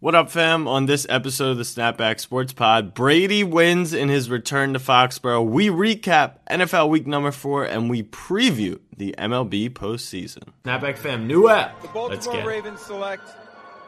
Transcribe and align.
What 0.00 0.14
up, 0.14 0.30
fam? 0.30 0.68
On 0.68 0.86
this 0.86 1.08
episode 1.10 1.50
of 1.50 1.56
the 1.56 1.64
Snapback 1.64 2.20
Sports 2.20 2.52
Pod, 2.52 2.94
Brady 2.94 3.42
wins 3.42 3.92
in 3.92 4.08
his 4.08 4.30
return 4.30 4.74
to 4.74 4.78
Foxborough. 4.78 5.44
We 5.44 5.70
recap 5.70 6.34
NFL 6.48 6.88
week 6.88 7.08
number 7.08 7.32
four 7.32 7.64
and 7.64 7.90
we 7.90 8.04
preview 8.04 8.78
the 8.96 9.12
MLB 9.18 9.70
postseason. 9.70 10.50
Snapback 10.62 10.98
fam, 10.98 11.26
new 11.26 11.48
app. 11.48 11.82
The 11.82 11.88
Baltimore 11.88 12.46
Ravens 12.46 12.80
select 12.80 13.24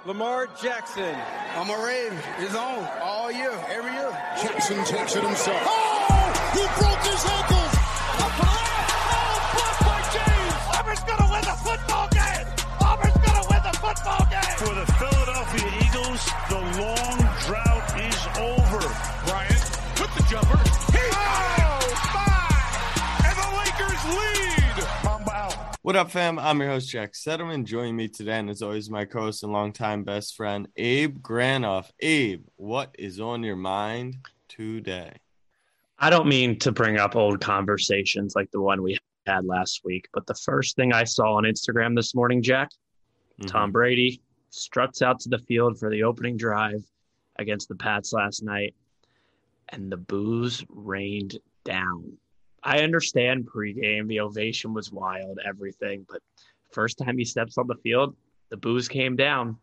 Lamar 0.04 0.48
Jackson. 0.60 1.14
I'm 1.54 1.70
a 1.70 1.86
Raven. 1.86 2.18
It's 2.40 2.56
on 2.56 2.88
all 3.00 3.30
year, 3.30 3.52
every 3.68 3.92
year. 3.92 4.10
Jackson 4.42 4.82
takes 4.84 5.14
it 5.14 5.22
himself. 5.22 5.62
Oh! 5.62 6.50
He 6.54 6.66
broke 6.82 7.06
his 7.06 7.24
ankles! 7.24 7.74
Up 8.18 8.34
the 8.34 8.50
left! 8.50 8.90
Oh, 9.14 9.54
blocked 9.54 9.80
by 9.86 10.02
James! 10.10 10.58
Auburn's 10.74 11.04
gonna 11.06 11.30
win 11.30 11.42
the 11.42 11.54
football 11.62 12.08
game! 12.10 12.46
Auburn's 12.82 13.16
gonna 13.24 13.46
win 13.48 13.62
the 13.62 13.78
football 13.78 14.26
game! 14.28 14.56
For 14.58 14.74
the 14.74 14.86
Philadelphia 15.50 15.88
Eagles, 15.88 16.24
the 16.48 16.60
long 16.80 17.18
drought 17.46 18.00
is 18.00 18.26
over. 18.38 18.78
Bryant 19.26 19.64
with 19.98 20.14
the 20.14 20.24
jumper. 20.30 20.58
He 20.92 20.98
oh, 21.12 21.94
my! 22.14 23.24
And 23.26 23.36
the 23.36 23.48
Lakers 23.58 24.04
lead! 24.14 25.04
Mamba 25.04 25.32
out. 25.32 25.76
What 25.82 25.96
up, 25.96 26.12
fam? 26.12 26.38
I'm 26.38 26.60
your 26.60 26.68
host, 26.68 26.88
Jack 26.88 27.14
Settleman. 27.14 27.64
Joining 27.64 27.96
me 27.96 28.06
today, 28.06 28.38
and 28.38 28.48
as 28.48 28.62
always, 28.62 28.90
my 28.90 29.04
co 29.04 29.22
host 29.22 29.42
and 29.42 29.52
longtime 29.52 30.04
best 30.04 30.36
friend, 30.36 30.68
Abe 30.76 31.18
Granoff. 31.18 31.90
Abe, 31.98 32.44
what 32.54 32.94
is 32.96 33.18
on 33.18 33.42
your 33.42 33.56
mind 33.56 34.18
today? 34.48 35.14
I 35.98 36.10
don't 36.10 36.28
mean 36.28 36.60
to 36.60 36.70
bring 36.70 36.96
up 36.96 37.16
old 37.16 37.40
conversations 37.40 38.36
like 38.36 38.52
the 38.52 38.60
one 38.60 38.82
we 38.82 38.98
had 39.26 39.44
last 39.44 39.80
week, 39.84 40.06
but 40.14 40.28
the 40.28 40.34
first 40.34 40.76
thing 40.76 40.92
I 40.92 41.02
saw 41.02 41.34
on 41.34 41.42
Instagram 41.42 41.96
this 41.96 42.14
morning, 42.14 42.40
Jack, 42.40 42.70
mm-hmm. 43.40 43.48
Tom 43.48 43.72
Brady 43.72 44.22
struts 44.50 45.02
out 45.02 45.20
to 45.20 45.28
the 45.28 45.38
field 45.38 45.78
for 45.78 45.90
the 45.90 46.02
opening 46.02 46.36
drive 46.36 46.84
against 47.38 47.68
the 47.68 47.74
Pats 47.74 48.12
last 48.12 48.42
night, 48.42 48.74
and 49.70 49.90
the 49.90 49.96
boos 49.96 50.64
rained 50.68 51.38
down. 51.64 52.12
I 52.62 52.80
understand 52.80 53.48
pregame, 53.48 54.06
the 54.06 54.20
ovation 54.20 54.74
was 54.74 54.92
wild, 54.92 55.38
everything, 55.46 56.04
but 56.08 56.20
first 56.72 56.98
time 56.98 57.16
he 57.16 57.24
steps 57.24 57.56
on 57.56 57.66
the 57.66 57.76
field, 57.76 58.14
the 58.50 58.56
boos 58.56 58.88
came 58.88 59.16
down. 59.16 59.56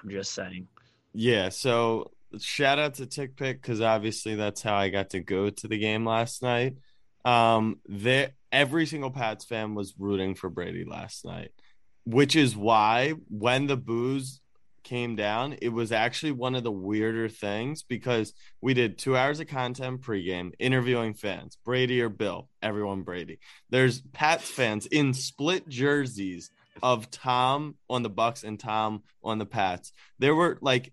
I'm 0.00 0.10
just 0.10 0.32
saying. 0.32 0.68
Yeah, 1.14 1.48
so 1.48 2.10
shout 2.40 2.78
out 2.78 2.94
to 2.94 3.06
TickPick 3.06 3.54
because 3.54 3.80
obviously 3.80 4.34
that's 4.34 4.62
how 4.62 4.74
I 4.74 4.88
got 4.88 5.10
to 5.10 5.20
go 5.20 5.50
to 5.50 5.68
the 5.68 5.78
game 5.78 6.04
last 6.04 6.42
night. 6.42 6.76
Um, 7.24 7.78
there 7.86 8.32
every 8.50 8.86
single 8.86 9.10
Pats 9.10 9.44
fan 9.44 9.74
was 9.74 9.94
rooting 9.98 10.34
for 10.34 10.50
Brady 10.50 10.84
last 10.84 11.24
night, 11.24 11.52
which 12.04 12.36
is 12.36 12.56
why 12.56 13.14
when 13.28 13.66
the 13.66 13.76
boos 13.76 14.40
came 14.82 15.16
down, 15.16 15.56
it 15.62 15.68
was 15.68 15.92
actually 15.92 16.32
one 16.32 16.54
of 16.54 16.64
the 16.64 16.72
weirder 16.72 17.28
things 17.28 17.82
because 17.82 18.34
we 18.60 18.74
did 18.74 18.98
two 18.98 19.16
hours 19.16 19.40
of 19.40 19.46
content 19.46 20.00
pregame 20.00 20.52
interviewing 20.58 21.14
fans, 21.14 21.56
Brady 21.64 22.00
or 22.00 22.08
Bill, 22.08 22.48
everyone 22.60 23.02
Brady. 23.02 23.38
There's 23.70 24.00
Pats 24.12 24.48
fans 24.48 24.86
in 24.86 25.14
split 25.14 25.68
jerseys 25.68 26.50
of 26.82 27.10
Tom 27.10 27.76
on 27.88 28.02
the 28.02 28.10
Bucks 28.10 28.44
and 28.44 28.58
Tom 28.58 29.02
on 29.22 29.38
the 29.38 29.46
Pats. 29.46 29.92
There 30.18 30.34
were 30.34 30.58
like 30.60 30.92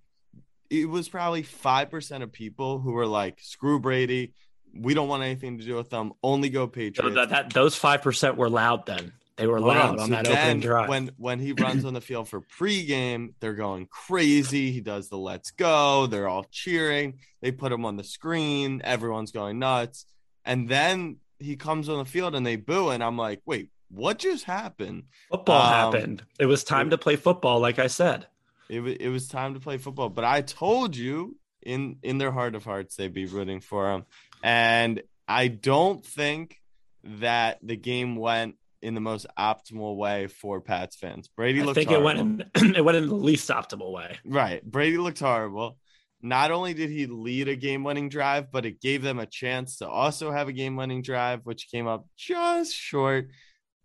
it 0.70 0.88
was 0.88 1.10
probably 1.10 1.42
5% 1.42 2.22
of 2.22 2.32
people 2.32 2.80
who 2.80 2.92
were 2.92 3.08
like 3.08 3.40
screw 3.42 3.80
Brady, 3.80 4.34
we 4.74 4.94
don't 4.94 5.08
want 5.08 5.24
anything 5.24 5.58
to 5.58 5.66
do 5.66 5.76
with 5.76 5.90
them, 5.90 6.14
only 6.22 6.50
go 6.50 6.68
Patriots. 6.68 7.00
So 7.00 7.10
that, 7.10 7.30
that, 7.30 7.54
those 7.54 7.80
5% 7.80 8.36
were 8.36 8.50
loud 8.50 8.86
then. 8.86 9.14
They 9.40 9.48
were 9.48 9.62
loud 9.62 9.92
on, 9.92 10.00
on 10.00 10.08
so 10.10 10.14
that 10.16 10.28
opening 10.28 10.60
drive. 10.60 10.90
When 10.90 11.12
when 11.18 11.40
he 11.40 11.54
runs 11.54 11.86
on 11.86 11.94
the 11.94 12.02
field 12.02 12.28
for 12.28 12.42
pregame, 12.42 13.34
they're 13.40 13.54
going 13.54 13.88
crazy. 13.88 14.72
He 14.72 14.82
does 14.82 15.08
the 15.08 15.18
let's 15.18 15.52
go. 15.52 16.08
They're 16.08 16.28
all 16.28 16.46
cheering. 16.52 17.20
They 17.42 17.54
put 17.54 17.72
him 17.72 17.86
on 17.86 17.96
the 17.96 18.04
screen. 18.04 18.82
Everyone's 18.84 19.32
going 19.32 19.58
nuts. 19.58 20.06
And 20.44 20.68
then 20.68 21.18
he 21.40 21.56
comes 21.56 21.88
on 21.88 22.00
the 22.00 22.06
field 22.06 22.36
and 22.36 22.46
they 22.46 22.58
boo. 22.58 22.90
And 22.90 23.02
I'm 23.02 23.18
like, 23.18 23.42
wait, 23.46 23.70
what 23.90 24.20
just 24.20 24.44
happened? 24.44 25.04
Football 25.32 25.62
um, 25.62 25.94
happened. 25.94 26.24
It 26.38 26.46
was 26.46 26.66
time 26.66 26.88
it, 26.88 26.90
to 26.92 26.98
play 26.98 27.16
football, 27.16 27.62
like 27.62 27.80
I 27.80 27.88
said. 27.88 28.28
It, 28.68 28.82
it 28.82 29.10
was 29.10 29.30
time 29.30 29.54
to 29.54 29.62
play 29.62 29.78
football. 29.78 30.10
But 30.10 30.26
I 30.26 30.42
told 30.42 30.98
you 30.98 31.38
in 31.62 31.98
in 32.04 32.18
their 32.18 32.32
heart 32.32 32.56
of 32.56 32.66
hearts 32.66 32.98
they'd 32.98 33.14
be 33.14 33.26
rooting 33.26 33.62
for 33.62 33.90
him. 33.94 34.06
And 34.44 35.02
I 35.30 35.48
don't 35.48 36.06
think 36.06 36.60
that 37.04 37.60
the 37.64 37.78
game 37.78 38.18
went 38.18 38.56
in 38.82 38.94
the 38.94 39.02
most 39.02 39.26
optimal 39.38 39.96
way 39.96 40.28
for 40.28 40.62
Pats 40.62 40.96
fans. 40.96 41.28
Brady 41.28 41.62
looked. 41.62 41.78
I 41.78 41.82
think 41.86 41.90
horrible. 41.90 42.10
it 42.10 42.16
went 42.16 42.56
in, 42.56 42.76
it 42.76 42.86
went 42.86 42.98
in 42.98 43.08
the 43.08 43.16
least 43.16 43.50
optimal 43.50 43.92
way. 43.92 44.18
Right, 44.26 44.64
Brady 44.64 44.98
looked 44.98 45.20
horrible. 45.20 45.78
Not 46.22 46.52
only 46.52 46.74
did 46.74 46.90
he 46.90 47.06
lead 47.06 47.48
a 47.48 47.56
game-winning 47.56 48.10
drive, 48.10 48.52
but 48.52 48.66
it 48.66 48.82
gave 48.82 49.02
them 49.02 49.20
a 49.20 49.26
chance 49.26 49.78
to 49.78 49.88
also 49.88 50.32
have 50.32 50.50
a 50.50 50.54
game-winning 50.54 51.02
drive, 51.02 51.42
which 51.46 51.70
came 51.72 51.88
up 51.88 52.06
just 52.18 52.74
short. 52.74 53.30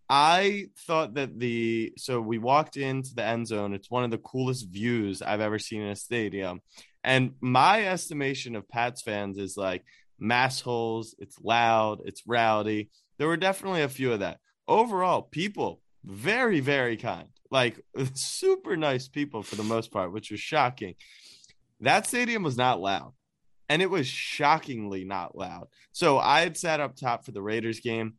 I 0.09 0.67
thought 0.87 1.15
that 1.15 1.39
the 1.39 1.95
so 1.97 2.21
we 2.21 2.39
walked 2.39 2.77
into 2.77 3.15
the 3.15 3.25
end 3.25 3.47
zone. 3.47 3.73
It's 3.73 3.91
one 3.91 4.05
of 4.05 4.11
the 4.11 4.19
coolest 4.19 4.69
views 4.69 5.23
I've 5.23 5.41
ever 5.41 5.59
seen 5.59 5.83
in 5.83 5.89
a 5.89 5.97
stadium. 5.97 6.61
And 7.03 7.35
my 7.41 7.87
estimation 7.87 8.57
of 8.57 8.69
Pats 8.69 9.03
fans 9.03 9.39
is 9.39 9.57
like 9.57 9.85
mass 10.19 10.61
holes, 10.61 11.15
it's 11.19 11.39
loud, 11.41 12.01
it's 12.05 12.23
rowdy. 12.27 12.91
There 13.19 13.29
were 13.29 13.37
definitely 13.37 13.83
a 13.83 13.89
few 13.89 14.13
of 14.13 14.21
that 14.21 14.39
overall, 14.69 15.23
people 15.23 15.81
very, 16.05 16.61
very 16.61 16.97
kind, 16.97 17.29
like 17.51 17.81
super 18.15 18.77
nice 18.77 19.09
people 19.09 19.43
for 19.43 19.57
the 19.57 19.63
most 19.63 19.91
part, 19.91 20.13
which 20.13 20.31
was 20.31 20.41
shocking. 20.41 20.95
That 21.81 22.07
stadium 22.07 22.43
was 22.43 22.57
not 22.57 22.81
loud, 22.81 23.13
and 23.69 23.83
it 23.83 23.91
was 23.91 24.07
shockingly 24.07 25.05
not 25.05 25.37
loud. 25.37 25.69
So 25.93 26.19
I 26.19 26.41
had 26.41 26.57
sat 26.57 26.81
up 26.81 26.97
top 26.97 27.25
for 27.25 27.33
the 27.33 27.43
Raiders 27.43 27.81
game. 27.81 28.15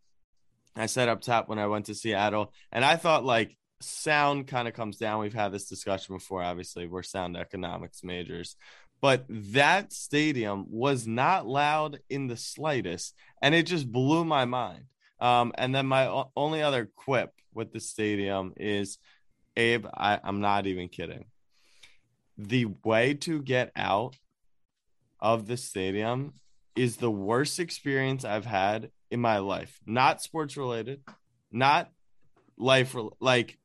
I 0.76 0.88
sat 0.88 1.10
up 1.10 1.22
top 1.22 1.48
when 1.48 1.60
I 1.60 1.68
went 1.68 1.86
to 1.86 1.96
Seattle, 1.96 2.54
and 2.72 2.84
I 2.84 2.96
thought 2.96 3.24
like 3.24 3.56
sound 3.82 4.48
kind 4.48 4.68
of 4.68 4.74
comes 4.74 4.98
down. 4.98 5.22
We've 5.22 5.34
had 5.34 5.52
this 5.52 5.70
discussion 5.70 6.16
before, 6.16 6.44
obviously, 6.44 6.88
we're 6.88 7.04
sound 7.04 7.38
economics 7.38 8.04
majors. 8.04 8.56
But 9.02 9.26
that 9.30 9.94
stadium 9.94 10.66
was 10.70 11.06
not 11.06 11.46
loud 11.46 12.00
in 12.10 12.28
the 12.28 12.38
slightest. 12.38 13.14
And 13.42 13.54
it 13.54 13.64
just 13.68 13.92
blew 13.92 14.26
my 14.26 14.46
mind. 14.46 14.86
Um, 15.20 15.54
and 15.58 15.74
then 15.74 15.86
my 15.86 16.26
only 16.36 16.62
other 16.62 16.90
quip 16.96 17.34
with 17.54 17.72
the 17.72 17.80
stadium 17.80 18.54
is, 18.58 18.98
Abe, 19.56 19.86
I, 19.94 20.20
I'm 20.24 20.42
not 20.42 20.68
even 20.68 20.90
kidding. 20.90 21.26
The 22.38 22.66
way 22.84 23.14
to 23.14 23.42
get 23.42 23.72
out 23.76 24.18
of 25.20 25.48
the 25.48 25.58
stadium 25.58 26.34
is 26.76 26.98
the 26.98 27.12
worst 27.12 27.60
experience 27.60 28.26
I've 28.26 28.46
had 28.46 28.92
in 29.10 29.22
my 29.22 29.38
life. 29.38 29.80
Not 29.86 30.22
sports 30.22 30.58
related, 30.58 31.02
not 31.52 31.90
life 32.58 32.94
re- 32.96 33.10
like 33.20 33.58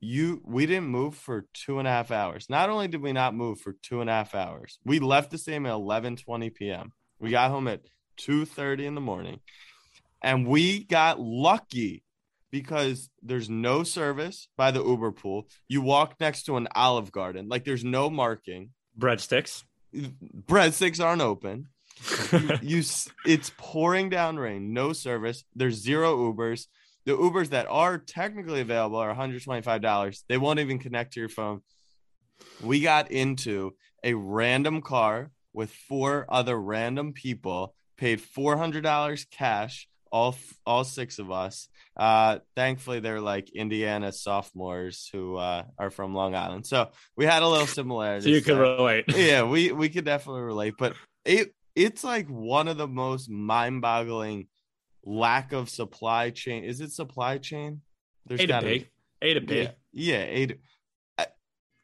you 0.00 0.42
we 0.44 0.66
didn't 0.66 0.88
move 0.88 1.14
for 1.14 1.46
two 1.54 1.78
and 1.78 1.88
a 1.88 1.90
half 1.90 2.10
hours. 2.10 2.50
Not 2.50 2.68
only 2.68 2.88
did 2.88 3.00
we 3.00 3.12
not 3.12 3.34
move 3.34 3.60
for 3.60 3.72
two 3.82 4.02
and 4.02 4.10
a 4.10 4.12
half 4.12 4.34
hours, 4.34 4.78
we 4.84 4.98
left 4.98 5.30
the 5.30 5.38
stadium 5.38 5.66
at 5.66 5.72
11 5.72 6.16
20 6.16 6.50
p.m. 6.50 6.92
We 7.18 7.30
got 7.30 7.50
home 7.50 7.68
at 7.68 7.80
2 8.18 8.44
30 8.44 8.86
in 8.86 8.94
the 8.94 9.00
morning. 9.00 9.40
And 10.24 10.46
we 10.46 10.84
got 10.84 11.20
lucky 11.20 12.02
because 12.50 13.10
there's 13.22 13.50
no 13.50 13.82
service 13.82 14.48
by 14.56 14.70
the 14.70 14.82
Uber 14.82 15.12
pool. 15.12 15.46
You 15.68 15.82
walk 15.82 16.14
next 16.18 16.44
to 16.44 16.56
an 16.56 16.66
Olive 16.74 17.12
Garden, 17.12 17.48
like 17.50 17.64
there's 17.64 17.84
no 17.84 18.08
marking. 18.08 18.70
Breadsticks. 18.98 19.64
Breadsticks 19.94 21.04
aren't 21.04 21.20
open. 21.20 21.68
you, 22.32 22.58
you, 22.62 22.82
it's 23.26 23.52
pouring 23.58 24.08
down 24.08 24.38
rain, 24.38 24.72
no 24.72 24.94
service. 24.94 25.44
There's 25.54 25.74
zero 25.74 26.16
Ubers. 26.16 26.68
The 27.04 27.12
Ubers 27.12 27.50
that 27.50 27.66
are 27.68 27.98
technically 27.98 28.62
available 28.62 28.96
are 28.96 29.14
$125. 29.14 30.22
They 30.26 30.38
won't 30.38 30.58
even 30.58 30.78
connect 30.78 31.12
to 31.12 31.20
your 31.20 31.28
phone. 31.28 31.60
We 32.62 32.80
got 32.80 33.10
into 33.10 33.74
a 34.02 34.14
random 34.14 34.80
car 34.80 35.32
with 35.52 35.70
four 35.70 36.24
other 36.30 36.58
random 36.58 37.12
people, 37.12 37.74
paid 37.98 38.22
$400 38.22 39.30
cash 39.30 39.86
all 40.14 40.36
all 40.64 40.84
six 40.84 41.18
of 41.18 41.32
us. 41.32 41.68
Uh, 41.96 42.38
thankfully, 42.54 43.00
they're 43.00 43.20
like 43.20 43.50
Indiana 43.50 44.12
sophomores 44.12 45.10
who 45.12 45.36
uh, 45.36 45.64
are 45.76 45.90
from 45.90 46.14
Long 46.14 46.36
Island, 46.36 46.64
so 46.66 46.90
we 47.16 47.26
had 47.26 47.42
a 47.42 47.48
little 47.48 47.66
similarity. 47.80 48.26
so 48.26 48.30
you 48.30 48.40
can 48.40 48.56
relate. 48.56 49.06
yeah, 49.16 49.42
we 49.42 49.72
we 49.72 49.88
could 49.88 50.04
definitely 50.04 50.42
relate, 50.42 50.74
but 50.78 50.94
it 51.24 51.52
it's 51.74 52.04
like 52.04 52.28
one 52.28 52.68
of 52.68 52.76
the 52.76 52.86
most 52.86 53.28
mind-boggling 53.28 54.46
lack 55.04 55.52
of 55.52 55.68
supply 55.68 56.30
chain. 56.30 56.62
Is 56.62 56.80
it 56.80 56.92
supply 56.92 57.38
chain? 57.38 57.80
There's 58.24 58.40
A 58.40 58.46
to 58.46 58.60
B. 58.60 58.66
Be. 58.68 58.90
A 59.28 59.34
to 59.34 59.40
B. 59.40 59.56
Yeah, 59.62 59.70
yeah 59.92 60.22
A 60.22 60.46
to. 60.46 60.58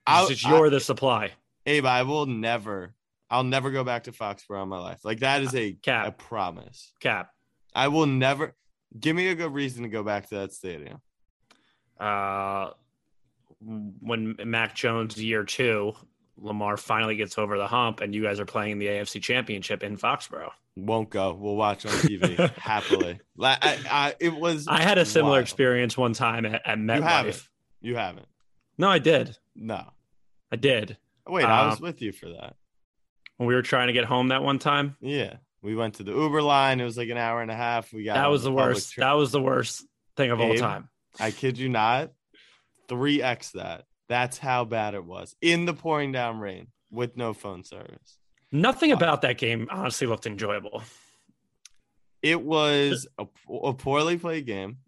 I, 0.07 0.29
just 0.29 0.47
you're 0.47 0.67
I, 0.69 0.71
the 0.71 0.81
supply. 0.81 1.33
Abe, 1.67 1.85
I 1.85 2.05
will 2.05 2.27
never. 2.27 2.95
I'll 3.29 3.45
never 3.45 3.71
go 3.73 3.83
back 3.83 4.05
to 4.05 4.13
Foxborough 4.13 4.63
in 4.63 4.69
my 4.69 4.79
life. 4.79 5.01
Like 5.05 5.21
that 5.21 5.43
is 5.43 5.55
a 5.55 5.73
cap. 5.73 6.07
A 6.07 6.13
promise. 6.13 6.93
Cap. 7.01 7.31
I 7.75 7.89
will 7.89 8.07
never 8.07 8.55
give 8.99 9.15
me 9.17 9.29
a 9.29 9.35
good 9.35 9.53
reason 9.53 9.83
to 9.85 9.89
go 9.89 10.03
back 10.03 10.29
to 10.29 10.35
that 10.37 10.53
stadium. 10.53 11.01
Uh, 11.99 12.71
when 13.61 14.37
Mac 14.45 14.75
Jones 14.75 15.17
year 15.23 15.45
two, 15.45 15.93
Lamar 16.39 16.77
finally 16.77 17.17
gets 17.17 17.37
over 17.39 17.59
the 17.59 17.67
hump, 17.67 18.01
and 18.01 18.15
you 18.15 18.23
guys 18.23 18.41
are 18.41 18.47
playing 18.47 18.73
in 18.73 18.79
the 18.79 18.87
AFC 18.87 19.21
Championship 19.23 19.83
in 19.83 19.97
Foxborough. 19.97 20.51
Won't 20.77 21.11
go. 21.11 21.35
We'll 21.35 21.57
watch 21.57 21.85
on 21.85 21.93
TV 21.93 22.51
happily. 22.57 23.21
I, 23.41 23.79
I, 23.91 24.15
it 24.19 24.35
was. 24.35 24.67
I 24.67 24.81
had 24.83 24.97
a 24.99 25.05
similar 25.05 25.33
wild. 25.35 25.43
experience 25.43 25.97
one 25.97 26.15
time 26.15 26.47
at, 26.47 26.63
at 26.67 26.79
MetLife. 26.79 26.97
You 26.97 27.03
haven't. 27.03 27.49
You 27.83 27.97
haven't. 27.97 28.27
No, 28.79 28.89
I 28.89 28.99
did. 28.99 29.37
No. 29.55 29.85
I 30.51 30.57
did. 30.57 30.97
Wait, 31.29 31.45
I 31.45 31.67
was 31.67 31.77
Um, 31.77 31.83
with 31.83 32.01
you 32.01 32.13
for 32.13 32.31
that. 32.31 32.57
When 33.37 33.47
we 33.47 33.55
were 33.55 33.63
trying 33.63 33.89
to 33.89 33.93
get 33.93 34.05
home 34.05 34.29
that 34.29 34.43
one 34.43 34.59
time, 34.59 34.97
Yeah. 35.01 35.37
We 35.63 35.75
went 35.75 35.95
to 35.95 36.03
the 36.03 36.13
Uber 36.13 36.43
line. 36.43 36.81
It 36.81 36.85
was 36.85 36.97
like 36.97 37.11
an 37.11 37.19
hour 37.19 37.43
and 37.43 37.51
a 37.51 37.57
half. 37.57 37.93
We 37.93 38.05
got 38.05 38.15
that 38.15 38.31
was 38.31 38.43
the 38.43 38.53
worst. 38.53 38.97
That 38.97 39.13
was 39.13 39.31
the 39.31 39.43
worst 39.43 39.85
thing 40.17 40.31
of 40.31 40.41
all 40.41 40.55
time. 40.55 40.89
I 41.19 41.31
kid 41.31 41.59
you 41.59 41.69
not. 41.69 42.13
3x 42.89 43.53
that. 43.53 43.85
That's 44.09 44.39
how 44.39 44.65
bad 44.65 44.95
it 44.95 45.05
was 45.05 45.37
in 45.41 45.67
the 45.67 45.75
pouring 45.75 46.13
down 46.13 46.41
rain 46.41 46.69
with 46.91 47.17
no 47.17 47.33
phone 47.33 47.63
service. 47.63 48.19
Nothing 48.51 48.91
about 48.91 49.23
that 49.23 49.39
game 49.39 49.69
honestly 49.71 50.07
looked 50.07 50.27
enjoyable. 50.27 50.83
It 52.23 52.43
was 52.43 53.07
a, 53.19 53.27
a 53.49 53.73
poorly 53.73 54.19
played 54.19 54.47
game. 54.47 54.79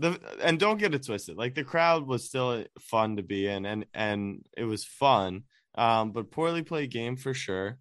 The 0.00 0.18
and 0.42 0.58
don't 0.58 0.78
get 0.78 0.94
it 0.94 1.06
twisted. 1.06 1.36
Like 1.36 1.54
the 1.54 1.64
crowd 1.64 2.06
was 2.06 2.24
still 2.24 2.64
fun 2.80 3.16
to 3.16 3.22
be 3.22 3.46
in, 3.46 3.64
and 3.64 3.86
and 3.94 4.44
it 4.56 4.64
was 4.64 4.84
fun. 4.84 5.44
Um, 5.76 6.10
but 6.10 6.30
poorly 6.30 6.62
played 6.62 6.90
game 6.90 7.16
for 7.16 7.34
sure. 7.34 7.78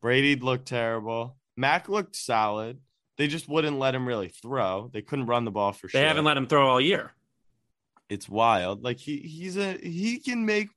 Brady 0.00 0.36
looked 0.36 0.68
terrible. 0.68 1.37
Mac 1.58 1.88
looked 1.88 2.14
solid. 2.16 2.78
They 3.16 3.26
just 3.26 3.48
wouldn't 3.48 3.78
let 3.80 3.94
him 3.94 4.06
really 4.06 4.28
throw. 4.28 4.90
They 4.92 5.02
couldn't 5.02 5.26
run 5.26 5.44
the 5.44 5.50
ball 5.50 5.72
for 5.72 5.88
They 5.88 5.90
sure. 5.90 6.00
They 6.00 6.06
haven't 6.06 6.24
let 6.24 6.36
him 6.36 6.46
throw 6.46 6.68
all 6.68 6.80
year. 6.80 7.12
it's 8.08 8.28
wild. 8.28 8.84
Like 8.84 8.98
he 8.98 9.16
he's 9.18 9.56
a 9.56 9.72
he 9.76 10.18
can 10.18 10.46
make. 10.46 10.68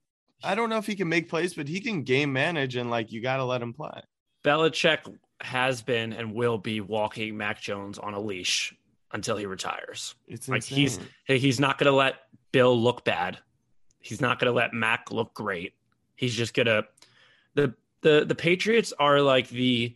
I 0.43 0.55
don't 0.55 0.69
know 0.69 0.77
if 0.79 0.87
he 0.87 0.95
can 0.95 1.07
make 1.07 1.29
plays, 1.29 1.53
but 1.53 1.67
he 1.67 1.79
can 1.79 2.01
game 2.03 2.33
manage, 2.33 2.75
and 2.75 2.89
like 2.89 3.11
you 3.11 3.21
got 3.21 3.37
to 3.37 3.45
let 3.45 3.61
him 3.61 3.73
play. 3.73 4.01
Belichick 4.43 5.01
has 5.39 5.83
been 5.83 6.13
and 6.13 6.33
will 6.33 6.57
be 6.57 6.81
walking 6.81 7.37
Mac 7.37 7.61
Jones 7.61 7.99
on 7.99 8.15
a 8.15 8.19
leash 8.19 8.73
until 9.11 9.37
he 9.37 9.45
retires. 9.45 10.15
It's 10.27 10.49
Like 10.49 10.63
he's 10.63 10.97
insane. 10.97 11.09
hey, 11.25 11.37
he's 11.37 11.59
not 11.59 11.77
going 11.77 11.91
to 11.91 11.95
let 11.95 12.15
Bill 12.51 12.75
look 12.79 13.05
bad. 13.05 13.37
He's 13.99 14.19
not 14.19 14.39
going 14.39 14.51
to 14.51 14.55
let 14.55 14.73
Mac 14.73 15.11
look 15.11 15.31
great. 15.35 15.73
He's 16.15 16.33
just 16.33 16.55
going 16.55 16.65
to 16.65 16.87
the 17.53 17.75
the 18.01 18.25
the 18.25 18.33
Patriots 18.35 18.93
are 18.97 19.21
like 19.21 19.47
the 19.49 19.95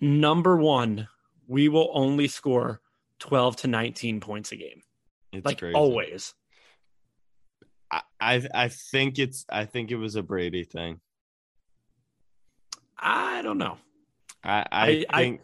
number 0.00 0.56
1 0.56 1.08
we 1.48 1.68
will 1.68 1.90
only 1.94 2.26
score 2.28 2.80
12 3.20 3.56
to 3.56 3.66
19 3.68 4.20
points 4.20 4.50
a 4.52 4.56
game. 4.56 4.82
It's 5.32 5.44
Like 5.46 5.58
crazy. 5.60 5.74
always. 5.74 6.34
I, 7.90 8.02
I 8.20 8.48
I 8.52 8.68
think 8.68 9.18
it's 9.18 9.44
I 9.48 9.64
think 9.64 9.90
it 9.92 9.96
was 9.96 10.16
a 10.16 10.22
Brady 10.22 10.64
thing. 10.64 11.00
I 12.98 13.42
don't 13.42 13.58
know. 13.58 13.78
I 14.42 14.50
I, 14.50 14.64
I- 14.70 15.04
I- 15.10 15.22
think 15.22 15.40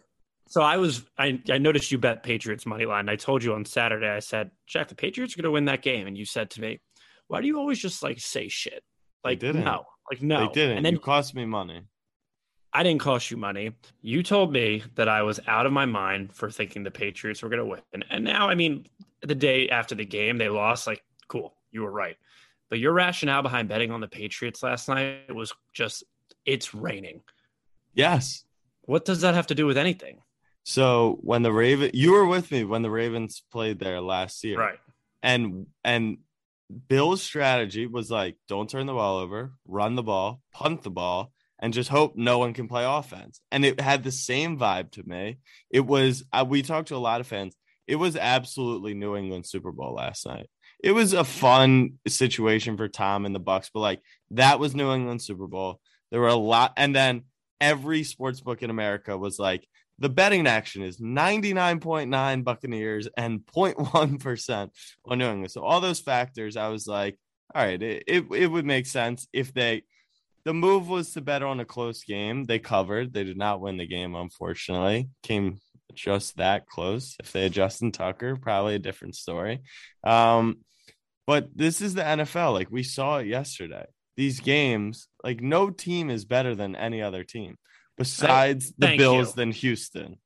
So 0.47 0.61
I 0.61 0.77
was 0.77 1.03
I, 1.17 1.41
I 1.49 1.57
noticed 1.57 1.91
you 1.91 1.97
bet 1.97 2.21
Patriots 2.23 2.65
money 2.65 2.85
line. 2.85 3.07
I 3.09 3.15
told 3.15 3.43
you 3.43 3.53
on 3.53 3.65
Saturday. 3.65 4.09
I 4.09 4.19
said, 4.19 4.51
Jack, 4.67 4.89
the 4.89 4.95
Patriots 4.95 5.33
are 5.33 5.37
going 5.41 5.45
to 5.49 5.51
win 5.51 5.65
that 5.65 5.81
game, 5.81 6.05
and 6.07 6.17
you 6.17 6.25
said 6.25 6.49
to 6.51 6.61
me, 6.61 6.79
"Why 7.27 7.41
do 7.41 7.47
you 7.47 7.57
always 7.57 7.79
just 7.79 8.03
like 8.03 8.19
say 8.19 8.49
shit?" 8.49 8.83
Like 9.23 9.39
didn't. 9.39 9.63
no, 9.63 9.85
like 10.11 10.21
no. 10.21 10.39
they 10.47 10.53
didn't. 10.53 10.77
And 10.77 10.85
then 10.85 10.93
you 10.93 10.99
cost 10.99 11.33
me 11.33 11.45
money. 11.45 11.83
I 12.73 12.83
didn't 12.83 13.01
cost 13.01 13.29
you 13.29 13.37
money. 13.37 13.73
You 14.01 14.23
told 14.23 14.51
me 14.51 14.83
that 14.95 15.07
I 15.07 15.21
was 15.21 15.39
out 15.47 15.65
of 15.65 15.71
my 15.71 15.85
mind 15.85 16.33
for 16.33 16.49
thinking 16.49 16.83
the 16.83 16.91
Patriots 16.91 17.43
were 17.43 17.49
going 17.49 17.59
to 17.59 17.65
win, 17.65 18.03
and 18.09 18.23
now 18.23 18.49
I 18.49 18.55
mean, 18.55 18.87
the 19.21 19.35
day 19.35 19.69
after 19.69 19.95
the 19.95 20.05
game 20.05 20.37
they 20.37 20.49
lost. 20.49 20.87
Like, 20.87 21.03
cool, 21.27 21.55
you 21.71 21.81
were 21.81 21.91
right. 21.91 22.17
But 22.69 22.79
your 22.79 22.93
rationale 22.93 23.43
behind 23.43 23.69
betting 23.69 23.91
on 23.91 24.01
the 24.01 24.07
Patriots 24.07 24.63
last 24.63 24.89
night 24.89 25.33
was 25.33 25.53
just 25.73 26.03
it's 26.45 26.73
raining. 26.73 27.21
Yes. 27.93 28.43
What 28.81 29.05
does 29.05 29.21
that 29.21 29.35
have 29.35 29.47
to 29.47 29.55
do 29.55 29.65
with 29.65 29.77
anything? 29.77 30.21
So 30.63 31.19
when 31.21 31.43
the 31.43 31.51
Raven, 31.51 31.91
you 31.93 32.13
were 32.13 32.25
with 32.25 32.51
me 32.51 32.63
when 32.63 32.81
the 32.81 32.89
Ravens 32.89 33.43
played 33.51 33.79
there 33.79 34.01
last 34.01 34.43
year, 34.43 34.57
Right. 34.57 34.79
And 35.21 35.67
and 35.83 36.17
Bill's 36.87 37.21
strategy 37.21 37.85
was 37.85 38.09
like, 38.09 38.35
don't 38.47 38.69
turn 38.69 38.87
the 38.87 38.93
ball 38.93 39.17
over, 39.17 39.53
run 39.65 39.95
the 39.95 40.03
ball, 40.03 40.41
punt 40.51 40.83
the 40.83 40.89
ball, 40.89 41.32
and 41.63 41.73
just 41.73 41.89
hope 41.89 42.17
no 42.17 42.39
one 42.39 42.53
can 42.53 42.67
play 42.67 42.83
offense. 42.83 43.39
And 43.49 43.63
it 43.63 43.79
had 43.79 44.03
the 44.03 44.11
same 44.11 44.59
vibe 44.59 44.91
to 44.91 45.03
me. 45.07 45.37
It 45.71 45.79
was. 45.79 46.25
We 46.45 46.61
talked 46.61 46.89
to 46.89 46.97
a 46.97 46.97
lot 46.97 47.21
of 47.21 47.27
fans. 47.27 47.55
It 47.87 47.95
was 47.95 48.17
absolutely 48.17 48.93
New 48.93 49.15
England 49.15 49.45
Super 49.45 49.71
Bowl 49.71 49.93
last 49.93 50.25
night. 50.25 50.49
It 50.83 50.91
was 50.91 51.13
a 51.13 51.23
fun 51.23 51.99
situation 52.05 52.75
for 52.75 52.89
Tom 52.89 53.25
and 53.25 53.33
the 53.33 53.39
Bucks, 53.39 53.71
but 53.73 53.79
like 53.79 54.01
that 54.31 54.59
was 54.59 54.75
New 54.75 54.93
England 54.93 55.21
Super 55.21 55.47
Bowl. 55.47 55.79
There 56.11 56.19
were 56.19 56.27
a 56.27 56.35
lot, 56.35 56.73
and 56.75 56.93
then 56.93 57.23
every 57.61 58.03
sports 58.03 58.41
book 58.41 58.61
in 58.61 58.69
America 58.69 59.17
was 59.17 59.39
like, 59.39 59.65
the 59.99 60.09
betting 60.09 60.47
action 60.47 60.83
is 60.83 60.99
99.9 60.99 62.43
Buccaneers 62.43 63.07
and 63.15 63.39
0.1% 63.55 64.69
on 65.05 65.17
New 65.17 65.29
England. 65.29 65.51
So 65.51 65.63
all 65.63 65.79
those 65.79 66.01
factors, 66.01 66.57
I 66.57 66.67
was 66.67 66.87
like, 66.87 67.17
all 67.55 67.63
right, 67.63 67.81
it, 67.81 68.03
it, 68.05 68.25
it 68.35 68.47
would 68.47 68.65
make 68.65 68.85
sense 68.85 69.27
if 69.31 69.53
they 69.53 69.83
the 70.45 70.53
move 70.53 70.89
was 70.89 71.11
to 71.13 71.21
bet 71.21 71.43
on 71.43 71.59
a 71.59 71.65
close 71.65 72.03
game. 72.03 72.43
They 72.43 72.59
covered. 72.59 73.13
They 73.13 73.23
did 73.23 73.37
not 73.37 73.61
win 73.61 73.77
the 73.77 73.87
game, 73.87 74.15
unfortunately. 74.15 75.09
Came 75.21 75.59
just 75.93 76.37
that 76.37 76.67
close. 76.67 77.15
If 77.19 77.31
they 77.31 77.43
had 77.43 77.53
Justin 77.53 77.91
Tucker, 77.91 78.35
probably 78.35 78.75
a 78.75 78.79
different 78.79 79.15
story. 79.15 79.61
Um, 80.03 80.59
but 81.25 81.47
this 81.55 81.81
is 81.81 81.93
the 81.93 82.01
NFL. 82.01 82.53
Like 82.53 82.69
we 82.69 82.83
saw 82.83 83.19
it 83.19 83.27
yesterday. 83.27 83.85
These 84.17 84.41
games, 84.41 85.07
like 85.23 85.41
no 85.41 85.69
team 85.69 86.09
is 86.09 86.25
better 86.25 86.55
than 86.55 86.75
any 86.75 87.01
other 87.01 87.23
team 87.23 87.57
besides 87.97 88.73
the 88.77 88.97
Bills 88.97 89.29
you. 89.29 89.35
than 89.35 89.51
Houston. 89.51 90.17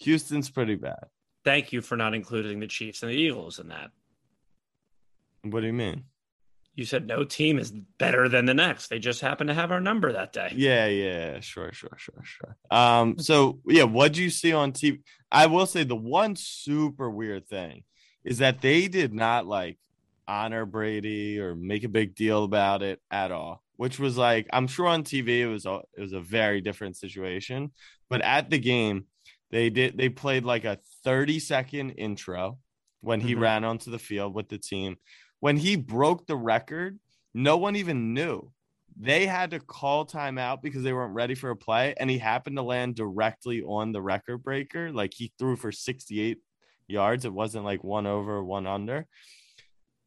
Houston's 0.00 0.50
pretty 0.50 0.76
bad. 0.76 1.06
Thank 1.44 1.72
you 1.72 1.80
for 1.80 1.96
not 1.96 2.14
including 2.14 2.60
the 2.60 2.66
Chiefs 2.66 3.02
and 3.02 3.10
the 3.10 3.16
Eagles 3.16 3.58
in 3.58 3.68
that. 3.68 3.90
What 5.42 5.60
do 5.60 5.66
you 5.66 5.72
mean? 5.72 6.04
You 6.78 6.84
said 6.84 7.08
no 7.08 7.24
team 7.24 7.58
is 7.58 7.72
better 7.98 8.28
than 8.28 8.44
the 8.46 8.54
next. 8.54 8.86
They 8.86 9.00
just 9.00 9.20
happen 9.20 9.48
to 9.48 9.54
have 9.54 9.72
our 9.72 9.80
number 9.80 10.12
that 10.12 10.32
day. 10.32 10.52
Yeah, 10.54 10.86
yeah, 10.86 11.40
sure, 11.40 11.72
sure, 11.72 11.96
sure, 11.96 12.22
sure. 12.22 12.56
Um, 12.70 13.18
so 13.18 13.58
yeah, 13.66 13.82
what 13.82 14.12
do 14.12 14.22
you 14.22 14.30
see 14.30 14.52
on 14.52 14.70
TV? 14.70 15.00
I 15.32 15.46
will 15.46 15.66
say 15.66 15.82
the 15.82 15.96
one 15.96 16.36
super 16.36 17.10
weird 17.10 17.48
thing 17.48 17.82
is 18.24 18.38
that 18.38 18.60
they 18.60 18.86
did 18.86 19.12
not 19.12 19.44
like 19.44 19.76
honor 20.28 20.64
Brady 20.66 21.40
or 21.40 21.56
make 21.56 21.82
a 21.82 21.88
big 21.88 22.14
deal 22.14 22.44
about 22.44 22.82
it 22.84 23.00
at 23.10 23.32
all. 23.32 23.64
Which 23.74 23.98
was 23.98 24.16
like, 24.16 24.46
I'm 24.52 24.68
sure 24.68 24.86
on 24.86 25.02
TV 25.02 25.40
it 25.40 25.48
was 25.48 25.66
a, 25.66 25.80
it 25.96 26.00
was 26.00 26.12
a 26.12 26.20
very 26.20 26.60
different 26.60 26.96
situation, 26.96 27.72
but 28.08 28.22
at 28.22 28.50
the 28.50 28.58
game 28.60 29.06
they 29.50 29.68
did 29.68 29.98
they 29.98 30.10
played 30.10 30.44
like 30.44 30.64
a 30.64 30.78
30 31.02 31.40
second 31.40 31.90
intro 31.90 32.58
when 33.00 33.20
he 33.20 33.34
Mhm. 33.34 33.40
ran 33.40 33.64
onto 33.64 33.90
the 33.90 33.98
field 33.98 34.32
with 34.32 34.48
the 34.48 34.58
team. 34.58 34.96
When 35.40 35.56
he 35.56 35.76
broke 35.76 36.26
the 36.26 36.36
record, 36.36 36.98
no 37.34 37.56
one 37.56 37.76
even 37.76 38.14
knew 38.14 38.50
they 39.00 39.26
had 39.26 39.50
to 39.52 39.60
call 39.60 40.04
timeout 40.04 40.60
because 40.60 40.82
they 40.82 40.92
weren't 40.92 41.14
ready 41.14 41.34
for 41.34 41.50
a 41.50 41.56
play 41.56 41.94
and 41.98 42.10
he 42.10 42.18
happened 42.18 42.56
to 42.56 42.62
land 42.62 42.96
directly 42.96 43.62
on 43.62 43.92
the 43.92 44.02
record 44.02 44.42
breaker 44.42 44.90
like 44.90 45.14
he 45.14 45.32
threw 45.38 45.54
for 45.54 45.70
68 45.70 46.38
yards 46.88 47.24
it 47.24 47.32
wasn't 47.32 47.64
like 47.64 47.84
one 47.84 48.08
over 48.08 48.42
one 48.42 48.66
under 48.66 49.06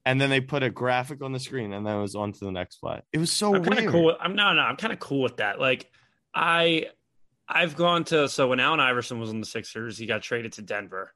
and 0.06 0.20
then 0.20 0.30
they 0.30 0.42
put 0.42 0.64
a 0.64 0.70
graphic 0.70 1.22
on 1.22 1.32
the 1.32 1.40
screen 1.40 1.74
and 1.74 1.86
then 1.86 1.96
it 1.96 2.02
was 2.02 2.16
on 2.16 2.34
to 2.34 2.44
the 2.44 2.52
next 2.52 2.78
play 2.78 3.00
it 3.14 3.18
was 3.18 3.32
so 3.32 3.56
I'm 3.56 3.62
weird 3.64 3.92
cool. 3.92 4.16
I'm 4.20 4.36
no, 4.36 4.54
no. 4.54 4.62
I'm 4.62 4.78
kind 4.78 4.94
of 4.94 5.00
cool 5.00 5.22
with 5.22 5.38
that. 5.38 5.60
Like, 5.60 5.90
I, 6.34 6.88
I've 7.48 7.76
gone 7.76 8.04
to 8.06 8.30
so 8.30 8.48
when 8.48 8.60
Allen 8.60 8.80
Iverson 8.80 9.20
was 9.20 9.30
on 9.30 9.40
the 9.40 9.46
Sixers, 9.46 9.98
he 9.98 10.06
got 10.06 10.22
traded 10.22 10.54
to 10.54 10.62
Denver, 10.62 11.14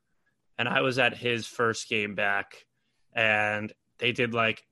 and 0.57 0.67
I 0.67 0.81
was 0.81 0.99
at 0.99 1.15
his 1.15 1.47
first 1.47 1.89
game 1.89 2.15
back, 2.15 2.65
and 3.13 3.71
they 3.97 4.11
did 4.11 4.33
like, 4.33 4.65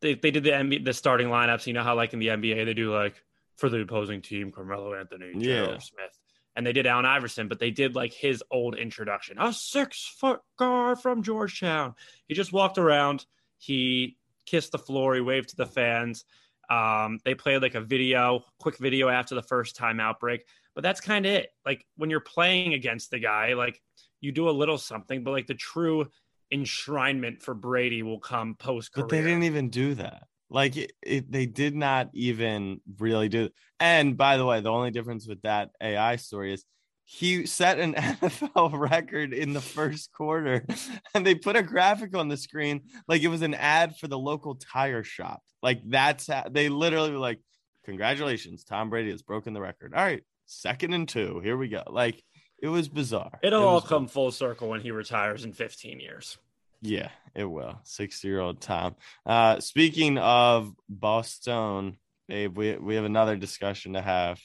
they 0.00 0.14
they 0.14 0.30
did 0.30 0.44
the 0.44 0.50
NBA, 0.50 0.84
the 0.84 0.92
starting 0.92 1.28
lineups. 1.28 1.66
You 1.66 1.72
know 1.72 1.82
how 1.82 1.94
like 1.96 2.12
in 2.12 2.18
the 2.18 2.28
NBA 2.28 2.64
they 2.64 2.74
do 2.74 2.92
like 2.94 3.14
for 3.56 3.68
the 3.68 3.80
opposing 3.80 4.20
team, 4.22 4.50
Carmelo 4.52 4.94
Anthony, 4.94 5.32
Yeah. 5.36 5.78
Smith. 5.78 6.18
And 6.56 6.64
they 6.64 6.72
did 6.72 6.86
Allen 6.86 7.04
Iverson, 7.04 7.48
but 7.48 7.58
they 7.58 7.70
did 7.72 7.96
like 7.96 8.12
his 8.12 8.42
old 8.50 8.76
introduction. 8.76 9.36
A 9.40 9.52
six 9.52 10.04
foot 10.20 10.40
guard 10.56 11.00
from 11.00 11.22
Georgetown. 11.22 11.94
He 12.28 12.34
just 12.34 12.52
walked 12.52 12.78
around. 12.78 13.26
He 13.58 14.16
kissed 14.46 14.70
the 14.72 14.78
floor. 14.78 15.14
He 15.16 15.20
waved 15.20 15.48
to 15.50 15.56
the 15.56 15.66
fans. 15.66 16.24
Um, 16.70 17.18
they 17.24 17.34
played 17.34 17.60
like 17.62 17.74
a 17.74 17.80
video, 17.80 18.44
quick 18.60 18.78
video 18.78 19.08
after 19.08 19.34
the 19.34 19.42
first 19.42 19.76
timeout 19.76 20.20
break. 20.20 20.46
But 20.74 20.82
that's 20.82 21.00
kind 21.00 21.26
of 21.26 21.32
it. 21.32 21.48
Like 21.66 21.86
when 21.96 22.08
you're 22.10 22.20
playing 22.20 22.72
against 22.74 23.10
the 23.10 23.18
guy, 23.18 23.54
like 23.54 23.80
you 24.20 24.30
do 24.32 24.48
a 24.48 24.50
little 24.52 24.78
something, 24.78 25.24
but 25.24 25.32
like 25.32 25.46
the 25.46 25.54
true 25.54 26.06
enshrinement 26.54 27.42
for 27.42 27.54
Brady 27.54 28.02
will 28.02 28.20
come 28.20 28.54
post 28.54 28.92
but 28.94 29.08
they 29.08 29.20
didn't 29.20 29.44
even 29.44 29.68
do 29.68 29.94
that 29.94 30.24
like 30.50 30.76
it, 30.76 30.92
it, 31.02 31.30
they 31.30 31.46
did 31.46 31.74
not 31.74 32.10
even 32.12 32.80
really 32.98 33.28
do 33.28 33.48
and 33.80 34.16
by 34.16 34.36
the 34.36 34.46
way 34.46 34.60
the 34.60 34.70
only 34.70 34.90
difference 34.90 35.26
with 35.26 35.42
that 35.42 35.70
ai 35.80 36.16
story 36.16 36.52
is 36.52 36.64
he 37.04 37.46
set 37.46 37.78
an 37.78 37.94
NFL 37.98 38.78
record 38.78 39.32
in 39.32 39.52
the 39.52 39.60
first 39.60 40.10
quarter, 40.12 40.66
and 41.14 41.24
they 41.24 41.34
put 41.34 41.56
a 41.56 41.62
graphic 41.62 42.16
on 42.16 42.28
the 42.28 42.36
screen 42.36 42.82
like 43.06 43.22
it 43.22 43.28
was 43.28 43.42
an 43.42 43.54
ad 43.54 43.96
for 43.96 44.08
the 44.08 44.18
local 44.18 44.54
tire 44.54 45.04
shop. 45.04 45.42
Like 45.62 45.82
that's 45.86 46.26
how 46.26 46.44
they 46.50 46.68
literally 46.68 47.10
were 47.10 47.18
like, 47.18 47.40
"Congratulations, 47.84 48.64
Tom 48.64 48.90
Brady 48.90 49.10
has 49.10 49.22
broken 49.22 49.52
the 49.52 49.60
record." 49.60 49.92
All 49.94 50.02
right, 50.02 50.22
second 50.46 50.94
and 50.94 51.08
two, 51.08 51.40
here 51.40 51.56
we 51.56 51.68
go. 51.68 51.82
Like 51.86 52.22
it 52.62 52.68
was 52.68 52.88
bizarre. 52.88 53.38
It'll 53.42 53.62
It 53.62 53.66
all 53.66 53.74
was 53.74 53.84
come 53.84 54.08
full 54.08 54.32
circle 54.32 54.68
when 54.68 54.80
he 54.80 54.90
retires 54.90 55.44
in 55.44 55.52
15 55.52 56.00
years. 56.00 56.38
Yeah, 56.84 57.08
it 57.34 57.44
will. 57.44 57.80
60 57.84 58.28
year 58.28 58.40
old 58.40 58.60
Tom. 58.60 58.94
Uh, 59.24 59.58
speaking 59.60 60.18
of 60.18 60.74
Boston, 60.88 61.96
Babe, 62.28 62.56
we, 62.56 62.76
we 62.76 62.94
have 62.96 63.04
another 63.04 63.36
discussion 63.36 63.94
to 63.94 64.02
have. 64.02 64.38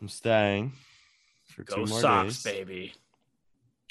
I'm 0.00 0.08
staying 0.08 0.72
for 1.54 1.62
Go 1.62 1.76
two 1.76 1.86
more 1.86 2.00
Sox, 2.00 2.42
days. 2.42 2.52
baby. 2.52 2.92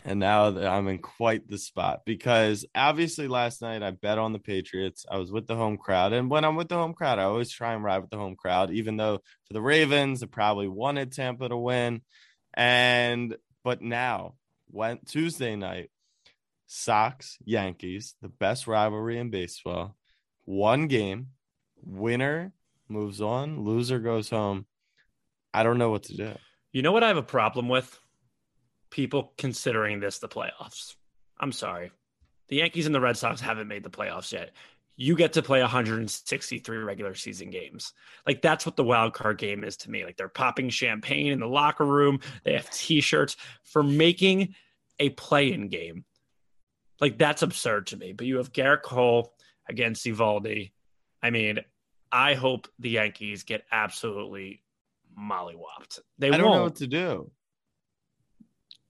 And 0.05 0.19
now 0.19 0.51
that 0.51 0.67
I'm 0.67 0.87
in 0.89 0.99
quite 0.99 1.49
the 1.49 1.57
spot 1.57 2.01
because 2.05 2.65
obviously 2.75 3.27
last 3.27 3.61
night 3.61 3.81
I 3.83 3.91
bet 3.91 4.17
on 4.17 4.31
the 4.31 4.39
Patriots. 4.39 5.05
I 5.09 5.17
was 5.17 5.31
with 5.31 5.47
the 5.47 5.55
home 5.55 5.77
crowd. 5.77 6.13
And 6.13 6.29
when 6.29 6.45
I'm 6.45 6.55
with 6.55 6.69
the 6.69 6.75
home 6.75 6.93
crowd, 6.93 7.19
I 7.19 7.23
always 7.23 7.51
try 7.51 7.73
and 7.73 7.83
ride 7.83 7.99
with 7.99 8.09
the 8.09 8.17
home 8.17 8.35
crowd, 8.35 8.71
even 8.71 8.95
though 8.97 9.17
for 9.45 9.53
the 9.53 9.61
Ravens, 9.61 10.23
I 10.23 10.27
probably 10.27 10.67
wanted 10.67 11.13
Tampa 11.13 11.49
to 11.49 11.57
win. 11.57 12.01
And 12.53 13.35
but 13.63 13.81
now, 13.81 14.35
went 14.71 15.07
Tuesday 15.07 15.55
night, 15.55 15.89
Sox, 16.67 17.37
Yankees, 17.45 18.15
the 18.21 18.27
best 18.27 18.67
rivalry 18.67 19.17
in 19.17 19.29
baseball. 19.29 19.95
One 20.45 20.87
game, 20.87 21.29
winner 21.81 22.53
moves 22.89 23.21
on, 23.21 23.63
loser 23.63 23.99
goes 23.99 24.29
home. 24.29 24.65
I 25.53 25.63
don't 25.63 25.77
know 25.77 25.89
what 25.89 26.03
to 26.03 26.17
do. 26.17 26.33
You 26.71 26.81
know 26.81 26.91
what 26.91 27.03
I 27.03 27.07
have 27.07 27.17
a 27.17 27.23
problem 27.23 27.69
with? 27.69 27.99
People 28.89 29.33
considering 29.37 29.99
this 29.99 30.19
the 30.19 30.27
playoffs. 30.27 30.95
I'm 31.39 31.51
sorry. 31.51 31.91
The 32.49 32.57
Yankees 32.57 32.85
and 32.85 32.95
the 32.95 33.01
Red 33.01 33.17
Sox 33.17 33.41
haven't 33.41 33.67
made 33.67 33.83
the 33.83 33.89
playoffs 33.89 34.31
yet. 34.31 34.51
You 34.95 35.15
get 35.15 35.33
to 35.33 35.43
play 35.43 35.61
163 35.61 36.77
regular 36.77 37.13
season 37.13 37.49
games. 37.49 37.93
Like 38.25 38.41
that's 38.41 38.65
what 38.65 38.75
the 38.75 38.83
wild 38.83 39.13
card 39.13 39.37
game 39.37 39.63
is 39.63 39.77
to 39.77 39.91
me. 39.91 40.03
Like 40.03 40.17
they're 40.17 40.27
popping 40.27 40.69
champagne 40.69 41.31
in 41.31 41.39
the 41.39 41.47
locker 41.47 41.85
room. 41.85 42.19
They 42.43 42.53
have 42.53 42.69
t-shirts 42.71 43.37
for 43.63 43.83
making 43.83 44.55
a 44.99 45.09
play-in 45.11 45.69
game. 45.69 46.05
Like 46.99 47.17
that's 47.17 47.41
absurd 47.41 47.87
to 47.87 47.97
me. 47.97 48.13
But 48.13 48.27
you 48.27 48.37
have 48.37 48.51
Gerrit 48.51 48.81
Cole 48.81 49.33
against 49.69 50.05
Eovaldi. 50.05 50.71
I 51.21 51.29
mean, 51.29 51.59
I 52.11 52.33
hope 52.35 52.67
the 52.79 52.89
Yankees 52.91 53.43
get 53.43 53.63
absolutely 53.71 54.63
mollywopped. 55.19 55.99
They 56.17 56.29
I 56.29 56.37
don't 56.37 56.45
won't. 56.47 56.55
know 56.57 56.63
what 56.63 56.75
to 56.77 56.87
do. 56.87 57.31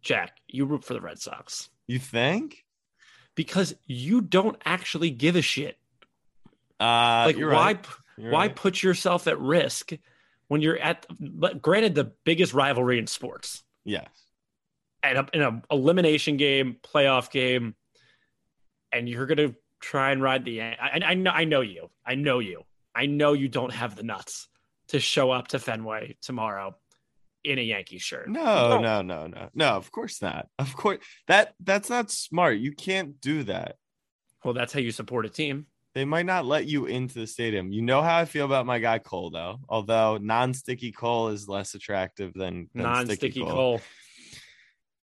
Jack, 0.02 0.38
you 0.48 0.66
root 0.66 0.84
for 0.86 0.94
the 0.94 1.02
Red 1.02 1.20
Sox 1.20 1.70
You 1.88 2.00
think? 2.00 2.64
because 3.36 3.76
you 3.86 4.22
don't 4.22 4.58
actually 4.66 5.10
give 5.10 5.36
a 5.36 5.42
shit. 5.42 5.78
Uh, 6.80 7.24
Like, 7.28 7.38
you're 7.38 7.52
why? 7.52 7.74
right. 7.74 7.86
Why 8.18 8.32
right. 8.48 8.56
put 8.56 8.82
yourself 8.82 9.28
at 9.28 9.40
risk 9.40 9.92
when 10.48 10.62
you're 10.62 10.78
at? 10.80 11.06
But 11.20 11.62
granted, 11.62 11.94
the 11.94 12.06
biggest 12.24 12.54
rivalry 12.54 12.98
in 13.00 13.06
sports, 13.08 13.64
Yes. 13.86 14.08
and 15.04 15.30
in 15.34 15.42
an 15.44 15.62
elimination 15.70 16.38
game, 16.38 16.78
playoff 16.84 17.30
game, 17.30 17.76
and 18.92 19.08
you're 19.08 19.26
gonna 19.26 19.54
try 19.80 20.12
and 20.12 20.22
ride 20.22 20.46
the. 20.46 20.62
I, 20.62 21.02
I 21.06 21.14
know, 21.14 21.32
I 21.32 21.46
know 21.46 21.62
you. 21.62 21.90
I 22.06 22.16
know 22.16 22.40
you. 22.40 22.64
I 22.96 23.06
know 23.06 23.34
you 23.34 23.48
don't 23.48 23.74
have 23.74 23.96
the 23.96 24.04
nuts 24.04 24.48
to 24.90 25.00
show 25.00 25.32
up 25.32 25.50
to 25.50 25.60
Fenway 25.60 26.18
tomorrow 26.22 26.76
in 27.44 27.60
a 27.60 27.62
Yankee 27.62 28.00
shirt. 28.00 28.30
No, 28.30 28.80
no, 28.80 29.02
no, 29.02 29.28
no, 29.28 29.50
no. 29.54 29.68
Of 29.70 29.92
course 29.92 30.22
not. 30.22 30.48
Of 30.58 30.76
course 30.76 31.00
that 31.28 31.54
that's 31.60 31.90
not 31.90 32.10
smart. 32.12 32.58
You 32.58 32.72
can't 32.72 33.20
do 33.22 33.44
that. 33.44 33.76
Well, 34.44 34.54
that's 34.54 34.74
how 34.74 34.80
you 34.80 34.92
support 34.92 35.26
a 35.26 35.30
team. 35.30 35.68
They 35.94 36.06
might 36.06 36.28
not 36.28 36.46
let 36.46 36.68
you 36.68 36.86
into 36.86 37.16
the 37.16 37.26
stadium. 37.26 37.72
You 37.72 37.82
know 37.82 38.04
how 38.04 38.18
I 38.18 38.26
feel 38.26 38.46
about 38.46 38.68
my 38.68 38.78
guy 38.78 39.00
Cole, 39.00 39.32
though. 39.32 39.58
Although 39.68 40.18
non-sticky 40.18 40.92
Cole 40.92 41.30
is 41.30 41.48
less 41.48 41.74
attractive 41.74 42.34
than, 42.36 42.70
than 42.76 42.84
Non-sticky 42.84 43.32
sticky 43.32 43.42
Cole. 43.42 43.82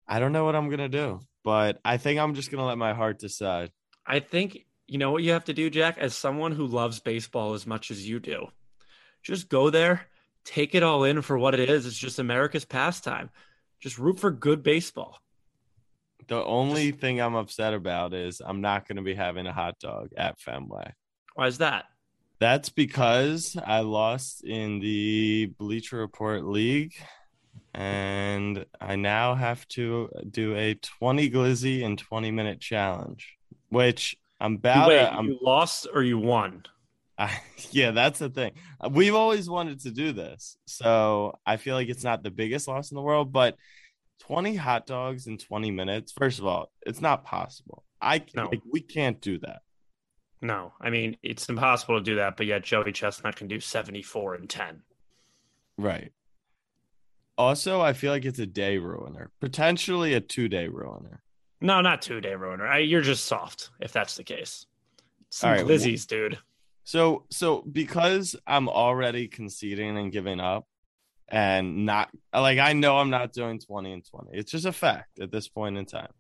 I 0.09 0.19
don't 0.19 0.33
know 0.33 0.45
what 0.45 0.57
I'm 0.57 0.69
gonna 0.69 0.89
do, 0.89 1.21
but 1.45 1.81
I 1.85 1.97
think 1.97 2.19
I'm 2.19 2.35
just 2.35 2.51
gonna 2.51 2.67
let 2.67 2.79
my 2.79 2.93
heart 2.93 3.19
decide. 3.19 3.71
I 4.07 4.21
think 4.21 4.67
you 4.87 4.99
know 4.99 5.13
what 5.13 5.23
you 5.23 5.33
have 5.33 5.45
to 5.45 5.53
do, 5.53 5.71
Jack, 5.71 5.99
as 5.99 6.15
someone 6.15 6.53
who 6.53 6.67
loves 6.67 7.01
baseball 7.01 7.55
as 7.55 7.67
much 7.67 7.91
as 7.91 8.09
you 8.09 8.19
do. 8.19 8.49
Just 9.23 9.49
go 9.49 9.71
there, 9.71 10.07
take 10.45 10.75
it 10.75 10.83
all 10.83 11.05
in 11.05 11.23
for 11.23 11.39
what 11.39 11.55
it 11.55 11.71
is. 11.71 11.87
It's 11.87 11.97
just 11.97 12.19
America's 12.19 12.65
pastime. 12.65 13.31
Just 13.81 13.99
root 13.99 14.19
for 14.19 14.31
good 14.31 14.63
baseball. 14.63 15.19
The 16.29 16.45
only 16.45 16.93
thing 16.93 17.21
I'm 17.21 17.35
upset 17.35 17.75
about 17.75 18.15
is 18.15 18.41
I'm 18.45 18.61
not 18.61 18.87
gonna 18.87 19.03
be 19.03 19.15
having 19.15 19.47
a 19.47 19.53
hot 19.53 19.79
dog 19.79 20.11
at 20.17 20.41
Fenway. 20.41 20.93
Why 21.35 21.47
is 21.47 21.59
that? 21.59 21.87
That's 22.41 22.71
because 22.71 23.57
I 23.67 23.81
lost 23.81 24.45
in 24.45 24.81
the 24.81 25.53
Bleacher 25.59 25.99
Report 25.99 26.45
League, 26.45 26.95
and 27.75 28.65
I 28.81 28.97
now 28.97 29.35
have 29.35 29.67
to 29.69 30.11
do 30.31 30.55
a 30.57 30.75
20 30.75 31.31
glizzy 31.31 31.85
and 31.85 31.99
20 31.99 32.31
minute 32.31 32.61
challenge, 32.61 33.37
which 33.69 34.17
I'm 34.41 34.55
about. 34.57 34.89
Wait, 34.89 34.99
to- 34.99 35.13
I'm, 35.13 35.27
you 35.27 35.39
lost 35.43 35.87
or 35.93 36.03
you 36.03 36.19
won? 36.19 36.65
I, 37.19 37.39
yeah, 37.71 37.91
that's 37.91 38.19
the 38.19 38.31
thing. 38.31 38.53
We've 38.91 39.15
always 39.15 39.49
wanted 39.49 39.81
to 39.81 39.91
do 39.91 40.13
this, 40.13 40.57
so 40.67 41.39
I 41.47 41.57
feel 41.59 41.75
like 41.75 41.89
it's 41.89 42.05
not 42.05 42.23
the 42.23 42.31
biggest 42.31 42.67
loss 42.69 42.91
in 42.91 42.95
the 42.97 43.03
world, 43.03 43.33
but 43.33 43.57
20 44.21 44.55
hot 44.57 44.87
dogs 44.87 45.27
in 45.27 45.39
20 45.39 45.71
minutes. 45.71 46.13
First 46.13 46.39
of 46.39 46.47
all, 46.47 46.71
it's 46.87 47.01
not 47.01 47.25
possible. 47.25 47.85
I 48.01 48.25
No. 48.35 48.49
like 48.49 48.63
we 48.71 48.81
can't 48.81 49.21
do 49.21 49.39
that. 49.41 49.61
No, 50.43 50.73
I 50.81 50.89
mean 50.89 51.19
it's 51.23 51.49
impossible 51.51 51.99
to 51.99 52.03
do 52.03 52.17
that. 52.17 52.39
But 52.39 52.47
yet 52.47 52.65
Joey 52.65 52.93
Chestnut 52.93 53.37
can 53.37 53.47
do 53.47 53.61
seventy-four 53.61 54.35
and 54.35 54.49
ten. 54.49 54.83
Right. 55.77 56.13
Also, 57.41 57.81
I 57.81 57.95
feel 57.95 58.13
like 58.13 58.27
it's 58.27 58.39
a 58.39 58.45
day 58.45 58.77
ruiner, 58.77 59.31
potentially 59.41 60.13
a 60.13 60.21
two 60.21 60.47
day 60.47 60.69
ruiner. 60.69 61.23
No, 61.63 61.81
not 61.81 62.03
two 62.03 62.21
day 62.21 62.35
ruiner. 62.35 62.69
I, 62.69 62.81
you're 62.81 63.01
just 63.01 63.25
soft 63.25 63.71
if 63.81 63.95
that's 63.95 64.15
the 64.15 64.25
case. 64.25 64.67
Some 65.31 65.49
All 65.49 65.57
right, 65.57 65.65
glizzies, 65.65 66.07
dude. 66.07 66.37
So, 66.85 67.25
so 67.31 67.63
because 67.63 68.37
I'm 68.47 68.69
already 68.69 69.27
conceding 69.27 69.97
and 69.97 70.13
giving 70.13 70.39
up, 70.39 70.67
and 71.29 71.87
not 71.87 72.11
like 72.35 72.59
I 72.59 72.75
know 72.75 72.99
I'm 72.99 73.09
not 73.09 73.33
doing 73.33 73.59
20 73.59 73.91
and 73.91 74.05
20. 74.05 74.37
It's 74.37 74.53
just 74.53 74.67
a 74.67 74.73
fact 74.73 75.19
at 75.19 75.33
this 75.33 75.49
point 75.49 75.79
in 75.79 75.87
time. 75.87 76.13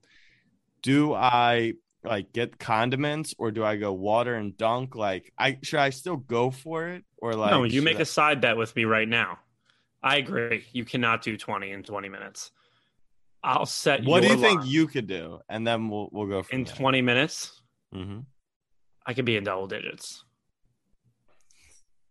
Do 0.80 1.12
I 1.12 1.74
like 2.02 2.32
get 2.32 2.58
condiments 2.58 3.34
or 3.36 3.50
do 3.50 3.62
I 3.62 3.76
go 3.76 3.92
water 3.92 4.36
and 4.36 4.56
dunk? 4.56 4.96
Like, 4.96 5.34
I 5.38 5.58
should 5.62 5.80
I 5.80 5.90
still 5.90 6.16
go 6.16 6.50
for 6.50 6.88
it 6.88 7.04
or 7.18 7.34
like? 7.34 7.50
no, 7.50 7.64
you 7.64 7.82
make 7.82 7.98
I- 7.98 8.02
a 8.02 8.06
side 8.06 8.40
bet 8.40 8.56
with 8.56 8.74
me 8.74 8.86
right 8.86 9.08
now. 9.08 9.38
I 10.02 10.16
agree. 10.16 10.64
You 10.72 10.84
cannot 10.84 11.22
do 11.22 11.36
20 11.36 11.70
in 11.70 11.82
20 11.82 12.08
minutes. 12.08 12.50
I'll 13.42 13.66
set 13.66 14.04
What 14.04 14.22
do 14.22 14.28
you 14.28 14.36
think 14.36 14.66
you 14.66 14.86
could 14.86 15.06
do, 15.06 15.40
and 15.48 15.66
then 15.66 15.88
we'll 15.88 16.10
we'll 16.12 16.26
go 16.26 16.44
in 16.50 16.64
there. 16.64 16.74
20 16.74 17.00
minutes? 17.02 17.62
Mm-hmm. 17.94 18.20
I 19.06 19.14
could 19.14 19.24
be 19.24 19.36
in 19.36 19.44
double 19.44 19.66
digits. 19.66 20.24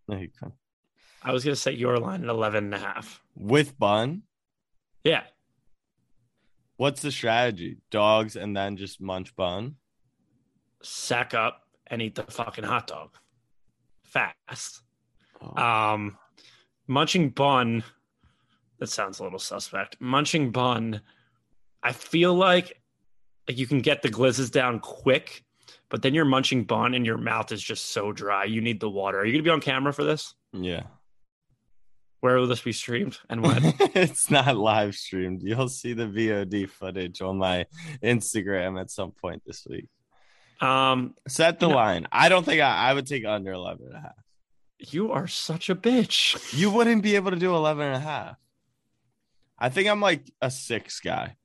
There 0.07 0.19
you 0.19 0.29
go. 0.41 0.53
I 1.21 1.31
was 1.31 1.43
going 1.43 1.53
to 1.53 1.59
set 1.59 1.77
your 1.77 1.97
line 1.97 2.23
at 2.23 2.29
11 2.29 2.65
and 2.65 2.73
a 2.73 2.79
half. 2.79 3.21
With 3.35 3.77
bun. 3.77 4.23
Yeah. 5.03 5.23
What's 6.77 7.01
the 7.01 7.11
strategy? 7.11 7.77
Dogs 7.91 8.35
and 8.35 8.55
then 8.55 8.77
just 8.77 8.99
munch 8.99 9.35
bun. 9.35 9.75
Sack 10.81 11.33
up 11.33 11.61
and 11.87 12.01
eat 12.01 12.15
the 12.15 12.23
fucking 12.23 12.63
hot 12.63 12.87
dog 12.87 13.11
fast. 14.03 14.81
Oh. 15.41 15.61
Um, 15.61 16.17
munching 16.89 17.29
bun. 17.29 17.83
That 18.79 18.87
sounds 18.89 19.19
a 19.19 19.23
little 19.23 19.39
suspect. 19.39 19.95
Munching 20.01 20.51
bun. 20.51 21.01
I 21.83 21.91
feel 21.93 22.33
like 22.33 22.81
like 23.47 23.57
you 23.57 23.67
can 23.67 23.79
get 23.79 24.01
the 24.01 24.09
glizzes 24.09 24.51
down 24.51 24.79
quick, 24.79 25.43
but 25.89 26.01
then 26.01 26.13
you're 26.13 26.25
munching 26.25 26.65
bun 26.65 26.93
and 26.93 27.05
your 27.05 27.17
mouth 27.17 27.51
is 27.51 27.61
just 27.63 27.91
so 27.91 28.11
dry. 28.11 28.43
You 28.45 28.61
need 28.61 28.79
the 28.79 28.89
water. 28.89 29.19
Are 29.19 29.25
you 29.25 29.31
gonna 29.33 29.43
be 29.43 29.49
on 29.49 29.61
camera 29.61 29.93
for 29.93 30.03
this? 30.03 30.33
yeah. 30.53 30.83
Where 32.21 32.35
will 32.35 32.47
this 32.47 32.61
be 32.61 32.73
streamed 32.73 33.17
and 33.29 33.41
when? 33.41 33.61
it's 33.95 34.29
not 34.29 34.57
live 34.57 34.93
streamed. 34.95 35.41
You'll 35.41 35.69
see 35.69 35.93
the 35.93 36.03
VOD 36.05 36.69
footage 36.69 37.21
on 37.21 37.37
my 37.37 37.65
Instagram 38.03 38.77
at 38.77 38.91
some 38.91 39.11
point 39.11 39.41
this 39.45 39.65
week. 39.69 39.87
um, 40.59 41.15
Set 41.29 41.61
the 41.61 41.69
line. 41.69 42.07
I 42.11 42.27
don't 42.27 42.43
think 42.43 42.59
I, 42.61 42.89
I 42.89 42.93
would 42.93 43.07
take 43.07 43.23
under 43.23 43.53
11 43.53 43.85
and 43.85 43.95
a 43.95 44.01
half. 44.01 44.15
You 44.79 45.11
are 45.11 45.27
such 45.27 45.69
a 45.69 45.75
bitch. 45.75 46.57
You 46.57 46.71
wouldn't 46.71 47.03
be 47.03 47.15
able 47.15 47.31
to 47.31 47.37
do 47.37 47.53
11 47.55 47.85
and 47.85 47.95
a 47.95 47.99
half. 47.99 48.37
I 49.57 49.69
think 49.69 49.89
I'm 49.89 49.99
like 50.01 50.23
a 50.41 50.49
six 50.49 50.99
guy. 51.01 51.35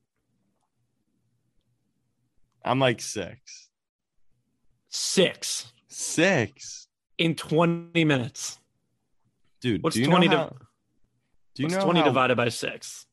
I'm 2.63 2.79
like 2.79 3.01
six. 3.01 3.69
Six 4.89 5.71
Six. 5.87 6.87
in 7.17 7.35
20 7.35 8.03
minutes. 8.05 8.59
Dude, 9.61 9.83
What's 9.83 9.95
do 9.95 10.01
you 10.01 10.07
20 10.07 10.27
know 10.27 10.31
to- 10.31 10.37
how, 10.39 10.49
Do 11.55 11.63
you 11.63 11.69
know 11.69 11.83
20 11.83 11.99
how- 11.99 12.05
divided 12.05 12.37
by 12.37 12.49
six? 12.49 13.05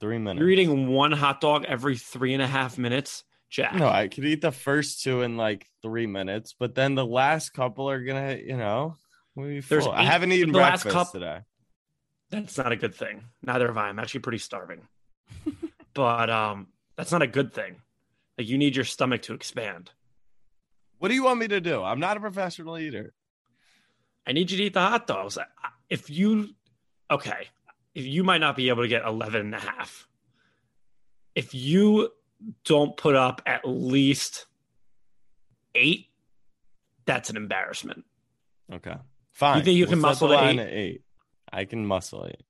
three 0.00 0.18
minutes? 0.18 0.40
You're 0.40 0.50
eating 0.50 0.88
one 0.88 1.12
hot 1.12 1.40
dog 1.40 1.64
every 1.66 1.96
three 1.96 2.34
and 2.34 2.42
a 2.42 2.46
half 2.46 2.76
minutes, 2.78 3.24
Jack. 3.50 3.74
No, 3.74 3.88
I 3.88 4.08
could 4.08 4.24
eat 4.24 4.40
the 4.42 4.52
first 4.52 5.02
two 5.02 5.22
in 5.22 5.36
like 5.36 5.66
three 5.82 6.06
minutes, 6.06 6.54
but 6.58 6.74
then 6.74 6.94
the 6.94 7.06
last 7.06 7.50
couple 7.50 7.88
are 7.90 8.02
gonna, 8.02 8.34
you 8.36 8.56
know, 8.56 8.96
There's 9.36 9.84
full. 9.84 9.92
I 9.92 10.04
haven't 10.04 10.32
eaten 10.32 10.52
the 10.52 10.58
last 10.58 10.82
breakfast 10.82 10.94
cup- 10.94 11.12
today. 11.12 11.40
That's 12.30 12.58
not 12.58 12.72
a 12.72 12.76
good 12.76 12.94
thing. 12.94 13.24
Neither 13.42 13.68
have 13.68 13.76
I. 13.76 13.88
I'm 13.88 13.98
actually 13.98 14.20
pretty 14.20 14.38
starving. 14.38 14.88
but 15.94 16.30
um, 16.30 16.68
that's 16.96 17.12
not 17.12 17.22
a 17.22 17.26
good 17.26 17.52
thing. 17.52 17.76
Like 18.38 18.48
you 18.48 18.58
need 18.58 18.74
your 18.74 18.84
stomach 18.84 19.22
to 19.22 19.34
expand. 19.34 19.90
What 20.98 21.08
do 21.08 21.14
you 21.14 21.24
want 21.24 21.38
me 21.38 21.48
to 21.48 21.60
do? 21.60 21.82
I'm 21.82 22.00
not 22.00 22.16
a 22.16 22.20
professional 22.20 22.78
eater. 22.78 23.12
I 24.26 24.32
need 24.32 24.50
you 24.50 24.56
to 24.56 24.64
eat 24.64 24.74
the 24.74 24.80
hot 24.80 25.06
dogs. 25.06 25.38
If 25.88 26.10
you, 26.10 26.48
okay, 27.10 27.48
if 27.94 28.04
you 28.04 28.24
might 28.24 28.40
not 28.40 28.56
be 28.56 28.68
able 28.68 28.82
to 28.82 28.88
get 28.88 29.04
11 29.04 29.40
and 29.40 29.54
a 29.54 29.58
half. 29.58 30.08
If 31.34 31.54
you 31.54 32.10
don't 32.64 32.96
put 32.96 33.14
up 33.14 33.42
at 33.46 33.62
least 33.64 34.46
eight, 35.74 36.06
that's 37.04 37.30
an 37.30 37.36
embarrassment. 37.36 38.04
Okay, 38.72 38.96
fine. 39.38 39.64
think 39.64 39.76
you 39.76 39.84
We'll 39.84 39.90
can 39.92 40.00
muscle 40.00 40.28
the 40.28 40.36
to 40.36 40.42
line 40.42 40.58
eight? 40.58 40.62
at 40.66 40.72
eight? 40.72 41.02
I 41.52 41.64
can 41.64 41.86
muscle 41.86 42.26
eight. 42.28 42.42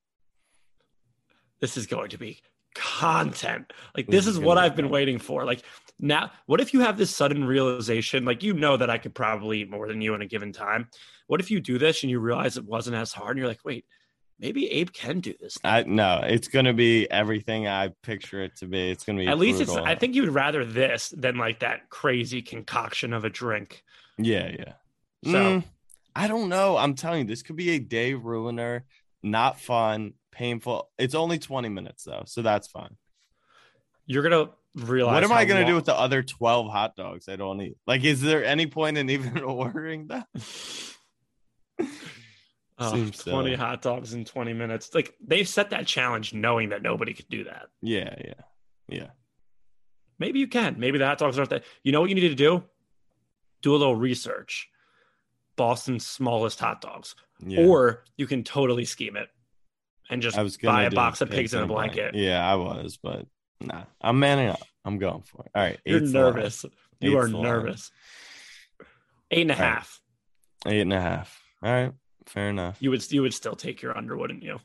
This 1.60 1.76
is 1.76 1.86
going 1.86 2.10
to 2.10 2.18
be 2.18 2.40
content. 2.74 3.72
Like 3.96 4.06
this, 4.06 4.24
This 4.24 4.26
is 4.26 4.34
is 4.34 4.40
what 4.40 4.54
gonna 4.56 4.66
be 4.68 4.70
I've 4.70 4.76
been 4.76 4.90
waiting 4.90 5.18
for. 5.18 5.44
Like 5.44 5.62
now, 5.98 6.30
what 6.46 6.60
if 6.60 6.74
you 6.74 6.80
have 6.80 6.98
this 6.98 7.14
sudden 7.14 7.44
realization? 7.44 8.24
Like 8.24 8.42
you 8.42 8.52
know 8.54 8.76
that 8.76 8.90
I 8.90 8.98
could 8.98 9.14
probably 9.14 9.60
eat 9.62 9.70
more 9.70 9.88
than 9.88 10.00
you 10.00 10.14
in 10.14 10.22
a 10.22 10.26
given 10.26 10.52
time. 10.52 10.88
What 11.26 11.40
if 11.40 11.50
you 11.50 11.60
do 11.60 11.78
this 11.78 12.02
and 12.02 12.10
you 12.10 12.20
realize 12.20 12.56
it 12.56 12.64
wasn't 12.64 12.96
as 12.96 13.12
hard, 13.12 13.30
and 13.30 13.38
you're 13.38 13.48
like, 13.48 13.64
wait, 13.64 13.84
maybe 14.38 14.70
Abe 14.70 14.92
can 14.92 15.20
do 15.20 15.34
this. 15.40 15.56
I 15.64 15.84
no, 15.84 16.20
it's 16.24 16.48
gonna 16.48 16.74
be 16.74 17.10
everything 17.10 17.66
I 17.66 17.88
picture 18.02 18.42
it 18.42 18.56
to 18.58 18.66
be. 18.66 18.90
It's 18.90 19.04
gonna 19.04 19.20
be 19.20 19.26
At 19.26 19.38
least 19.38 19.60
it's. 19.62 19.74
I 19.74 19.94
think 19.94 20.14
you 20.14 20.22
would 20.22 20.34
rather 20.34 20.64
this 20.64 21.08
than 21.16 21.36
like 21.38 21.60
that 21.60 21.88
crazy 21.88 22.42
concoction 22.42 23.12
of 23.14 23.24
a 23.24 23.30
drink. 23.30 23.82
Yeah, 24.18 24.50
yeah. 24.58 24.72
So 25.24 25.38
Mm, 25.38 25.64
I 26.16 26.28
don't 26.28 26.48
know. 26.48 26.76
I'm 26.76 26.94
telling 26.94 27.20
you, 27.20 27.26
this 27.26 27.42
could 27.42 27.56
be 27.56 27.70
a 27.70 27.78
day 27.78 28.14
ruiner. 28.14 28.84
Not 29.22 29.60
fun, 29.60 30.14
painful. 30.32 30.88
It's 30.98 31.14
only 31.14 31.38
20 31.38 31.68
minutes 31.68 32.04
though, 32.04 32.22
so 32.26 32.40
that's 32.42 32.68
fine. 32.68 32.96
you're 34.06 34.22
gonna 34.22 34.50
realize. 34.74 35.14
what 35.14 35.24
am 35.24 35.32
I 35.32 35.44
gonna 35.44 35.66
do 35.66 35.74
with 35.74 35.84
the 35.86 35.94
other 35.94 36.22
12 36.22 36.70
hot 36.70 36.96
dogs 36.96 37.28
I 37.28 37.36
don't 37.36 37.60
eat? 37.60 37.76
Like, 37.86 38.04
is 38.04 38.20
there 38.22 38.44
any 38.44 38.66
point 38.66 38.96
in 38.98 39.10
even 39.10 39.38
ordering 39.42 40.08
that? 40.08 40.26
Oh, 42.78 42.90
20 42.90 43.12
silly. 43.12 43.54
hot 43.54 43.80
dogs 43.80 44.12
in 44.12 44.26
20 44.26 44.52
minutes. 44.52 44.94
Like 44.94 45.14
they've 45.26 45.48
set 45.48 45.70
that 45.70 45.86
challenge 45.86 46.34
knowing 46.34 46.68
that 46.70 46.82
nobody 46.82 47.14
could 47.14 47.28
do 47.28 47.44
that. 47.44 47.68
Yeah, 47.80 48.14
yeah, 48.22 48.34
yeah. 48.88 49.06
Maybe 50.18 50.40
you 50.40 50.46
can. 50.46 50.76
Maybe 50.78 50.98
the 50.98 51.06
hot 51.06 51.16
dogs 51.18 51.38
aren't 51.38 51.48
that. 51.50 51.64
You 51.82 51.92
know 51.92 52.00
what 52.02 52.10
you 52.10 52.14
need 52.14 52.28
to 52.28 52.34
do? 52.34 52.64
Do 53.62 53.74
a 53.74 53.78
little 53.78 53.96
research. 53.96 54.68
Boston's 55.56 56.06
smallest 56.06 56.60
hot 56.60 56.80
dogs. 56.80 57.14
yeah. 57.44 57.60
Or 57.66 58.04
you 58.16 58.26
can 58.26 58.44
totally 58.44 58.84
scheme 58.84 59.16
it 59.16 59.28
and 60.10 60.22
just 60.22 60.36
buy 60.62 60.84
a 60.84 60.90
box 60.90 61.20
of 61.20 61.30
pigs 61.30 61.54
in 61.54 61.62
a 61.62 61.66
blanket. 61.66 62.14
Yeah, 62.14 62.46
I 62.48 62.54
was, 62.56 62.98
but 63.02 63.26
nah, 63.60 63.84
I'm 64.00 64.18
manning 64.18 64.48
up. 64.48 64.60
I'm 64.84 64.98
going 64.98 65.22
for 65.22 65.42
it. 65.44 65.50
All 65.54 65.62
right, 65.62 65.78
You're 65.84 66.00
the 66.00 66.06
line. 66.06 66.12
nervous. 66.12 66.64
You 67.00 67.18
are 67.18 67.28
line. 67.28 67.42
nervous. 67.42 67.90
Eight 69.30 69.42
and 69.42 69.50
a 69.50 69.54
All 69.54 69.60
right. 69.60 69.68
half. 69.74 70.00
Eight 70.66 70.80
and 70.82 70.92
a 70.92 71.00
half. 71.00 71.42
All 71.62 71.72
right, 71.72 71.92
fair 72.26 72.48
enough. 72.50 72.76
You 72.80 72.90
would 72.90 73.10
you 73.12 73.22
would 73.22 73.34
still 73.34 73.56
take 73.56 73.82
your 73.82 73.96
under, 73.96 74.16
wouldn't 74.16 74.42
you? 74.42 74.60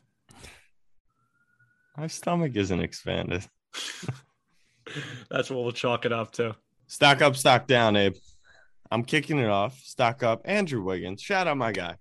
My 1.96 2.06
stomach 2.06 2.52
isn't 2.54 2.80
expanded. 2.80 3.46
That's 5.30 5.50
what 5.50 5.62
we'll 5.62 5.72
chalk 5.72 6.04
it 6.04 6.12
up 6.12 6.32
to. 6.32 6.56
Stock 6.86 7.22
up, 7.22 7.36
stock 7.36 7.66
down, 7.66 7.96
Abe. 7.96 8.14
I'm 8.92 9.04
kicking 9.04 9.38
it 9.38 9.48
off. 9.48 9.80
Stock 9.82 10.22
up, 10.22 10.42
Andrew 10.44 10.82
Wiggins. 10.82 11.22
Shout 11.22 11.46
out 11.46 11.56
my 11.56 11.72
guy. 11.72 11.96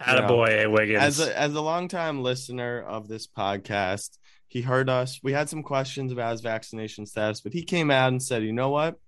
Attaboy, 0.00 0.64
A. 0.64 0.66
Wiggins. 0.66 1.00
As 1.00 1.20
a 1.20 1.38
as 1.38 1.54
a 1.54 1.60
longtime 1.60 2.20
listener 2.20 2.82
of 2.82 3.06
this 3.06 3.28
podcast, 3.28 4.18
he 4.48 4.60
heard 4.60 4.90
us. 4.90 5.20
We 5.22 5.32
had 5.32 5.48
some 5.48 5.62
questions 5.62 6.10
about 6.10 6.32
his 6.32 6.40
vaccination 6.40 7.06
status, 7.06 7.40
but 7.40 7.52
he 7.52 7.62
came 7.62 7.92
out 7.92 8.08
and 8.08 8.20
said, 8.20 8.42
"You 8.42 8.52
know 8.52 8.70
what? 8.70 8.98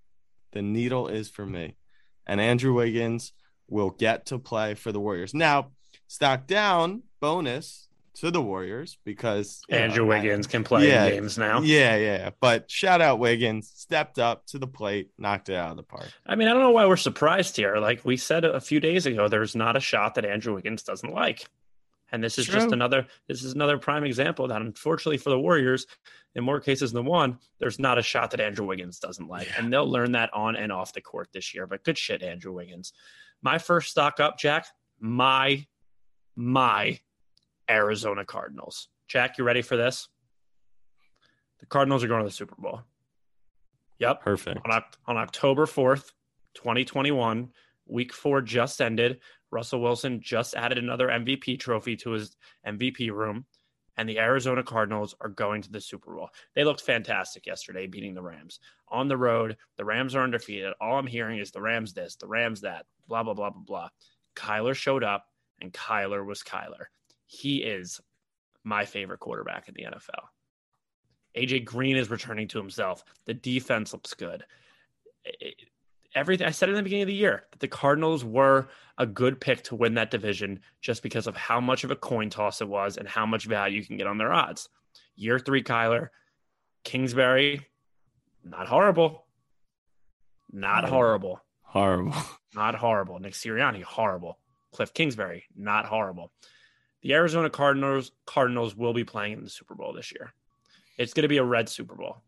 The 0.52 0.62
needle 0.62 1.08
is 1.08 1.28
for 1.28 1.44
me." 1.44 1.76
And 2.24 2.40
Andrew 2.40 2.72
Wiggins 2.72 3.32
will 3.68 3.90
get 3.90 4.26
to 4.26 4.38
play 4.38 4.74
for 4.74 4.92
the 4.92 5.00
Warriors. 5.00 5.34
Now, 5.34 5.72
stock 6.06 6.46
down 6.46 7.02
bonus 7.20 7.88
to 8.16 8.30
the 8.30 8.40
Warriors 8.40 8.96
because 9.04 9.60
Andrew 9.68 10.04
know, 10.06 10.12
I- 10.12 10.20
Wiggins 10.20 10.46
can 10.46 10.62
play 10.64 10.88
Yeah. 10.88 11.10
games 11.10 11.36
now. 11.36 11.60
Yeah, 11.60 11.96
yeah. 11.96 12.30
But 12.40 12.70
shout 12.70 13.00
out 13.00 13.18
Wiggins, 13.18 13.72
stepped 13.74 14.18
up 14.18 14.46
to 14.46 14.58
the 14.58 14.66
plate, 14.68 15.10
knocked 15.18 15.48
it 15.48 15.56
out 15.56 15.72
of 15.72 15.76
the 15.76 15.82
park. 15.82 16.08
I 16.26 16.34
mean, 16.36 16.46
I 16.48 16.52
don't 16.52 16.62
know 16.62 16.70
why 16.70 16.86
we're 16.86 16.96
surprised 16.96 17.56
here. 17.56 17.76
Like 17.78 18.04
we 18.04 18.16
said 18.16 18.44
a 18.44 18.60
few 18.60 18.78
days 18.80 19.06
ago, 19.06 19.26
there's 19.28 19.56
not 19.56 19.76
a 19.76 19.80
shot 19.80 20.14
that 20.14 20.24
Andrew 20.24 20.54
Wiggins 20.54 20.82
doesn't 20.84 21.12
like. 21.12 21.46
And 22.12 22.22
this 22.22 22.38
is 22.38 22.46
just 22.46 22.70
another 22.70 23.08
this 23.26 23.42
is 23.42 23.54
another 23.54 23.76
prime 23.76 24.04
example 24.04 24.46
that 24.46 24.60
unfortunately 24.62 25.16
for 25.18 25.30
the 25.30 25.38
Warriors, 25.40 25.84
in 26.36 26.44
more 26.44 26.60
cases 26.60 26.92
than 26.92 27.04
one, 27.06 27.38
there's 27.58 27.80
not 27.80 27.98
a 27.98 28.02
shot 28.02 28.30
that 28.30 28.40
Andrew 28.40 28.64
Wiggins 28.66 29.00
doesn't 29.00 29.26
like. 29.26 29.48
And 29.58 29.72
they'll 29.72 29.90
learn 29.90 30.12
that 30.12 30.32
on 30.32 30.54
and 30.54 30.70
off 30.70 30.92
the 30.92 31.00
court 31.00 31.30
this 31.32 31.52
year. 31.54 31.66
But 31.66 31.82
good 31.82 31.98
shit, 31.98 32.22
Andrew 32.22 32.52
Wiggins. 32.52 32.92
My 33.42 33.58
first 33.58 33.90
stock 33.90 34.20
up, 34.20 34.38
Jack, 34.38 34.66
my 35.00 35.66
my 36.36 37.00
Arizona 37.70 38.24
Cardinals. 38.24 38.88
Jack, 39.08 39.38
you 39.38 39.44
ready 39.44 39.62
for 39.62 39.76
this? 39.76 40.08
The 41.60 41.66
Cardinals 41.66 42.04
are 42.04 42.08
going 42.08 42.22
to 42.22 42.28
the 42.28 42.34
Super 42.34 42.56
Bowl. 42.58 42.82
Yep 43.98 44.22
Perfect. 44.22 44.60
on, 44.64 44.82
on 45.06 45.16
October 45.16 45.66
4th, 45.66 46.10
2021, 46.54 47.50
week 47.86 48.12
four 48.12 48.40
just 48.40 48.80
ended. 48.80 49.20
Russell 49.50 49.80
Wilson 49.80 50.20
just 50.20 50.54
added 50.54 50.78
another 50.78 51.08
MVP 51.08 51.60
trophy 51.60 51.96
to 51.96 52.10
his 52.10 52.36
MVP 52.66 53.10
room, 53.12 53.46
and 53.96 54.08
the 54.08 54.18
Arizona 54.18 54.64
Cardinals 54.64 55.14
are 55.20 55.28
going 55.28 55.62
to 55.62 55.70
the 55.70 55.80
Super 55.80 56.12
Bowl. 56.12 56.28
They 56.54 56.64
looked 56.64 56.80
fantastic 56.80 57.46
yesterday, 57.46 57.86
beating 57.86 58.14
the 58.14 58.22
Rams. 58.22 58.58
On 58.88 59.06
the 59.06 59.16
road, 59.16 59.56
the 59.76 59.84
Rams 59.84 60.16
are 60.16 60.24
undefeated. 60.24 60.72
All 60.80 60.98
I'm 60.98 61.06
hearing 61.06 61.38
is 61.38 61.52
the 61.52 61.60
Rams 61.60 61.92
this, 61.92 62.16
the 62.16 62.26
Rams 62.26 62.62
that, 62.62 62.86
blah, 63.06 63.22
blah, 63.22 63.34
blah, 63.34 63.50
blah, 63.50 63.62
blah. 63.62 63.88
Kyler 64.34 64.74
showed 64.74 65.04
up, 65.04 65.26
and 65.60 65.72
Kyler 65.72 66.26
was 66.26 66.42
Kyler. 66.42 66.86
He 67.26 67.58
is 67.58 68.00
my 68.62 68.84
favorite 68.84 69.20
quarterback 69.20 69.68
in 69.68 69.74
the 69.74 69.84
NFL. 69.84 70.28
AJ 71.36 71.64
Green 71.64 71.96
is 71.96 72.10
returning 72.10 72.48
to 72.48 72.58
himself. 72.58 73.04
The 73.26 73.34
defense 73.34 73.92
looks 73.92 74.14
good. 74.14 74.44
It- 75.24 75.68
everything 76.14 76.46
I 76.46 76.50
said 76.52 76.68
in 76.68 76.76
the 76.76 76.82
beginning 76.84 77.02
of 77.02 77.08
the 77.08 77.14
year 77.14 77.44
that 77.50 77.58
the 77.58 77.66
Cardinals 77.66 78.24
were 78.24 78.68
a 78.98 79.04
good 79.06 79.40
pick 79.40 79.64
to 79.64 79.74
win 79.74 79.94
that 79.94 80.12
division 80.12 80.60
just 80.80 81.02
because 81.02 81.26
of 81.26 81.36
how 81.36 81.60
much 81.60 81.82
of 81.82 81.90
a 81.90 81.96
coin 81.96 82.30
toss 82.30 82.60
it 82.60 82.68
was 82.68 82.96
and 82.96 83.08
how 83.08 83.26
much 83.26 83.46
value 83.46 83.80
you 83.80 83.84
can 83.84 83.96
get 83.96 84.06
on 84.06 84.16
their 84.18 84.32
odds. 84.32 84.68
Year 85.16 85.40
three, 85.40 85.64
Kyler, 85.64 86.10
Kingsbury, 86.84 87.66
not 88.44 88.68
horrible. 88.68 89.26
Not 90.52 90.88
horrible. 90.88 91.40
Horrible. 91.62 92.14
Not 92.54 92.76
horrible. 92.76 93.18
Nick 93.18 93.32
Sirianni, 93.32 93.82
horrible. 93.82 94.38
Kliff 94.72 94.94
Kingsbury, 94.94 95.46
not 95.56 95.86
horrible. 95.86 96.30
The 97.04 97.12
Arizona 97.12 97.50
Cardinals 97.50 98.12
Cardinals 98.24 98.74
will 98.74 98.94
be 98.94 99.04
playing 99.04 99.34
in 99.34 99.44
the 99.44 99.50
Super 99.50 99.74
Bowl 99.74 99.92
this 99.92 100.10
year. 100.10 100.32
It's 100.96 101.12
going 101.12 101.22
to 101.22 101.28
be 101.28 101.36
a 101.36 101.44
red 101.44 101.68
Super 101.68 101.94
Bowl. 101.94 102.22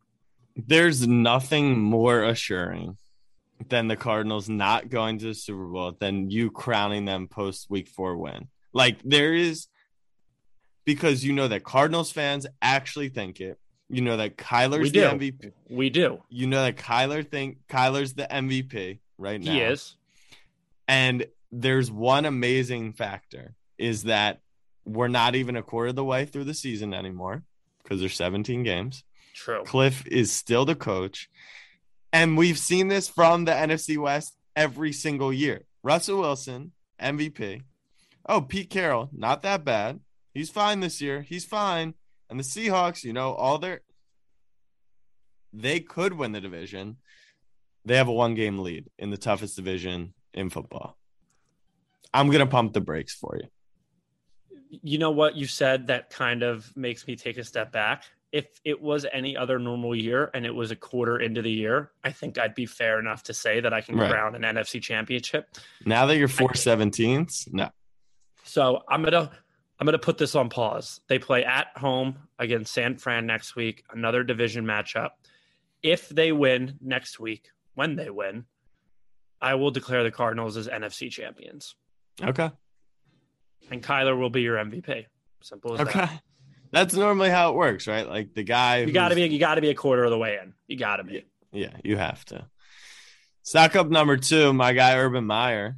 There's 0.55 1.07
nothing 1.09 1.81
more 1.81 2.23
assuring 2.23 2.99
than 3.69 3.89
the 3.89 3.97
Cardinals 3.97 4.51
not 4.51 4.91
going 4.91 5.19
to 5.19 5.27
the 5.27 5.35
Super 5.35 5.65
Bowl 5.65 5.97
than 5.99 6.31
you 6.31 6.51
crowning 6.51 7.07
them 7.07 7.27
post 7.27 7.71
week 7.71 7.89
four 7.89 8.19
win. 8.19 8.49
Like 8.75 8.99
there 9.03 9.33
is 9.33 9.67
because 10.85 11.25
you 11.25 11.33
know 11.33 11.49
that 11.49 11.65
Cardinals 11.65 12.13
fans 12.13 12.47
actually 12.61 13.09
think 13.09 13.41
it. 13.41 13.59
You 13.89 14.03
know 14.03 14.19
that 14.19 14.37
Kyler's 14.37 14.79
We 14.79 14.91
the 14.91 15.01
do. 15.01 15.07
MVP. 15.07 15.53
We 15.71 15.89
do. 15.89 16.23
You 16.29 16.49
know 16.49 16.63
that 16.63 16.77
Kyler 16.77 17.27
think 17.27 17.59
Kyler's 17.67 18.13
the 18.13 18.27
MVP 18.31 18.99
right 19.17 19.41
now. 19.41 19.53
He 19.53 19.61
is. 19.61 19.97
And 20.87 21.25
there's 21.51 21.91
one 21.91 22.27
amazing 22.27 22.93
factor 22.93 23.55
is 23.79 24.05
that 24.05 24.41
we're 24.87 25.09
not 25.09 25.35
even 25.35 25.57
a 25.57 25.63
quarter 25.63 25.89
of 25.89 25.97
the 25.97 26.05
way 26.05 26.25
through 26.25 26.45
the 26.45 26.55
season 26.55 26.95
anymore 26.95 27.43
because 27.83 28.01
there's 28.01 28.15
17 28.15 28.63
games. 28.63 29.05
True. 29.35 29.65
Kliff 29.65 30.07
is 30.07 30.33
still 30.33 30.65
the 30.65 30.75
coach. 30.75 31.29
And 32.13 32.39
we've 32.39 32.59
seen 32.59 32.89
this 32.89 33.09
from 33.09 33.45
the 33.45 33.53
NFC 33.53 33.99
West 33.99 34.37
every 34.55 34.93
single 34.93 35.33
year. 35.33 35.65
Russell 35.83 36.21
Wilson, 36.21 36.73
MVP. 37.01 37.63
Oh, 38.29 38.41
Pete 38.41 38.71
Carroll, 38.71 39.11
not 39.13 39.43
that 39.43 39.65
bad. 39.65 40.01
He's 40.33 40.51
fine 40.51 40.81
this 40.81 41.01
year. 41.01 41.23
He's 41.23 41.45
fine. 41.45 41.95
And 42.31 42.39
the 42.41 42.45
Seahawks, 42.45 43.05
you 43.05 43.13
know, 43.13 43.35
all 43.35 43.59
their 43.59 43.83
they 45.53 45.81
could 45.81 46.13
win 46.13 46.33
the 46.33 46.41
division. 46.41 46.97
They 47.85 47.97
have 47.97 48.09
a 48.09 48.13
one 48.13 48.35
game 48.35 48.59
lead 48.59 48.91
in 48.99 49.11
the 49.11 49.17
toughest 49.17 49.57
division 49.57 50.13
in 50.35 50.51
football. 50.51 50.97
I'm 52.13 52.31
gonna 52.31 52.47
pump 52.47 52.73
the 52.73 52.81
brakes 52.81 53.15
for 53.15 53.39
you. 53.41 53.49
You 54.71 54.99
know 54.99 55.11
what 55.11 55.37
you 55.37 55.47
said 55.47 55.87
that 55.89 56.11
kind 56.11 56.43
of 56.43 56.75
makes 56.77 57.07
me 57.07 57.17
take 57.17 57.39
a 57.39 57.45
step 57.45 57.73
back. 57.73 58.05
If 58.33 58.47
it 58.65 58.81
was 58.81 59.07
any 59.13 59.37
other 59.37 59.59
normal 59.59 59.95
year 59.95 60.31
and 60.35 60.45
it 60.45 60.55
was 60.55 60.71
a 60.71 60.77
quarter 60.77 61.21
into 61.21 61.41
the 61.43 61.51
year, 61.51 61.93
I 62.05 62.11
think 62.13 62.39
I'd 62.39 62.55
be 62.55 62.67
fair 62.67 62.99
enough 62.99 63.23
to 63.25 63.35
say 63.35 63.61
that 63.61 63.73
I 63.73 63.81
can 63.81 63.97
Right. 63.97 64.11
crown 64.11 64.35
an 64.35 64.43
NFC 64.43 64.81
championship. 64.83 65.49
Now 65.85 66.07
that 66.07 66.17
you're 66.17 66.29
four 66.29 66.51
seventeenths, 66.51 67.49
no. 67.53 67.71
So 68.45 68.83
I'm 68.89 69.03
gonna 69.03 69.31
I'm 69.79 69.85
gonna 69.85 69.99
put 69.99 70.19
this 70.19 70.35
on 70.35 70.49
pause. 70.49 71.01
They 71.09 71.19
play 71.19 71.45
at 71.45 71.69
home 71.77 72.19
against 72.39 72.73
San 72.73 72.97
Fran 72.97 73.27
next 73.27 73.57
week, 73.57 73.85
another 73.93 74.23
division 74.25 74.65
matchup. 74.65 75.11
If 75.83 76.09
they 76.09 76.33
win 76.33 76.79
next 76.81 77.21
week, 77.21 77.51
when 77.75 77.95
they 77.97 78.11
win, 78.11 78.47
I 79.41 79.55
will 79.55 79.71
declare 79.71 80.03
the 80.03 80.11
Cardinals 80.11 80.57
as 80.57 80.67
NFC 80.69 81.11
champions, 81.11 81.77
Okay. 82.23 82.51
And 83.71 83.83
Kyler 83.83 84.19
will 84.19 84.31
be 84.31 84.43
your 84.43 84.57
MVP. 84.57 85.07
Simple 85.43 85.75
as 85.75 85.81
Okay. 85.81 85.99
that. 86.01 86.23
That's 86.73 86.95
normally 86.95 87.31
how 87.31 87.51
it 87.51 87.55
works, 87.57 87.87
right? 87.87 88.07
Like 88.09 88.35
the 88.35 88.43
guy 88.43 88.79
You 88.79 88.93
got 88.93 89.09
to 89.11 89.15
be 89.15 89.23
you 89.27 89.39
got 89.39 89.55
to 89.55 89.61
be 89.61 89.71
a 89.71 89.75
quarter 89.75 90.05
of 90.05 90.11
the 90.11 90.19
way 90.19 90.39
in. 90.43 90.53
You 90.67 90.77
got 90.77 90.97
to 90.97 91.05
be. 91.05 91.25
Yeah, 91.53 91.75
you 91.85 91.97
have 91.97 92.25
to. 92.27 92.47
Stock 93.43 93.77
up 93.77 93.89
number 93.89 94.17
two, 94.17 94.53
my 94.53 94.73
guy 94.73 94.97
Urban 94.97 95.25
Meyer. 95.25 95.77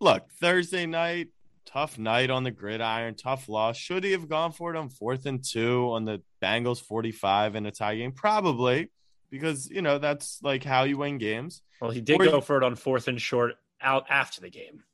Look, 0.00 0.30
Thursday 0.40 0.86
night, 0.86 1.28
tough 1.66 1.98
night 1.98 2.30
on 2.30 2.44
the 2.44 2.50
gridiron, 2.52 3.14
tough 3.16 3.48
loss. 3.48 3.76
Should 3.76 4.04
he 4.04 4.12
have 4.12 4.28
gone 4.28 4.52
for 4.52 4.72
it 4.72 4.78
on 4.78 4.88
fourth 4.88 5.26
and 5.26 5.42
two 5.44 5.90
on 5.92 6.04
the 6.04 6.22
Bengals 6.40 6.80
45 6.80 7.56
in 7.56 7.66
a 7.66 7.72
tie 7.72 7.96
game? 7.96 8.12
Probably, 8.12 8.90
because 9.30 9.68
you 9.68 9.82
know 9.82 9.98
that's 9.98 10.38
like 10.42 10.62
how 10.64 10.84
you 10.84 10.98
win 10.98 11.18
games. 11.18 11.62
Well, 11.80 11.90
he 11.90 12.00
did 12.00 12.20
Or 12.20 12.24
go 12.24 12.34
you- 12.36 12.40
for 12.40 12.56
it 12.56 12.62
on 12.62 12.76
fourth 12.76 13.08
and 13.08 13.20
short 13.20 13.54
out 13.80 14.06
after 14.08 14.40
the 14.40 14.50
game. 14.50 14.84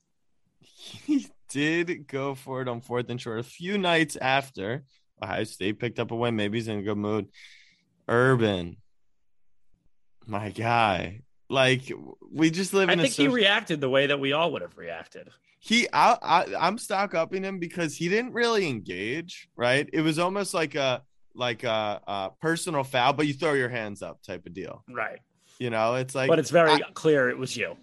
He 1.52 1.84
did 1.84 2.06
go 2.06 2.34
for 2.34 2.62
it 2.62 2.68
on 2.68 2.80
fourth 2.80 3.08
and 3.10 3.20
short 3.20 3.38
a 3.40 3.42
few 3.42 3.78
nights 3.78 4.16
after 4.16 4.84
Ohio 5.22 5.44
State 5.44 5.78
picked 5.78 5.98
up 5.98 6.10
a 6.10 6.16
win. 6.16 6.36
Maybe 6.36 6.58
he's 6.58 6.68
in 6.68 6.78
a 6.78 6.82
good 6.82 6.96
mood. 6.98 7.28
Urban, 8.08 8.76
my 10.26 10.50
guy. 10.50 11.22
Like 11.50 11.90
we 12.30 12.50
just 12.50 12.74
live 12.74 12.90
I 12.90 12.92
in 12.92 12.98
think 12.98 13.14
he 13.14 13.22
social- 13.24 13.34
reacted 13.34 13.80
the 13.80 13.88
way 13.88 14.06
that 14.08 14.20
we 14.20 14.32
all 14.32 14.52
would 14.52 14.62
have 14.62 14.76
reacted. 14.76 15.30
he 15.60 15.88
I, 15.92 16.16
I 16.22 16.44
i'm 16.60 16.78
stock 16.78 17.14
upping 17.14 17.42
him 17.42 17.58
because 17.58 17.96
he 17.96 18.08
didn't 18.08 18.32
really 18.32 18.68
engage 18.68 19.48
right 19.56 19.88
it 19.92 20.02
was 20.02 20.18
almost 20.20 20.54
like 20.54 20.76
a 20.76 21.02
like 21.34 21.64
a, 21.64 22.00
a 22.06 22.30
personal 22.40 22.84
foul 22.84 23.12
but 23.12 23.26
you 23.26 23.32
throw 23.34 23.54
your 23.54 23.68
hands 23.68 24.00
up 24.02 24.22
type 24.22 24.46
of 24.46 24.54
deal 24.54 24.84
Right. 24.88 25.18
you 25.58 25.70
know 25.70 25.94
it's 25.96 26.14
like 26.14 26.28
but 26.28 26.38
it's 26.38 26.50
very 26.50 26.70
I- 26.72 26.80
clear 26.94 27.28
it 27.28 27.36
was 27.38 27.56
you. 27.56 27.76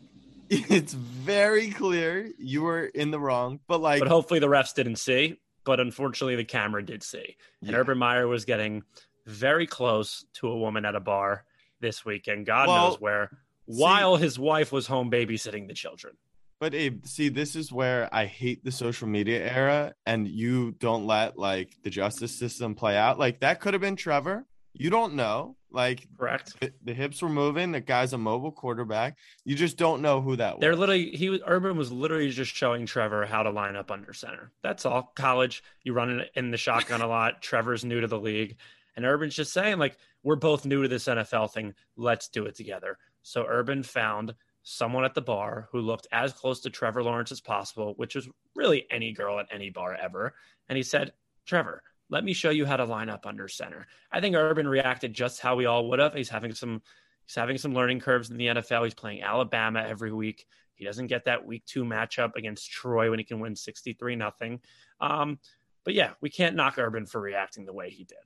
it's 0.69 0.93
very 0.93 1.71
clear 1.71 2.29
you 2.37 2.61
were 2.63 2.85
in 2.85 3.11
the 3.11 3.19
wrong 3.19 3.59
but 3.67 3.81
like 3.81 3.99
But 3.99 4.07
hopefully 4.07 4.39
the 4.39 4.47
refs 4.47 4.73
didn't 4.73 4.97
see. 4.97 5.39
But 5.63 5.79
unfortunately, 5.79 6.35
the 6.35 6.45
camera 6.45 6.85
did 6.85 7.01
see. 7.01 7.37
And 7.61 7.71
Yeah. 7.71 7.77
Urban 7.77 7.97
Meyer 7.97 8.27
was 8.27 8.45
getting 8.45 8.83
very 9.25 9.65
close 9.65 10.25
to 10.35 10.47
a 10.49 10.55
woman 10.55 10.85
at 10.85 10.93
a 10.93 10.99
bar 10.99 11.43
this 11.79 12.05
weekend. 12.05 12.45
God 12.45 12.67
Well, 12.67 12.89
knows 12.89 13.01
where. 13.01 13.31
While 13.65 14.15
his 14.17 14.37
wife 14.37 14.71
was 14.71 14.85
home 14.85 15.09
babysitting 15.09 15.67
the 15.67 15.73
children. 15.73 16.17
but 16.59 16.75
Abe, 16.75 17.03
see 17.05 17.29
this 17.29 17.55
is 17.55 17.71
where 17.71 18.07
i 18.13 18.25
hate 18.25 18.63
the 18.63 18.71
social 18.71 19.07
media 19.07 19.51
era 19.51 19.93
and 20.05 20.27
you 20.27 20.71
don't 20.79 21.05
let 21.07 21.37
like 21.37 21.75
the 21.83 21.89
justice 21.89 22.37
system 22.37 22.75
play 22.75 22.95
out 22.95 23.17
like 23.19 23.39
that 23.41 23.59
could 23.59 23.73
have 23.73 23.81
been 23.81 23.95
trevor 23.97 24.45
you 24.77 24.89
don't 24.89 25.13
know 25.13 25.55
like 25.71 26.07
Correct. 26.17 26.59
the, 26.59 26.71
the 26.83 26.93
hips 26.93 27.21
were 27.21 27.29
moving 27.29 27.71
the 27.71 27.81
guy's 27.81 28.13
a 28.13 28.17
mobile 28.17 28.51
quarterback 28.51 29.17
you 29.43 29.55
just 29.55 29.77
don't 29.77 30.01
know 30.01 30.21
who 30.21 30.35
that 30.35 30.55
was 30.55 30.61
They're 30.61 30.75
literally 30.75 31.11
he 31.11 31.29
was 31.29 31.41
Urban 31.45 31.77
was 31.77 31.91
literally 31.91 32.29
just 32.29 32.53
showing 32.53 32.85
Trevor 32.85 33.25
how 33.25 33.43
to 33.43 33.49
line 33.49 33.75
up 33.75 33.91
under 33.91 34.13
center. 34.13 34.51
That's 34.61 34.85
all. 34.85 35.11
College, 35.15 35.63
you 35.83 35.93
run 35.93 36.09
in, 36.09 36.21
in 36.35 36.51
the 36.51 36.57
shotgun 36.57 37.01
a 37.01 37.07
lot. 37.07 37.41
Trevor's 37.41 37.85
new 37.85 38.01
to 38.01 38.07
the 38.07 38.19
league, 38.19 38.57
and 38.95 39.05
Urban's 39.05 39.35
just 39.35 39.53
saying 39.53 39.77
like 39.77 39.97
we're 40.23 40.35
both 40.35 40.65
new 40.65 40.81
to 40.83 40.87
this 40.87 41.05
NFL 41.05 41.51
thing. 41.53 41.73
Let's 41.95 42.27
do 42.27 42.45
it 42.45 42.55
together. 42.55 42.97
So 43.21 43.45
Urban 43.47 43.83
found 43.83 44.33
someone 44.63 45.05
at 45.05 45.13
the 45.13 45.21
bar 45.21 45.69
who 45.71 45.79
looked 45.79 46.07
as 46.11 46.33
close 46.33 46.59
to 46.61 46.69
Trevor 46.69 47.03
Lawrence 47.03 47.31
as 47.31 47.41
possible, 47.41 47.93
which 47.97 48.15
is 48.15 48.27
really 48.55 48.87
any 48.89 49.13
girl 49.13 49.39
at 49.39 49.47
any 49.51 49.69
bar 49.69 49.95
ever. 49.95 50.33
And 50.67 50.77
he 50.77 50.83
said, 50.83 51.13
Trevor, 51.45 51.83
let 52.15 52.23
me 52.23 52.31
show 52.31 52.49
you 52.49 52.65
how 52.65 52.77
to 52.77 52.85
line 52.85 53.09
up 53.09 53.25
under 53.25 53.45
center. 53.49 53.85
I 54.09 54.21
think 54.21 54.37
Urban 54.37 54.69
reacted 54.69 55.13
just 55.13 55.41
how 55.41 55.57
we 55.57 55.65
all 55.65 55.89
would 55.89 55.99
have. 55.99 56.13
He's 56.13 56.29
having 56.29 56.53
some 56.53 56.81
he's 57.25 57.35
having 57.35 57.57
some 57.57 57.73
learning 57.73 57.99
curves 57.99 58.29
in 58.29 58.37
the 58.37 58.47
NFL. 58.47 58.85
He's 58.85 58.93
playing 58.93 59.21
Alabama 59.21 59.85
every 59.85 60.13
week. 60.13 60.45
He 60.75 60.85
doesn't 60.85 61.07
get 61.07 61.25
that 61.25 61.45
week 61.45 61.65
two 61.65 61.83
matchup 61.83 62.37
against 62.37 62.71
Troy 62.71 63.09
when 63.09 63.19
he 63.19 63.25
can 63.25 63.41
win 63.41 63.53
63 63.53 64.15
nothing. 64.15 64.61
Um, 65.01 65.39
but 65.83 65.93
yeah, 65.93 66.11
we 66.21 66.29
can't 66.29 66.55
knock 66.55 66.75
Urban 66.77 67.05
for 67.05 67.19
reacting 67.19 67.65
the 67.65 67.73
way 67.73 67.89
he 67.89 68.05
did. 68.05 68.17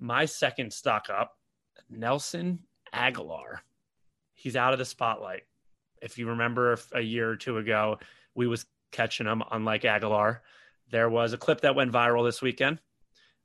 My 0.00 0.24
second 0.24 0.72
stock 0.72 1.06
up, 1.10 1.38
Nelson 1.88 2.58
Agholor. 2.92 3.58
He's 4.34 4.56
out 4.56 4.72
of 4.72 4.80
the 4.80 4.84
spotlight. 4.84 5.42
If 6.02 6.18
you 6.18 6.30
remember 6.30 6.76
a 6.90 7.00
year 7.00 7.30
or 7.30 7.36
two 7.36 7.58
ago, 7.58 8.00
we 8.34 8.48
was 8.48 8.66
catching 8.90 9.28
him 9.28 9.44
unlike 9.52 9.82
Agholor. 9.82 10.40
There 10.90 11.08
was 11.08 11.32
a 11.32 11.38
clip 11.38 11.62
that 11.62 11.74
went 11.74 11.92
viral 11.92 12.26
this 12.26 12.42
weekend 12.42 12.80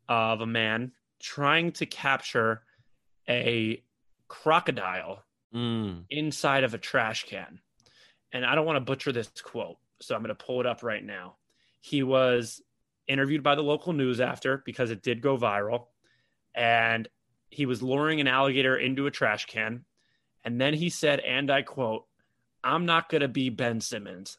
of 0.10 0.42
a 0.42 0.48
man 0.48 0.92
trying 1.20 1.72
to 1.74 1.86
capture 1.86 2.64
a 3.30 3.84
crocodile 4.28 5.24
Mm. 5.54 6.04
inside 6.10 6.66
of 6.66 6.74
a 6.74 6.78
trash 6.78 7.24
can. 7.24 7.62
And 8.34 8.46
I 8.46 8.56
don't 8.56 8.66
want 8.66 8.76
to 8.76 8.82
butcher 8.82 9.14
this 9.14 9.30
quote, 9.42 9.78
so 10.02 10.14
I'm 10.14 10.22
going 10.22 10.36
to 10.36 10.46
pull 10.46 10.60
it 10.60 10.66
up 10.66 10.84
right 10.84 11.04
now. 11.04 11.38
He 11.80 12.04
was 12.04 12.62
interviewed 13.08 13.42
by 13.42 13.56
the 13.56 13.64
local 13.64 13.94
news 13.94 14.20
after 14.20 14.62
because 14.66 14.92
it 14.92 15.02
did 15.02 15.22
go 15.22 15.38
viral. 15.38 15.86
And 16.54 17.08
he 17.50 17.66
was 17.66 17.82
luring 17.82 18.20
an 18.20 18.28
alligator 18.28 18.76
into 18.76 19.08
a 19.08 19.12
trash 19.12 19.46
can. 19.46 19.86
And 20.44 20.60
then 20.60 20.74
he 20.74 20.90
said, 20.90 21.22
and 21.22 21.50
I 21.50 21.62
quote, 21.62 22.06
I'm 22.62 22.86
not 22.86 23.08
going 23.08 23.22
to 23.22 23.30
be 23.30 23.50
Ben 23.50 23.80
Simmons. 23.80 24.38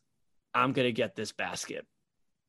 I'm 0.53 0.75
going 0.75 0.87
to 0.89 0.93
get 0.93 1.17
this 1.17 1.33
basket. 1.33 1.87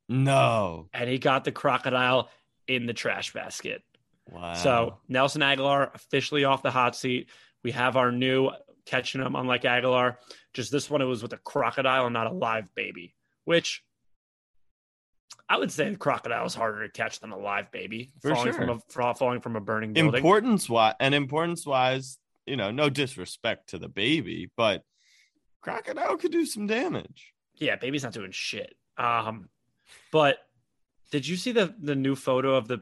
No 0.09 0.89
And 0.93 1.09
he 1.09 1.17
got 1.19 1.43
the 1.43 1.51
crocodile 1.51 2.29
in 2.67 2.85
the 2.85 2.93
trash 2.93 3.33
basket. 3.33 3.83
wow 4.29 4.53
So 4.53 4.97
Nelson 5.07 5.41
Agholor 5.41 5.93
officially 5.93 6.43
off 6.45 6.63
the 6.63 6.71
hot 6.71 6.95
seat. 6.95 7.29
We 7.63 7.71
have 7.71 7.97
our 7.97 8.11
new 8.11 8.51
catching 8.85 9.21
him, 9.21 9.35
unlike 9.35 9.63
Agholor. 9.63 10.17
Just 10.53 10.71
this 10.71 10.89
one, 10.89 11.01
it 11.01 11.05
was 11.05 11.21
with 11.21 11.33
a 11.33 11.37
crocodile 11.37 12.05
and 12.05 12.13
not 12.13 12.27
a 12.27 12.31
live 12.31 12.73
baby, 12.75 13.15
which 13.45 13.83
I 15.49 15.57
would 15.57 15.71
say 15.71 15.89
the 15.89 15.97
crocodile 15.97 16.45
is 16.45 16.55
harder 16.55 16.85
to 16.85 16.91
catch 16.91 17.19
than 17.19 17.31
a 17.31 17.37
live 17.37 17.71
baby 17.71 18.11
For 18.21 18.33
falling 18.33 18.53
sure. 18.53 18.67
from 18.67 18.69
a 18.99 19.13
falling 19.15 19.39
from 19.41 19.55
a 19.55 19.61
burning 19.61 19.93
building. 19.93 20.13
importance 20.15 20.69
wise 20.69 20.93
and 20.99 21.13
importance 21.15 21.65
wise 21.65 22.17
you 22.45 22.55
know 22.57 22.71
no 22.71 22.89
disrespect 22.89 23.69
to 23.69 23.77
the 23.77 23.87
baby 23.87 24.49
but 24.57 24.83
crocodile 25.61 26.17
could 26.17 26.31
do 26.31 26.45
some 26.45 26.67
damage 26.67 27.33
yeah, 27.59 27.75
baby's 27.75 28.03
not 28.03 28.13
doing 28.13 28.29
shit. 28.31 28.75
Um, 28.97 29.49
but 30.11 30.37
did 31.11 31.27
you 31.27 31.35
see 31.37 31.51
the 31.51 31.73
the 31.81 31.95
new 31.95 32.15
photo 32.15 32.55
of 32.55 32.67
the 32.67 32.79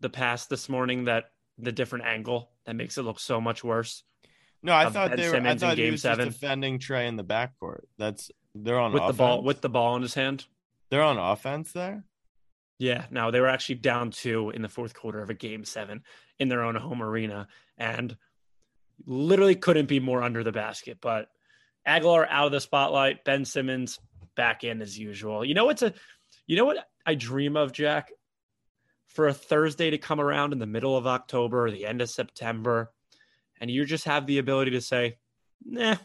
the 0.00 0.10
pass 0.10 0.46
this 0.46 0.68
morning? 0.68 1.04
That 1.04 1.30
the 1.58 1.72
different 1.72 2.04
angle 2.04 2.50
that 2.66 2.74
makes 2.76 2.98
it 2.98 3.02
look 3.02 3.20
so 3.20 3.40
much 3.40 3.62
worse. 3.62 4.02
no 4.62 4.74
i 4.74 4.88
thought 4.90 5.10
Ben 5.10 5.18
they 5.18 5.28
were 5.28 5.34
i 5.34 5.38
Simmons 5.38 5.60
thought 5.60 5.78
he 5.78 5.90
was 5.90 6.02
seven. 6.02 6.26
just 6.26 6.40
defending 6.40 6.78
Trae 6.80 7.06
in 7.06 7.16
the 7.16 7.22
backcourt 7.24 7.82
that's 7.98 8.30
they're 8.56 8.78
on 8.80 8.92
with 8.92 9.02
offense. 9.02 9.16
the 9.16 9.18
ball 9.22 9.42
with 9.42 9.60
the 9.60 9.68
ball 9.68 9.94
in 9.96 10.02
his 10.02 10.14
hand. 10.14 10.46
they're 10.90 11.02
on 11.02 11.16
offense 11.18 11.70
there 11.72 12.04
Yeah, 12.80 13.04
no, 13.10 13.30
they 13.30 13.38
were 13.40 13.48
actually 13.48 13.76
down 13.76 14.10
two 14.10 14.50
in 14.50 14.62
the 14.62 14.68
fourth 14.68 14.94
quarter 14.94 15.20
of 15.20 15.30
a 15.30 15.34
game 15.34 15.64
seven 15.64 16.02
in 16.40 16.48
their 16.48 16.62
own 16.64 16.74
home 16.74 17.02
arena 17.02 17.46
and 17.78 18.16
literally 19.06 19.54
couldn't 19.54 19.86
be 19.86 20.00
more 20.00 20.22
under 20.22 20.42
the 20.42 20.52
basket. 20.52 20.98
But 21.00 21.28
Agholor 21.86 22.26
out 22.28 22.46
of 22.46 22.52
the 22.52 22.60
spotlight, 22.60 23.24
Ben 23.24 23.44
Simmons 23.44 24.00
back 24.36 24.64
in 24.64 24.82
as 24.82 24.98
usual. 24.98 25.44
You 25.44 25.54
know 25.54 25.68
it's 25.68 25.82
a 25.82 25.92
you 26.46 26.56
know 26.56 26.64
what 26.64 26.86
I 27.06 27.14
dream 27.14 27.56
of, 27.56 27.72
Jack? 27.72 28.12
For 29.08 29.28
a 29.28 29.34
Thursday 29.34 29.90
to 29.90 29.98
come 29.98 30.20
around 30.20 30.52
in 30.52 30.58
the 30.58 30.66
middle 30.66 30.96
of 30.96 31.06
October 31.06 31.66
or 31.66 31.70
the 31.70 31.86
end 31.86 32.02
of 32.02 32.10
September, 32.10 32.92
and 33.60 33.70
you 33.70 33.84
just 33.84 34.04
have 34.04 34.26
the 34.26 34.38
ability 34.38 34.72
to 34.72 34.80
say, 34.80 35.18
nah, 35.64 35.96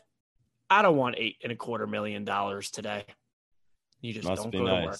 I 0.70 0.82
don't 0.82 0.98
want 0.98 1.16
eight 1.18 1.38
and 1.44 1.52
a 1.52 1.56
quarter 1.56 1.88
million 1.88 2.24
dollars 2.24 2.70
today. 2.70 3.06
You 4.02 4.14
just 4.14 4.28
Must 4.28 4.44
don't 4.44 4.52
go 4.52 4.64
nice. 4.64 4.84
to 4.84 4.86
work. 4.86 5.00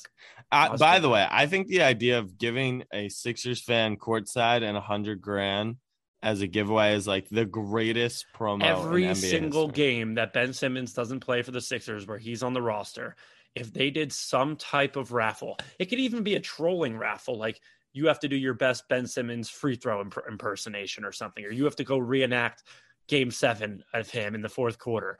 I, 0.52 0.76
by 0.76 1.00
the 1.00 1.08
way, 1.08 1.26
I 1.30 1.46
think 1.46 1.68
the 1.68 1.84
idea 1.84 2.20
of 2.20 2.38
giving 2.38 2.84
a 2.92 3.08
Sixers 3.10 3.62
fan 3.62 3.96
courtside 3.96 4.64
and 4.64 4.76
a 4.76 4.82
hundred 4.82 5.22
grand 5.22 5.78
as 6.22 6.42
a 6.42 6.48
giveaway 6.48 6.96
is 6.96 7.08
like 7.08 7.30
the 7.30 7.46
greatest 7.46 8.26
promo. 8.36 8.64
every 8.64 9.14
single 9.16 9.68
history. 9.68 9.84
game 9.84 10.16
that 10.16 10.34
Ben 10.34 10.52
Simmons 10.52 10.94
doesn't 10.94 11.22
play 11.22 11.44
for 11.44 11.52
the 11.52 11.62
Sixers 11.62 12.08
where 12.08 12.18
he's 12.18 12.44
on 12.44 12.54
the 12.54 12.62
roster, 12.62 13.16
if 13.60 13.74
they 13.74 13.90
did 13.90 14.12
some 14.14 14.56
type 14.56 14.96
of 14.96 15.12
raffle, 15.12 15.58
it 15.80 15.86
could 15.86 16.00
even 16.00 16.24
be 16.24 16.36
a 16.36 16.40
trolling 16.40 16.98
raffle 16.98 17.38
like 17.38 17.60
you 17.94 18.08
have 18.08 18.20
to 18.22 18.28
do 18.28 18.36
your 18.36 18.54
best 18.54 18.88
Ben 18.88 19.06
Simmons 19.08 19.50
free 19.50 19.76
throw 19.76 20.02
imp- 20.02 20.18
impersonation 20.30 21.04
or 21.04 21.12
something 21.12 21.44
or 21.46 21.52
you 21.52 21.66
have 21.66 21.76
to 21.78 21.84
go 21.84 21.98
reenact 21.98 22.64
game 23.08 23.32
7 23.32 23.84
of 23.94 24.10
him 24.10 24.36
in 24.36 24.42
the 24.42 24.50
fourth 24.50 24.78
quarter. 24.78 25.18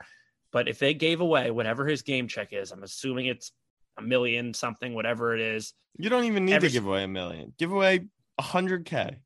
But 0.52 0.68
if 0.68 0.78
they 0.78 0.94
gave 0.94 1.20
away 1.20 1.50
whatever 1.50 1.86
his 1.86 2.02
game 2.02 2.28
check 2.28 2.52
is, 2.52 2.70
I'm 2.72 2.82
assuming 2.82 3.26
it's 3.26 3.52
a 3.98 4.02
million 4.02 4.54
something, 4.54 4.94
whatever 4.94 5.34
it 5.34 5.40
is, 5.40 5.74
You 5.98 6.08
don't 6.08 6.24
even 6.24 6.44
need 6.44 6.54
Every- 6.54 6.68
to 6.68 6.72
give 6.72 6.86
away 6.86 7.02
a 7.04 7.08
million. 7.08 7.52
Give 7.58 7.72
away 7.72 8.06
a 8.38 8.42
hundred 8.42 8.84
K. 8.86 9.18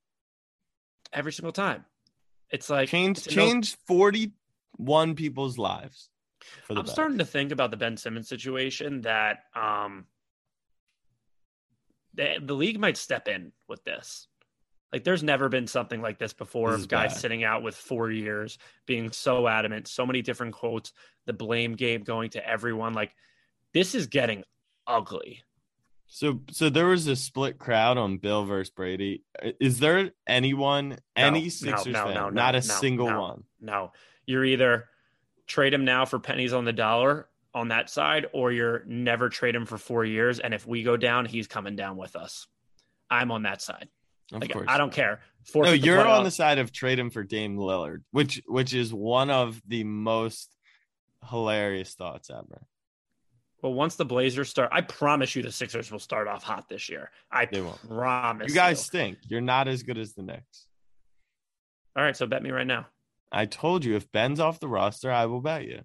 every 1.12 1.32
single 1.32 1.52
time. 1.52 1.84
It's 2.50 2.68
like 2.70 2.88
Change 2.88 3.18
it's 3.18 3.26
no- 3.28 3.42
change 3.44 3.76
forty 3.86 4.32
one 4.76 5.14
people's 5.14 5.58
lives. 5.58 6.08
I'm 6.70 6.86
starting 6.86 7.18
to 7.18 7.24
think 7.24 7.52
about 7.52 7.70
the 7.70 7.76
Ben 7.76 7.96
Simmons 7.96 8.28
situation 8.28 9.02
that 9.02 9.44
um 9.54 10.06
the, 12.14 12.36
the 12.40 12.54
league 12.54 12.78
might 12.78 12.96
step 12.96 13.28
in 13.28 13.52
with 13.68 13.82
this. 13.84 14.28
Like 14.92 15.02
there's 15.02 15.24
never 15.24 15.48
been 15.48 15.66
something 15.66 16.00
like 16.00 16.18
this 16.18 16.32
before 16.32 16.70
This 16.70 16.82
of 16.82 16.88
guys 16.88 17.12
bad. 17.12 17.20
sitting 17.20 17.44
out 17.44 17.64
with 17.64 17.74
four 17.74 18.12
years, 18.12 18.58
being 18.86 19.10
so 19.10 19.48
adamant, 19.48 19.88
so 19.88 20.06
many 20.06 20.22
different 20.22 20.54
quotes, 20.54 20.92
the 21.26 21.32
blame 21.32 21.74
game 21.74 22.04
going 22.04 22.30
to 22.30 22.48
everyone. 22.48 22.92
Like 22.92 23.12
this 23.72 23.96
is 23.96 24.06
getting 24.06 24.44
ugly. 24.86 25.42
So 26.06 26.42
so 26.52 26.70
there 26.70 26.86
was 26.86 27.08
a 27.08 27.16
split 27.16 27.58
crowd 27.58 27.98
on 27.98 28.18
Bill 28.18 28.44
versus 28.44 28.70
Brady. 28.70 29.24
Is 29.58 29.80
there 29.80 30.12
anyone, 30.28 30.98
any 31.16 31.48
Sixers 31.48 31.92
no, 31.92 32.04
fan, 32.04 32.14
no, 32.14 32.30
not 32.30 32.54
a 32.54 32.58
no, 32.58 32.60
single 32.60 33.10
no. 33.10 33.20
one? 33.20 33.44
No, 33.60 33.92
you're 34.26 34.44
either 34.44 34.88
trade 35.46 35.74
him 35.74 35.84
now 35.84 36.04
for 36.04 36.18
pennies 36.18 36.52
on 36.52 36.64
the 36.64 36.72
dollar 36.72 37.28
on 37.54 37.68
that 37.68 37.88
side, 37.88 38.26
or 38.32 38.50
you're 38.52 38.82
never 38.86 39.28
trade 39.28 39.54
him 39.54 39.64
for 39.66 39.78
four 39.78 40.04
years. 40.04 40.40
And 40.40 40.52
if 40.52 40.66
we 40.66 40.82
go 40.82 40.96
down, 40.96 41.24
he's 41.24 41.46
coming 41.46 41.76
down 41.76 41.96
with 41.96 42.16
us. 42.16 42.46
I'm 43.10 43.30
on 43.30 43.42
that 43.44 43.62
side. 43.62 43.88
Of 44.32 44.40
Like 44.40 44.52
course. 44.52 44.66
I 44.68 44.78
don't 44.78 44.92
care. 44.92 45.20
No, 45.54 45.72
you're 45.72 46.04
on 46.06 46.24
the 46.24 46.30
side 46.30 46.58
of 46.58 46.72
trade 46.72 46.98
him 46.98 47.10
for 47.10 47.22
Dame 47.22 47.56
Lillard, 47.56 48.02
which 48.10 48.42
which 48.46 48.72
is 48.72 48.92
one 48.92 49.30
of 49.30 49.60
the 49.68 49.84
most 49.84 50.50
hilarious 51.30 51.94
thoughts 51.94 52.30
ever. 52.30 52.66
Well, 53.62 53.74
once 53.74 53.96
the 53.96 54.04
Blazers 54.04 54.48
start, 54.48 54.70
I 54.72 54.80
promise 54.80 55.34
you 55.36 55.42
the 55.42 55.52
Sixers 55.52 55.90
will 55.92 55.98
start 55.98 56.28
off 56.28 56.42
hot 56.42 56.68
this 56.68 56.88
year. 56.88 57.10
I 57.30 57.46
They 57.46 57.60
won't. 57.60 57.80
promise. 57.88 58.48
You 58.48 58.54
guys 58.54 58.82
stink. 58.84 59.18
You're 59.28 59.40
not 59.40 59.68
as 59.68 59.82
good 59.82 59.96
as 59.98 60.14
the 60.14 60.22
Knicks. 60.22 60.66
All 61.96 62.02
right, 62.02 62.16
so 62.16 62.26
bet 62.26 62.42
me 62.42 62.50
right 62.50 62.66
now. 62.66 62.86
I 63.32 63.46
told 63.46 63.84
you 63.84 63.96
if 63.96 64.10
Ben's 64.12 64.40
off 64.40 64.60
the 64.60 64.68
roster, 64.68 65.10
I 65.10 65.26
will 65.26 65.40
bet 65.40 65.64
you. 65.64 65.82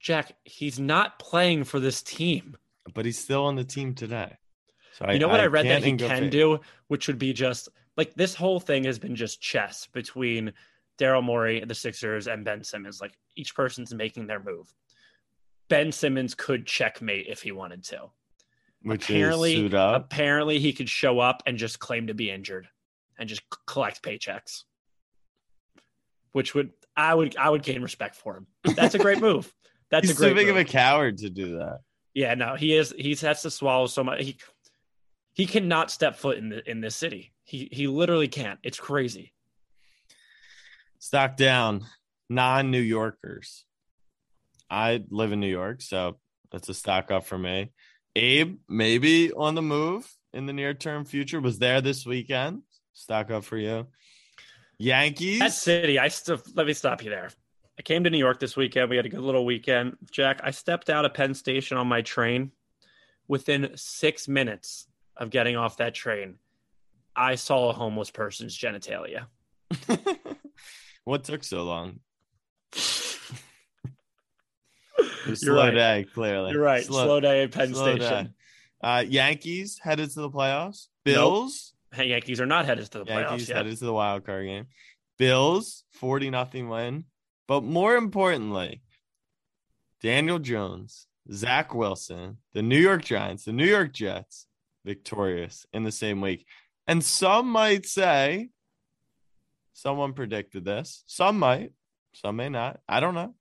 Jack, 0.00 0.32
he's 0.44 0.78
not 0.78 1.18
playing 1.18 1.64
for 1.64 1.80
this 1.80 2.02
team. 2.02 2.56
But 2.94 3.04
he's 3.04 3.18
still 3.18 3.44
on 3.44 3.56
the 3.56 3.64
team 3.64 3.94
today. 3.94 4.36
So 4.98 5.10
You 5.10 5.18
know 5.18 5.28
what 5.28 5.40
I, 5.40 5.46
read 5.46 5.66
that 5.66 5.84
he 5.84 5.96
can 5.96 6.28
do, 6.30 6.60
which 6.88 7.06
would 7.06 7.18
be 7.18 7.32
just 7.32 7.68
like 7.96 8.14
this 8.14 8.34
whole 8.34 8.60
thing 8.60 8.84
has 8.84 8.98
been 8.98 9.16
just 9.16 9.40
chess 9.40 9.86
between 9.92 10.52
Daryl 10.98 11.22
Morey, 11.22 11.60
and 11.60 11.70
the 11.70 11.74
Sixers, 11.74 12.26
and 12.26 12.44
Ben 12.44 12.62
Simmons. 12.62 13.00
Like 13.00 13.18
each 13.36 13.54
person's 13.54 13.94
making 13.94 14.26
their 14.26 14.42
move. 14.42 14.72
Ben 15.68 15.90
Simmons 15.90 16.34
could 16.34 16.66
checkmate 16.66 17.26
if 17.28 17.42
he 17.42 17.52
wanted 17.52 17.82
to. 17.84 18.10
which 18.82 19.08
apparently, 19.08 19.52
is 19.54 19.58
suit 19.58 19.74
up. 19.74 20.04
apparently 20.04 20.58
he 20.58 20.72
could 20.72 20.88
show 20.88 21.18
up 21.18 21.42
and 21.46 21.56
just 21.56 21.78
claim 21.78 22.06
to 22.08 22.14
be 22.14 22.30
injured 22.30 22.68
and 23.18 23.28
just 23.28 23.42
collect 23.66 24.02
paychecks. 24.02 24.64
Which 26.32 26.54
would 26.54 26.70
I 26.96 27.14
would 27.14 27.36
I 27.36 27.48
would 27.50 27.62
gain 27.62 27.82
respect 27.82 28.16
for 28.16 28.36
him. 28.36 28.46
That's 28.76 28.94
a 28.94 28.98
great 28.98 29.20
move. 29.20 29.52
That's 29.90 30.10
a 30.10 30.14
great 30.14 30.30
too 30.30 30.34
big 30.34 30.46
move. 30.46 30.56
of 30.56 30.62
a 30.62 30.64
coward 30.64 31.18
to 31.18 31.28
do 31.28 31.58
that. 31.58 31.80
Yeah, 32.14 32.34
no, 32.34 32.54
he 32.54 32.74
is. 32.74 32.94
He 32.96 33.14
has 33.14 33.42
to 33.42 33.50
swallow 33.50 33.86
so 33.86 34.02
much. 34.02 34.22
He 34.22 34.36
he 35.34 35.46
cannot 35.46 35.90
step 35.90 36.16
foot 36.16 36.38
in 36.38 36.48
the 36.48 36.68
in 36.70 36.80
this 36.80 36.96
city. 36.96 37.32
He 37.44 37.68
he 37.70 37.86
literally 37.86 38.28
can't. 38.28 38.58
It's 38.62 38.78
crazy. 38.78 39.32
Stock 40.98 41.36
down, 41.36 41.84
non 42.28 42.70
New 42.70 42.80
Yorkers. 42.80 43.64
I 44.70 45.04
live 45.10 45.32
in 45.32 45.40
New 45.40 45.48
York, 45.48 45.82
so 45.82 46.18
that's 46.50 46.68
a 46.68 46.74
stock 46.74 47.10
up 47.10 47.26
for 47.26 47.38
me. 47.38 47.72
Abe, 48.14 48.58
maybe 48.68 49.32
on 49.32 49.54
the 49.54 49.62
move 49.62 50.10
in 50.32 50.46
the 50.46 50.52
near 50.52 50.74
term 50.74 51.04
future, 51.04 51.40
was 51.40 51.58
there 51.58 51.80
this 51.80 52.06
weekend. 52.06 52.62
Stock 52.92 53.30
up 53.30 53.44
for 53.44 53.56
you. 53.56 53.86
Yankees. 54.82 55.38
That 55.38 55.52
city, 55.52 55.98
I 55.98 56.08
still 56.08 56.42
let 56.54 56.66
me 56.66 56.72
stop 56.72 57.04
you 57.04 57.10
there. 57.10 57.30
I 57.78 57.82
came 57.82 58.02
to 58.04 58.10
New 58.10 58.18
York 58.18 58.40
this 58.40 58.56
weekend. 58.56 58.90
We 58.90 58.96
had 58.96 59.06
a 59.06 59.08
good 59.08 59.20
little 59.20 59.46
weekend. 59.46 59.96
Jack, 60.10 60.40
I 60.42 60.50
stepped 60.50 60.90
out 60.90 61.04
of 61.04 61.14
Penn 61.14 61.34
Station 61.34 61.76
on 61.76 61.86
my 61.86 62.02
train. 62.02 62.50
Within 63.28 63.70
six 63.76 64.26
minutes 64.26 64.88
of 65.16 65.30
getting 65.30 65.56
off 65.56 65.76
that 65.76 65.94
train, 65.94 66.34
I 67.14 67.36
saw 67.36 67.70
a 67.70 67.72
homeless 67.72 68.10
person's 68.10 68.58
genitalia. 68.58 69.26
what 71.04 71.24
took 71.24 71.44
so 71.44 71.62
long? 71.62 72.00
You're 75.26 75.36
slow 75.36 75.64
right. 75.64 75.70
day, 75.70 76.06
clearly. 76.12 76.50
You're 76.50 76.60
right. 76.62 76.84
Slow, 76.84 77.20
day 77.20 77.44
at 77.44 77.52
Penn 77.52 77.72
Station. 77.72 78.34
Uh, 78.82 79.04
Yankees 79.06 79.78
headed 79.80 80.10
to 80.10 80.22
the 80.22 80.30
playoffs. 80.30 80.88
Bills. 81.04 81.71
Hey, 81.71 81.71
Yankees 81.98 82.40
are 82.40 82.46
not 82.46 82.64
headed 82.64 82.90
to 82.90 83.00
the 83.00 83.04
Yankees 83.04 83.46
playoffs 83.46 83.48
yet. 83.48 83.56
headed 83.58 83.78
to 83.78 83.84
the 83.84 83.92
wild 83.92 84.24
card 84.24 84.46
game. 84.46 84.66
Bills 85.18 85.84
40 85.92 86.30
nothing 86.30 86.68
win. 86.68 87.04
But 87.48 87.62
more 87.62 87.96
importantly, 87.96 88.82
Daniel 90.02 90.38
Jones, 90.38 91.06
Zach 91.32 91.74
Wilson, 91.74 92.38
the 92.54 92.62
New 92.62 92.78
York 92.78 93.04
Giants, 93.04 93.44
the 93.44 93.52
New 93.52 93.66
York 93.66 93.92
Jets 93.92 94.46
victorious 94.84 95.66
in 95.72 95.84
the 95.84 95.92
same 95.92 96.20
week. 96.20 96.46
And 96.86 97.04
some 97.04 97.48
might 97.48 97.86
say 97.86 98.48
someone 99.72 100.12
predicted 100.12 100.64
this. 100.64 101.04
Some 101.06 101.38
might, 101.38 101.72
some 102.14 102.36
may 102.36 102.48
not. 102.48 102.80
I 102.88 103.00
don't 103.00 103.14
know. 103.14 103.34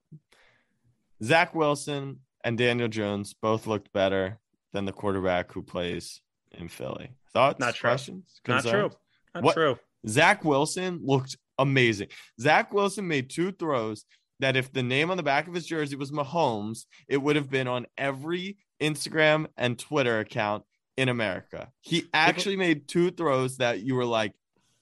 Zach 1.24 1.54
Wilson 1.56 2.20
and 2.44 2.58
Daniel 2.58 2.88
Jones 2.88 3.34
both 3.34 3.68
looked 3.68 3.94
better 3.94 4.40
than 4.74 4.86
the 4.86 4.92
quarterback 4.92 5.52
who 5.52 5.62
plays 5.62 6.22
in 6.54 6.68
Philly. 6.68 7.12
Thoughts? 7.34 7.60
Not 7.60 7.76
true. 7.76 7.90
Questions? 7.90 8.42
Not 8.48 8.64
true. 8.64 8.92
Not 9.34 9.44
What- 9.44 9.54
true. 9.54 9.80
Zach 10.08 10.44
Wilson 10.44 11.00
looked 11.04 11.38
amazing. 11.60 12.08
Zach 12.40 12.74
Wilson 12.74 13.08
made 13.08 13.30
two 13.30 13.52
throws 13.52 14.06
that 14.40 14.56
if 14.58 14.74
the 14.74 14.82
name 14.82 15.12
on 15.12 15.18
the 15.18 15.24
back 15.24 15.48
of 15.48 15.54
his 15.54 15.68
jersey 15.68 15.96
was 15.96 16.12
Mahomes, 16.12 16.86
it 17.08 17.18
would 17.18 17.36
have 17.36 17.50
been 17.50 17.68
on 17.68 17.86
every 17.98 18.58
Instagram 18.82 19.46
and 19.58 19.78
Twitter 19.78 20.18
account 20.20 20.64
in 20.98 21.08
America. 21.10 21.72
He 21.82 22.06
actually 22.14 22.58
made 22.58 22.88
two 22.88 23.12
throws 23.12 23.58
that 23.58 23.82
you 23.82 23.94
were 23.96 24.06
like, 24.06 24.34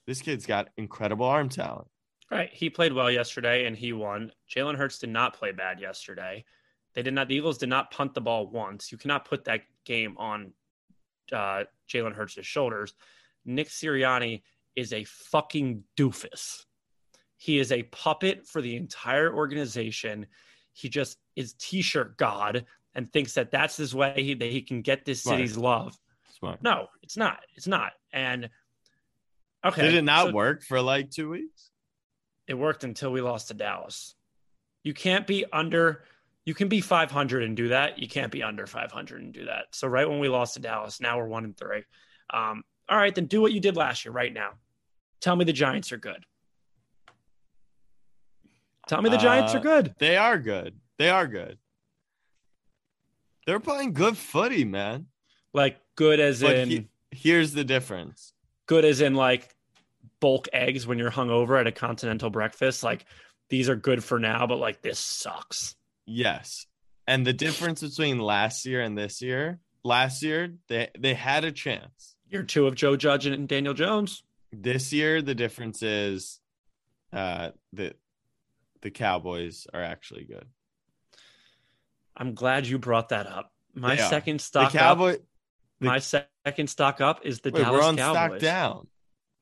this 0.06 0.22
kid's 0.22 0.46
got 0.46 0.68
incredible 0.78 1.26
arm 1.26 1.50
talent. 1.50 1.86
Right. 2.30 2.48
He 2.52 2.70
played 2.70 2.92
well 2.94 3.10
yesterday 3.10 3.66
and 3.66 3.76
he 3.76 3.92
won. 3.92 4.32
Jalen 4.50 4.76
Hurts 4.76 4.98
did 4.98 5.10
not 5.10 5.34
play 5.34 5.52
bad 5.52 5.80
yesterday. 5.80 6.44
They 6.94 7.02
did 7.02 7.12
not, 7.12 7.28
the 7.28 7.34
Eagles 7.36 7.58
did 7.58 7.68
not 7.68 7.90
punt 7.90 8.14
the 8.14 8.20
ball 8.20 8.46
once. 8.46 8.90
You 8.90 8.98
cannot 8.98 9.24
put 9.24 9.44
that 9.44 9.62
game 9.84 10.16
on 10.16 10.52
uh, 11.32 11.64
Jalen 11.88 12.14
Hurts' 12.14 12.36
his 12.36 12.46
shoulders. 12.46 12.94
Nick 13.44 13.68
Sirianni 13.68 14.42
is 14.76 14.92
a 14.92 15.04
fucking 15.04 15.84
doofus. 15.96 16.64
He 17.36 17.58
is 17.58 17.72
a 17.72 17.84
puppet 17.84 18.46
for 18.46 18.60
the 18.60 18.76
entire 18.76 19.34
organization. 19.34 20.26
He 20.72 20.88
just 20.88 21.18
is 21.36 21.54
t 21.54 21.82
shirt 21.82 22.16
God 22.16 22.66
and 22.94 23.12
thinks 23.12 23.34
that 23.34 23.50
that's 23.50 23.76
his 23.76 23.94
way 23.94 24.14
he, 24.16 24.34
that 24.34 24.50
he 24.50 24.62
can 24.62 24.82
get 24.82 25.04
this 25.04 25.22
Smart. 25.22 25.38
city's 25.38 25.56
love. 25.56 25.98
Smart. 26.38 26.62
No, 26.62 26.88
it's 27.02 27.16
not. 27.16 27.40
It's 27.56 27.66
not. 27.66 27.92
And 28.12 28.50
okay. 29.64 29.82
Did 29.82 29.94
it 29.94 30.02
not 30.02 30.28
so- 30.28 30.32
work 30.32 30.62
for 30.62 30.80
like 30.80 31.10
two 31.10 31.30
weeks? 31.30 31.70
it 32.50 32.58
worked 32.58 32.82
until 32.82 33.12
we 33.12 33.20
lost 33.20 33.46
to 33.48 33.54
Dallas. 33.54 34.16
You 34.82 34.92
can't 34.92 35.24
be 35.24 35.44
under 35.52 36.02
you 36.46 36.54
can 36.54 36.68
be 36.68 36.80
500 36.80 37.42
and 37.44 37.56
do 37.56 37.68
that. 37.68 37.98
You 37.98 38.08
can't 38.08 38.32
be 38.32 38.42
under 38.42 38.66
500 38.66 39.22
and 39.22 39.32
do 39.32 39.44
that. 39.46 39.66
So 39.72 39.86
right 39.88 40.08
when 40.08 40.18
we 40.20 40.28
lost 40.28 40.54
to 40.54 40.60
Dallas, 40.60 41.00
now 41.00 41.18
we're 41.18 41.26
1 41.28 41.44
and 41.44 41.56
3. 41.56 41.82
Um 42.32 42.62
all 42.88 42.96
right, 42.96 43.14
then 43.14 43.26
do 43.26 43.40
what 43.40 43.52
you 43.52 43.60
did 43.60 43.76
last 43.76 44.04
year 44.04 44.10
right 44.12 44.32
now. 44.32 44.50
Tell 45.20 45.36
me 45.36 45.44
the 45.44 45.52
Giants 45.52 45.92
are 45.92 45.96
good. 45.96 46.24
Tell 48.88 49.00
me 49.02 49.10
the 49.10 49.18
Giants 49.18 49.54
Uh, 49.54 49.58
are 49.58 49.60
good. 49.60 49.94
They 49.98 50.16
are 50.16 50.38
good. 50.38 50.80
They 50.98 51.08
are 51.10 51.26
good. 51.28 51.58
They're 53.46 53.60
playing 53.60 53.92
good 53.92 54.16
footy, 54.16 54.64
man. 54.64 55.06
Like 55.52 55.80
good 55.96 56.20
as 56.20 56.40
But 56.42 56.56
in 56.56 56.68
he- 56.68 56.88
here's 57.10 57.52
the 57.52 57.64
difference. 57.64 58.32
good 58.66 58.84
as 58.84 59.00
in 59.00 59.14
like 59.14 59.54
bulk 60.20 60.48
eggs 60.52 60.86
when 60.86 60.98
you're 60.98 61.10
hungover 61.10 61.58
at 61.60 61.66
a 61.66 61.72
continental 61.72 62.30
breakfast. 62.30 62.82
Like 62.82 63.04
these 63.48 63.68
are 63.68 63.76
good 63.76 64.02
for 64.02 64.18
now, 64.18 64.46
but 64.46 64.58
like 64.58 64.82
this 64.82 64.98
sucks. 64.98 65.76
Yes. 66.10 66.66
And 67.06 67.24
the 67.24 67.32
difference 67.32 67.82
between 67.82 68.18
last 68.18 68.66
year 68.66 68.80
and 68.82 68.98
this 68.98 69.22
year, 69.22 69.60
last 69.84 70.22
year 70.22 70.54
they 70.68 70.88
they 70.98 71.14
had 71.14 71.44
a 71.44 71.52
chance. 71.52 72.16
Year 72.28 72.42
two 72.42 72.66
of 72.66 72.74
Joe 72.74 72.96
Judge 72.96 73.26
and 73.26 73.48
Daniel 73.48 73.74
Jones. 73.74 74.24
This 74.52 74.92
year 74.92 75.22
the 75.22 75.34
difference 75.34 75.82
is 75.82 76.40
uh 77.12 77.50
the 77.72 77.94
the 78.82 78.90
Cowboys 78.90 79.66
are 79.72 79.82
actually 79.82 80.24
good. 80.24 80.46
I'm 82.16 82.34
glad 82.34 82.66
you 82.66 82.78
brought 82.78 83.10
that 83.10 83.26
up. 83.26 83.52
My 83.74 83.94
They 83.94 84.02
are. 84.02 84.08
second 84.08 84.40
The 84.40 84.44
stock 84.44 84.72
Cowboy 84.72 85.14
up, 85.14 85.20
my 85.78 85.98
second 86.00 86.68
stock 86.68 87.00
up 87.00 87.20
is 87.24 87.40
the 87.40 87.50
wait, 87.50 87.62
Dallas 87.62 87.96
Cowboys. 87.96 87.98
stock 87.98 88.38
down. 88.40 88.86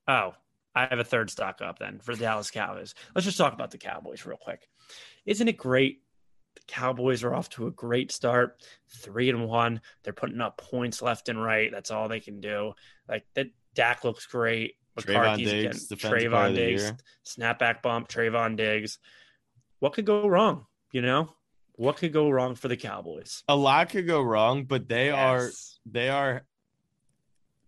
Oh, 0.06 0.34
I 0.74 0.86
have 0.86 0.98
a 0.98 1.04
third 1.04 1.30
stock 1.30 1.60
up 1.62 1.78
then 1.78 1.98
for 1.98 2.14
the 2.14 2.24
Dallas 2.24 2.50
Cowboys. 2.50 2.94
Let's 3.14 3.24
just 3.24 3.38
talk 3.38 3.54
about 3.54 3.70
the 3.70 3.78
Cowboys 3.78 4.24
real 4.26 4.36
quick. 4.36 4.68
Isn't 5.26 5.48
it 5.48 5.56
great 5.56 6.02
The 6.58 6.72
Cowboys 6.72 7.24
are 7.24 7.34
off 7.34 7.48
to 7.50 7.66
a 7.66 7.70
great 7.70 8.12
start, 8.12 8.62
three 8.88 9.30
and 9.30 9.46
one. 9.46 9.80
They're 10.02 10.12
putting 10.12 10.40
up 10.40 10.58
points 10.58 11.00
left 11.00 11.28
and 11.28 11.42
right. 11.42 11.70
That's 11.72 11.90
all 11.90 12.08
they 12.08 12.20
can 12.20 12.40
do. 12.40 12.72
Like 13.08 13.24
that, 13.34 13.48
Dak 13.74 14.04
looks 14.04 14.26
great. 14.26 14.74
Trevon 14.98 15.38
Diggs, 15.38 15.86
defensive 15.86 16.00
player 16.00 16.26
of 16.26 16.32
Trevon 16.32 16.54
Diggs, 16.56 16.92
snapback 17.24 17.82
bump, 17.82 18.08
Trevon 18.08 18.56
Diggs. 18.56 18.98
What 19.78 19.92
could 19.92 20.04
go 20.06 20.26
wrong? 20.26 20.66
You 20.90 21.02
know, 21.02 21.32
what 21.74 21.98
could 21.98 22.12
go 22.12 22.28
wrong 22.28 22.56
for 22.56 22.66
the 22.66 22.76
Cowboys? 22.76 23.44
A 23.46 23.54
lot 23.54 23.90
could 23.90 24.06
go 24.06 24.20
wrong, 24.20 24.64
but 24.64 24.88
they 24.88 25.10
are 25.10 25.50
they 25.86 26.08
are 26.08 26.44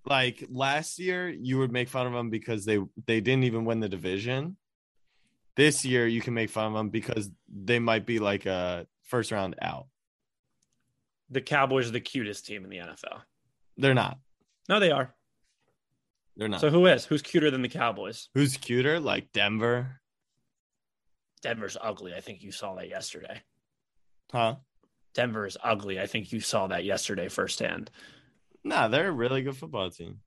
like 0.05 0.45
last 0.51 0.99
year 0.99 1.29
you 1.29 1.59
would 1.59 1.71
make 1.71 1.89
fun 1.89 2.07
of 2.07 2.13
them 2.13 2.31
because 2.31 2.65
they 2.65 2.79
they 3.07 3.21
didn't 3.21 3.45
even 3.45 3.65
win 3.65 3.81
the 3.81 3.89
division. 3.89 4.57
This 5.57 5.85
year 5.85 6.07
you 6.07 6.21
can 6.21 6.35
make 6.35 6.51
fun 6.51 6.67
of 6.67 6.73
them 6.75 6.89
because 6.91 7.31
they 7.49 7.79
might 7.79 8.07
be 8.07 8.19
like 8.19 8.47
a 8.47 8.87
first 9.05 9.31
round 9.33 9.57
out. 9.61 9.87
the 11.31 11.41
Cowboys 11.41 11.89
are 11.89 11.93
the 11.93 12.01
cutest 12.01 12.47
team 12.47 12.65
in 12.65 12.71
the 12.71 12.79
NFL. 12.79 13.21
They're 13.77 13.95
not. 13.95 14.19
No, 14.69 14.81
they 14.81 14.91
are. 14.91 15.15
They're 16.37 16.49
not. 16.49 16.61
So 16.61 16.71
who 16.71 16.87
is? 16.87 17.05
Who's 17.05 17.23
cuter 17.23 17.51
than 17.51 17.63
the 17.63 17.69
Cowboys? 17.69 18.29
Who's 18.35 18.57
cuter? 18.57 18.99
Like 19.01 19.33
Denver? 19.33 20.01
Denver's 21.43 21.77
ugly. 21.81 22.15
I 22.15 22.21
think 22.21 22.43
you 22.43 22.53
saw 22.53 22.75
that 22.77 22.89
yesterday. 22.89 23.41
Huh? 24.33 24.57
Denver 25.15 25.47
is 25.47 25.57
ugly. 25.63 25.99
I 26.01 26.07
think 26.07 26.33
you 26.33 26.41
saw 26.41 26.67
that 26.69 26.85
yesterday 26.85 27.29
firsthand. 27.29 27.91
Nah, 28.63 28.89
they're 28.89 29.09
a 29.09 29.13
really 29.13 29.43
good 29.43 29.57
football 29.57 29.91
team. 29.91 30.21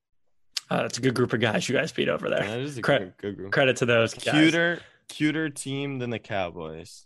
Uh, 0.70 0.82
that's 0.84 0.98
a 0.98 1.02
good 1.02 1.14
group 1.14 1.34
of 1.34 1.40
guys 1.40 1.68
you 1.70 1.76
guys 1.76 1.92
beat 1.92 2.10
over 2.10 2.30
there. 2.30 2.44
That 2.44 2.60
is 2.60 2.78
a 2.78 2.82
Cre- 2.82 2.92
good, 2.94 3.14
good 3.18 3.38
group. 3.38 3.52
Credit 3.54 3.78
to 3.78 3.86
those 3.86 4.14
guys. 4.14 4.34
Cuter, 4.34 4.80
cuter 5.08 5.50
team 5.50 6.00
than 6.00 6.10
the 6.10 6.20
Cowboys. 6.20 7.06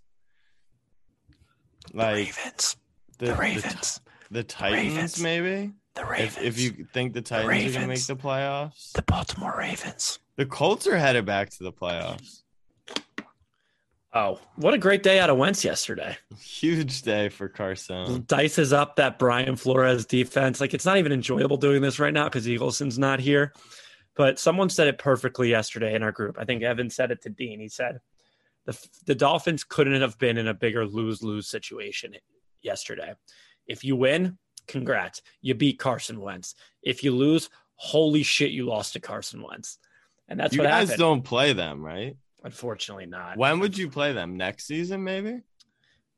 The 1.92 1.98
Like 1.98 2.16
Ravens. 2.16 2.78
the, 3.18 3.26
The 3.28 3.32
the- 3.34 3.38
Ravens. 3.38 4.02
the, 4.32 4.44
Titans, 4.44 4.94
Ravens. 4.94 5.22
maybe. 5.22 5.72
The 5.96 6.06
Ravens. 6.06 6.38
if 6.46 6.60
you 6.60 6.86
think 6.94 7.14
the 7.14 7.22
Titans 7.22 7.72
are 7.76 7.80
gonna 7.80 7.88
make 7.88 8.06
the 8.06 8.16
playoffs, 8.16 8.92
the 8.94 9.02
Baltimore 9.04 9.56
Ravens. 9.58 10.20
the 10.36 10.46
Colts 10.46 10.86
are 10.88 10.98
headed 10.98 11.26
back 11.26 11.50
to 11.52 11.64
the 11.64 11.72
playoffs. 11.72 12.44
Oh, 14.14 14.40
what 14.56 14.74
a 14.74 14.78
great 14.78 15.04
day 15.04 15.20
out 15.20 15.30
of 15.30 15.38
Wentz 15.38 15.64
yesterday. 15.64 16.18
Huge 16.40 17.02
day 17.04 17.30
for 17.30 17.48
Carson. 17.50 18.24
dices 18.26 18.74
up 18.74 18.96
that 18.96 19.20
Brian 19.20 19.56
Flores 19.56 20.06
defense. 20.06 20.60
Like 20.62 20.74
it's 20.74 20.86
not 20.86 20.98
even 20.98 21.12
enjoyable 21.12 21.58
doing 21.58 21.82
this 21.82 22.00
right 22.00 22.14
now 22.14 22.24
because 22.26 22.48
Eagleson's 22.48 22.98
not 22.98 23.20
here. 23.20 23.54
But 24.18 24.40
someone 24.40 24.70
said 24.70 24.88
it 24.88 24.98
perfectly 24.98 25.50
yesterday 25.50 25.94
in 25.94 26.04
our 26.04 26.12
group. 26.12 26.38
I 26.40 26.44
think 26.44 26.64
Evan 26.64 26.90
said 26.90 27.12
it 27.12 27.22
to 27.22 27.30
Dean. 27.30 27.60
He 27.60 27.70
said 27.70 28.00
the 28.66 28.78
the 29.06 29.16
Dolphins 29.16 29.64
couldn't 29.64 30.02
have 30.02 30.18
been 30.18 30.38
in 30.38 30.48
a 30.48 30.54
bigger 30.54 30.86
lose 30.86 31.24
lose 31.24 31.48
situation 31.48 32.16
yesterday. 32.62 33.14
If 33.68 33.84
you 33.84 33.96
win, 33.96 34.38
congrats, 34.68 35.22
you 35.42 35.54
beat 35.54 35.80
Carson 35.80 36.20
Wentz. 36.20 36.56
If 36.82 37.04
you 37.04 37.16
lose, 37.16 37.50
holy 37.76 38.24
shit, 38.24 38.52
you 38.52 38.66
lost 38.66 38.94
to 38.94 39.00
Carson 39.00 39.42
Wentz. 39.42 39.78
And 40.28 40.40
that's 40.40 40.56
you 40.56 40.62
what 40.62 40.70
guys 40.70 40.90
happened. 40.90 41.00
don't 41.00 41.22
play 41.22 41.54
them, 41.54 41.84
right? 41.86 42.18
Unfortunately, 42.44 43.06
not. 43.06 43.38
When 43.38 43.60
would 43.60 43.78
you 43.78 43.90
play 43.90 44.14
them? 44.14 44.36
Next 44.36 44.68
season, 44.68 45.04
maybe? 45.04 45.42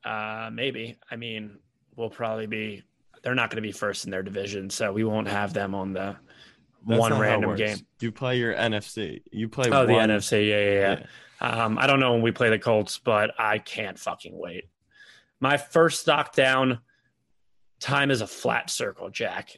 Uh, 0.03 0.49
maybe. 0.51 0.97
I 1.12 1.15
mean, 1.15 1.59
we'll 1.95 2.09
probably 2.09 2.47
be. 2.47 2.83
They're 3.21 3.35
not 3.35 3.49
going 3.49 3.62
to 3.62 3.67
be 3.67 3.73
first 3.73 4.05
in 4.05 4.12
their 4.12 4.23
division, 4.23 4.69
so 4.69 4.93
we 4.93 5.03
won't 5.03 5.27
have 5.27 5.53
them 5.53 5.75
on 5.75 5.91
the 5.91 6.15
That's 6.88 7.00
one 7.00 7.10
not 7.12 7.18
how 7.18 7.24
it 7.24 7.28
random 7.28 7.56
game. 7.56 7.78
You 8.00 8.12
play 8.12 8.38
your 8.38 8.54
NFC. 8.54 9.22
You 9.32 9.50
play 9.50 9.70
Oh, 9.72 9.86
the 9.86 9.94
one- 9.94 10.10
NFC. 10.10 10.48
Yeah, 10.50 10.60
yeah, 10.60 11.00
yeah. 11.02 11.06
Um, 11.42 11.78
I 11.78 11.88
don't 11.88 12.00
know 12.00 12.13
when 12.13 12.22
we 12.22 12.32
play 12.32 12.50
the 12.50 12.60
Colts, 12.60 12.98
but 12.98 13.32
I 13.39 13.60
can't 13.60 13.98
fucking 13.98 14.38
wait. 14.38 14.65
My 15.39 15.58
first 15.58 16.02
stock 16.02 16.34
down 16.36 16.80
time 17.80 18.12
is 18.12 18.22
a 18.22 18.28
flat 18.28 18.70
circle, 18.70 19.10
Jack. 19.10 19.58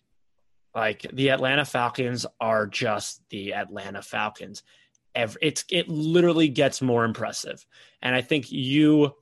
Like 0.76 1.06
the 1.12 1.32
Atlanta 1.32 1.66
Falcons 1.66 2.26
are 2.40 2.66
just 2.68 3.22
the 3.30 3.54
Atlanta 3.54 4.02
Falcons. 4.02 4.64
Every, 5.14 5.40
it's 5.42 5.66
it 5.70 5.90
literally 5.90 6.48
gets 6.48 6.82
more 6.82 7.04
impressive, 7.04 7.66
and 8.02 8.16
I 8.16 8.22
think 8.22 8.52
you 8.52 9.14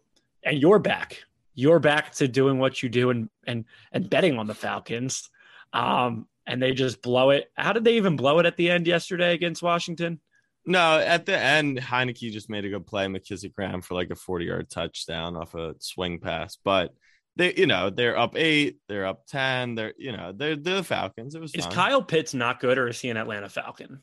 and 0.43 0.59
you're 0.61 0.77
back. 0.79 1.23
You're 1.55 1.79
back 1.79 2.11
to 2.15 2.27
doing 2.27 2.59
what 2.59 2.83
you 2.83 2.89
do 2.89 3.09
and 3.09 3.29
and 3.47 3.65
and 3.91 4.07
betting 4.09 4.37
on 4.37 4.45
the 4.45 4.53
Falcons. 4.53 5.29
Um, 5.73 6.27
and 6.49 6.61
they 6.61 6.73
just 6.73 7.01
blow 7.01 7.29
it. 7.29 7.51
How 7.55 7.73
did 7.73 7.83
they 7.83 7.97
even 7.97 8.15
blow 8.15 8.39
it 8.39 8.45
at 8.45 8.57
the 8.57 8.69
end 8.69 8.87
yesterday 8.87 9.33
against 9.33 9.63
Washington? 9.63 10.19
No, 10.65 10.99
at 10.99 11.25
the 11.25 11.37
end, 11.37 11.79
Heinicke 11.79 12.31
just 12.31 12.49
made 12.49 12.65
a 12.65 12.69
good 12.69 12.85
play. 12.85 13.05
McKissic 13.05 13.53
ran 13.57 13.81
for 13.81 13.93
like 13.93 14.09
a 14.09 14.15
40 14.15 14.45
yard 14.45 14.69
touchdown 14.69 15.37
off 15.37 15.55
a 15.55 15.75
swing 15.79 16.19
pass. 16.19 16.57
But 16.63 16.93
they, 17.35 17.53
you 17.53 17.67
know, 17.67 17.89
they're 17.89 18.17
up 18.17 18.35
eight, 18.35 18.79
they're 18.89 19.05
up 19.05 19.25
10. 19.27 19.75
They're, 19.75 19.93
you 19.97 20.11
know, 20.11 20.33
they're, 20.35 20.55
they're 20.55 20.77
the 20.77 20.83
Falcons. 20.83 21.35
It 21.35 21.41
was 21.41 21.53
Is 21.53 21.65
fine. 21.65 21.73
Kyle 21.73 22.01
Pitts 22.01 22.33
not 22.33 22.59
good, 22.59 22.77
or 22.77 22.87
is 22.87 22.99
he 22.99 23.09
an 23.09 23.17
Atlanta 23.17 23.47
Falcon? 23.47 24.01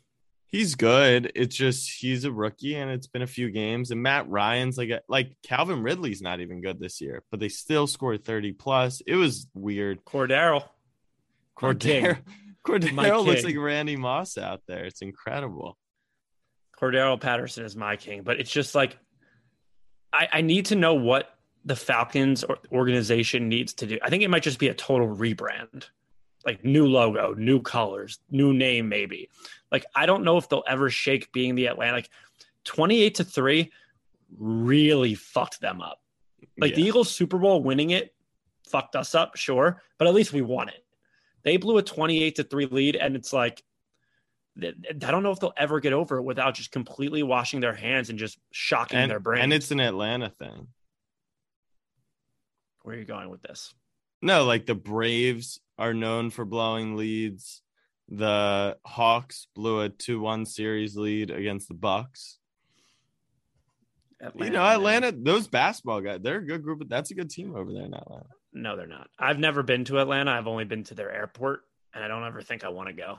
he's 0.48 0.74
good. 0.74 1.32
It's 1.34 1.56
just 1.56 1.90
he's 2.00 2.24
a 2.24 2.32
rookie 2.32 2.76
and 2.76 2.90
it's 2.90 3.06
been 3.06 3.22
a 3.22 3.26
few 3.26 3.50
games. 3.50 3.90
And 3.90 4.02
Matt 4.02 4.28
Ryan's 4.28 4.78
like, 4.78 4.90
a, 4.90 5.00
like 5.08 5.36
Calvin 5.42 5.82
Ridley's 5.82 6.22
not 6.22 6.40
even 6.40 6.62
good 6.62 6.80
this 6.80 7.00
year, 7.00 7.22
but 7.30 7.40
they 7.40 7.48
still 7.48 7.86
scored 7.86 8.24
30 8.24 8.52
plus. 8.52 9.02
It 9.06 9.16
was 9.16 9.48
weird. 9.54 10.04
Cordero. 10.04 10.64
Cordero, 11.58 12.18
Cordero 12.66 13.24
looks 13.24 13.44
like 13.44 13.56
Randy 13.56 13.96
Moss 13.96 14.38
out 14.38 14.62
there. 14.66 14.84
It's 14.84 15.02
incredible. 15.02 15.76
Cordero 16.78 17.18
Patterson 17.18 17.64
is 17.64 17.76
my 17.76 17.96
king, 17.96 18.22
but 18.22 18.38
it's 18.38 18.50
just 18.50 18.74
like 18.74 18.98
I, 20.12 20.28
I 20.32 20.40
need 20.42 20.66
to 20.66 20.76
know 20.76 20.94
what 20.94 21.30
the 21.64 21.76
Falcons 21.76 22.44
organization 22.70 23.48
needs 23.48 23.74
to 23.74 23.86
do. 23.86 23.98
I 24.02 24.10
think 24.10 24.22
it 24.22 24.30
might 24.30 24.42
just 24.42 24.58
be 24.58 24.68
a 24.68 24.74
total 24.74 25.08
rebrand, 25.08 25.86
like 26.44 26.64
new 26.64 26.86
logo, 26.86 27.34
new 27.34 27.60
colors, 27.60 28.18
new 28.30 28.52
name, 28.52 28.88
maybe. 28.88 29.30
Like 29.72 29.84
I 29.94 30.06
don't 30.06 30.24
know 30.24 30.36
if 30.36 30.48
they'll 30.48 30.64
ever 30.68 30.90
shake 30.90 31.32
being 31.32 31.54
the 31.54 31.66
Atlantic. 31.66 32.08
Twenty-eight 32.64 33.16
to 33.16 33.24
three 33.24 33.72
really 34.38 35.14
fucked 35.14 35.60
them 35.60 35.80
up. 35.80 36.00
Like 36.58 36.74
the 36.74 36.82
Eagles 36.82 37.10
Super 37.10 37.38
Bowl 37.38 37.62
winning 37.62 37.90
it 37.90 38.14
fucked 38.68 38.96
us 38.96 39.14
up, 39.14 39.36
sure, 39.36 39.82
but 39.98 40.08
at 40.08 40.14
least 40.14 40.32
we 40.32 40.42
won 40.42 40.68
it. 40.68 40.84
They 41.46 41.58
blew 41.58 41.78
a 41.78 41.82
28 41.82 42.34
to 42.34 42.42
3 42.42 42.66
lead 42.66 42.96
and 42.96 43.14
it's 43.14 43.32
like 43.32 43.62
I 44.60 44.72
don't 44.98 45.22
know 45.22 45.30
if 45.30 45.38
they'll 45.38 45.52
ever 45.56 45.80
get 45.80 45.92
over 45.92 46.16
it 46.16 46.22
without 46.22 46.54
just 46.54 46.72
completely 46.72 47.22
washing 47.22 47.60
their 47.60 47.74
hands 47.74 48.10
and 48.10 48.18
just 48.18 48.38
shocking 48.50 48.98
and, 48.98 49.10
their 49.10 49.20
brain. 49.20 49.42
and 49.42 49.52
it's 49.52 49.70
an 49.70 49.78
Atlanta 49.78 50.28
thing. 50.28 50.66
where 52.82 52.96
are 52.96 52.98
you 52.98 53.04
going 53.04 53.30
with 53.30 53.42
this? 53.42 53.72
No, 54.20 54.44
like 54.44 54.66
the 54.66 54.74
Braves 54.74 55.60
are 55.78 55.94
known 55.94 56.30
for 56.30 56.44
blowing 56.44 56.96
leads. 56.96 57.62
The 58.08 58.76
Hawks 58.84 59.46
blew 59.54 59.82
a 59.82 59.90
2-1 59.90 60.48
series 60.48 60.96
lead 60.96 61.30
against 61.30 61.68
the 61.68 61.74
Bucks. 61.74 62.38
you 64.34 64.50
know, 64.50 64.62
man. 64.62 64.74
Atlanta, 64.74 65.12
those 65.12 65.46
basketball 65.46 66.00
guys, 66.00 66.20
they're 66.22 66.38
a 66.38 66.46
good 66.46 66.64
group. 66.64 66.82
That's 66.88 67.12
a 67.12 67.14
good 67.14 67.30
team 67.30 67.54
over 67.54 67.72
there 67.72 67.84
in 67.84 67.94
Atlanta. 67.94 68.26
No, 68.56 68.76
they're 68.76 68.86
not. 68.86 69.08
I've 69.18 69.38
never 69.38 69.62
been 69.62 69.84
to 69.84 69.98
Atlanta. 70.00 70.30
I've 70.32 70.46
only 70.46 70.64
been 70.64 70.84
to 70.84 70.94
their 70.94 71.12
airport, 71.12 71.60
and 71.94 72.02
I 72.02 72.08
don't 72.08 72.24
ever 72.24 72.40
think 72.42 72.64
I 72.64 72.68
want 72.70 72.88
to 72.88 72.94
go. 72.94 73.18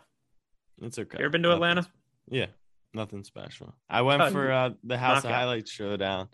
It's 0.82 0.97
okay. 1.00 1.17
You 1.19 1.26
ever 1.26 1.32
been 1.32 1.43
to 1.43 1.50
Nothing- 1.50 1.63
Atlanta? 1.63 1.88
Yeah, 2.30 2.45
nothing 2.93 3.23
special. 3.23 3.73
I 3.89 4.02
went 4.02 4.21
Oh, 4.21 4.32
for 4.32 4.52
uh, 4.52 4.71
the 4.84 4.97
House 4.97 5.23
of. 5.23 5.32
Highlights 5.32 5.71
showdown. 5.71 6.30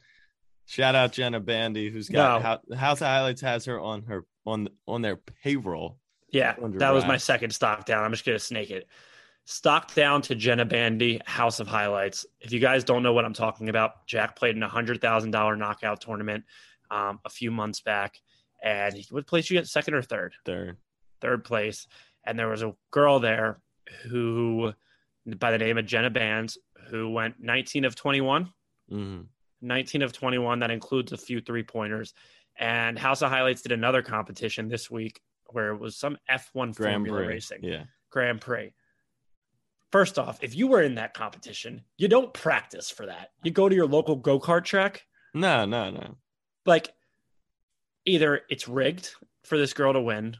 Shout 0.65 0.95
out 0.95 1.11
Jenna 1.11 1.39
Bandy, 1.41 1.89
who's 1.89 2.07
got 2.09 2.41
No. 2.41 2.59
Hou- 2.71 2.75
House 2.75 3.01
of 3.01 3.07
Highlights 3.07 3.41
has 3.41 3.65
her 3.65 3.79
on 3.79 4.03
her 4.03 4.25
on 4.45 4.69
on 4.87 5.01
their 5.01 5.17
payroll. 5.17 5.97
Yeah, 6.31 6.55
that 6.57 6.91
was 6.91 7.05
my 7.05 7.17
second 7.17 7.51
stock 7.51 7.85
down. 7.85 8.03
I'm 8.03 8.11
just 8.11 8.25
gonna 8.25 8.39
snake 8.39 8.71
it. 8.71 8.87
Stock 9.45 9.93
down 9.93 10.21
to 10.23 10.35
Jenna 10.35 10.63
Bandy, 10.65 11.19
House 11.25 11.59
of 11.59 11.67
Highlights. 11.67 12.25
If 12.39 12.53
you 12.53 12.59
guys 12.61 12.83
don't 12.85 13.03
know 13.03 13.11
what 13.13 13.25
I'm 13.25 13.33
talking 13.33 13.67
about, 13.69 14.07
Jack 14.07 14.35
played 14.37 14.55
in 14.55 14.63
a 14.63 14.69
hundred 14.69 15.01
thousand 15.01 15.31
dollar 15.31 15.55
knockout 15.57 15.99
tournament 16.01 16.45
um, 16.89 17.19
a 17.25 17.29
few 17.29 17.51
months 17.51 17.81
back, 17.81 18.19
and 18.63 18.95
he- 18.95 19.05
what 19.11 19.27
place 19.27 19.49
you 19.51 19.57
get 19.57 19.67
second 19.67 19.93
or 19.93 20.01
third? 20.01 20.33
Third. 20.45 20.77
Third 21.21 21.43
place. 21.43 21.85
And 22.25 22.39
there 22.39 22.47
was 22.47 22.63
a 22.63 22.73
girl 22.91 23.19
there 23.19 23.59
who, 24.09 24.73
by 25.37 25.51
the 25.51 25.57
name 25.57 25.77
of 25.77 25.85
Jenna 25.85 26.09
Bands, 26.09 26.57
who 26.89 27.09
went 27.11 27.35
19 27.39 27.85
of 27.85 27.95
21. 27.95 28.51
hmm 28.89 29.21
19 29.61 30.01
of 30.01 30.11
21. 30.11 30.59
That 30.59 30.71
includes 30.71 31.11
a 31.13 31.17
few 31.17 31.39
three 31.39 31.63
pointers. 31.63 32.13
And 32.57 32.99
House 32.99 33.21
of 33.21 33.29
Highlights 33.29 33.61
did 33.61 33.71
another 33.71 34.01
competition 34.01 34.67
this 34.67 34.91
week 34.91 35.21
where 35.47 35.69
it 35.69 35.79
was 35.79 35.95
some 35.95 36.17
F1 36.29 36.75
Grand 36.75 36.95
Formula 37.05 37.19
Prix. 37.19 37.27
racing. 37.27 37.59
Yeah. 37.63 37.83
Grand 38.09 38.41
Prix. 38.41 38.73
First 39.91 40.17
off, 40.17 40.39
if 40.41 40.55
you 40.55 40.67
were 40.67 40.81
in 40.81 40.95
that 40.95 41.13
competition, 41.13 41.83
you 41.97 42.07
don't 42.07 42.33
practice 42.33 42.89
for 42.89 43.05
that. 43.05 43.29
You 43.43 43.51
go 43.51 43.69
to 43.69 43.75
your 43.75 43.85
local 43.87 44.15
go 44.15 44.39
kart 44.39 44.65
track. 44.65 45.05
No, 45.33 45.65
no, 45.65 45.91
no. 45.91 46.17
Like, 46.65 46.89
either 48.05 48.41
it's 48.49 48.67
rigged 48.67 49.11
for 49.43 49.57
this 49.57 49.73
girl 49.73 49.93
to 49.93 50.01
win, 50.01 50.37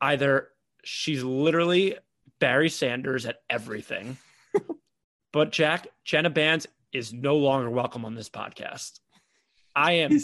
either 0.00 0.48
she's 0.84 1.22
literally 1.22 1.96
Barry 2.40 2.68
Sanders 2.68 3.26
at 3.26 3.36
everything. 3.48 4.16
but 5.32 5.52
Jack, 5.52 5.88
Jenna 6.04 6.30
Bands 6.30 6.66
is 6.92 7.12
no 7.12 7.36
longer 7.36 7.70
welcome 7.70 8.04
on 8.04 8.14
this 8.14 8.28
podcast. 8.28 9.00
I 9.74 9.92
am 9.92 10.18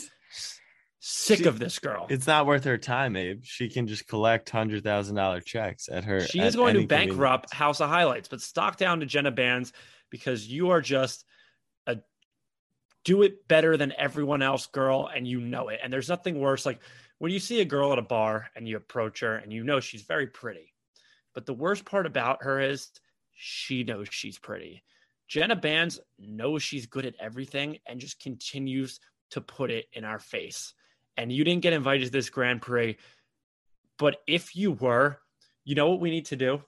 Sick 1.02 1.38
She- 1.38 1.44
of 1.46 1.58
this 1.58 1.78
girl. 1.78 2.06
It's 2.11 2.26
not 2.26 2.46
worth 2.46 2.64
her 2.64 2.76
time, 2.76 3.16
Abe. 3.16 3.40
She 3.42 3.68
can 3.68 3.86
just 3.86 4.06
collect 4.06 4.50
hundred 4.50 4.84
thousand 4.84 5.16
dollar 5.16 5.40
checks 5.40 5.88
at 5.90 6.04
her. 6.04 6.20
She 6.20 6.40
at 6.40 6.48
is 6.48 6.56
going 6.56 6.74
to 6.76 6.86
bankrupt. 6.86 7.52
House 7.54 7.80
of 7.80 7.88
Highlights, 7.88 8.28
but 8.28 8.42
stock 8.42 8.76
down 8.76 9.00
to 9.00 9.06
Jenna 9.06 9.30
Bands 9.30 9.72
because 10.11 10.46
you 10.46 10.70
are 10.70 10.82
just 10.82 11.24
do 13.05 13.22
it 13.22 13.46
better 13.48 13.76
than 13.76 13.92
everyone 13.96 14.42
else 14.42 14.66
girl 14.66 15.11
and 15.14 15.26
you 15.26 15.40
know 15.40 15.68
it. 15.68 15.80
And 15.82 15.92
there's 15.92 16.09
nothing 16.09 16.38
worse 16.38 16.66
like 16.66 16.80
when 17.18 17.32
you 17.32 17.38
see 17.38 17.61
a 17.61 17.66
girl 17.66 17.92
at 17.92 17.98
a 17.98 18.03
bar 18.03 18.51
and 18.55 18.68
you 18.68 18.76
approach 18.76 19.20
her 19.20 19.36
and 19.36 19.53
you 19.53 19.64
know 19.64 19.80
she's 19.80 20.03
very 20.03 20.26
pretty. 20.26 20.74
But 21.34 21.46
the 21.46 21.55
worst 21.55 21.84
part 21.84 22.07
about 22.07 22.42
her 22.42 22.61
is 22.61 22.90
she 23.34 23.84
knows 23.84 24.09
she's 24.11 24.38
pretty. 24.38 24.82
Jenna 25.28 25.57
Bands 25.57 26.01
knows 26.18 26.62
she's 26.62 26.86
good 26.86 27.07
at 27.07 27.14
everything 27.20 27.78
and 27.86 28.01
just 28.01 28.20
continues 28.20 29.01
to 29.30 29.40
put 29.40 29.70
it 29.70 29.86
in 29.92 30.05
our 30.05 30.18
face. 30.18 30.74
And 31.16 31.30
you 31.30 31.44
didn't 31.44 31.62
get 31.62 31.72
invited 31.72 32.07
to 32.07 32.11
this 32.11 32.30
Grand 32.30 32.62
Prix, 32.62 32.96
but 33.98 34.22
if 34.26 34.57
you 34.57 34.72
were, 34.72 35.20
you 35.64 35.74
know 35.74 35.88
what 35.88 36.01
we 36.01 36.11
need 36.11 36.26
to 36.26 36.36
do? 36.36 36.62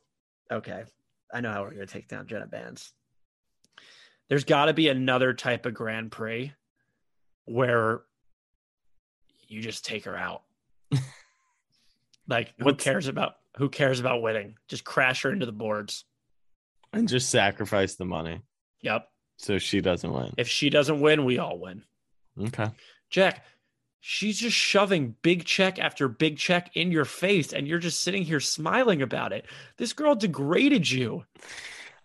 Okay. 0.50 0.84
I 1.32 1.40
know 1.40 1.50
how 1.50 1.62
we're 1.62 1.74
going 1.74 1.86
to 1.86 1.92
take 1.92 2.08
down 2.08 2.26
Jenna 2.26 2.46
Bands. 2.46 2.92
There's 4.28 4.44
got 4.44 4.66
to 4.66 4.72
be 4.72 4.88
another 4.88 5.34
type 5.34 5.66
of 5.66 5.74
Grand 5.74 6.10
Prix 6.10 6.52
where 7.44 8.02
you 9.48 9.60
just 9.60 9.84
take 9.84 10.04
her 10.06 10.16
out. 10.16 10.42
like 12.28 12.52
who 12.58 12.66
What's- 12.66 12.84
cares 12.84 13.08
about 13.08 13.36
who 13.58 13.68
cares 13.68 14.00
about 14.00 14.22
winning? 14.22 14.56
Just 14.68 14.84
crash 14.84 15.22
her 15.22 15.30
into 15.32 15.44
the 15.46 15.52
boards. 15.52 16.04
and 16.94 17.06
just 17.08 17.28
sacrifice 17.30 17.94
the 17.96 18.04
money 18.06 18.40
Yep. 18.80 19.08
so 19.36 19.58
she 19.58 19.80
doesn't 19.82 20.10
win. 20.12 20.32
If 20.38 20.48
she 20.48 20.70
doesn't 20.70 21.00
win, 21.00 21.24
we 21.26 21.38
all 21.38 21.58
win. 21.58 21.82
Okay. 22.40 22.70
Jack, 23.10 23.44
she's 24.00 24.38
just 24.38 24.56
shoving 24.56 25.16
big 25.20 25.44
check 25.44 25.78
after 25.78 26.08
big 26.08 26.38
check 26.38 26.70
in 26.74 26.90
your 26.92 27.04
face, 27.04 27.52
and 27.52 27.68
you're 27.68 27.78
just 27.78 28.00
sitting 28.00 28.22
here 28.24 28.40
smiling 28.40 29.02
about 29.02 29.32
it. 29.34 29.44
This 29.76 29.92
girl 29.92 30.14
degraded 30.14 30.90
you. 30.90 31.24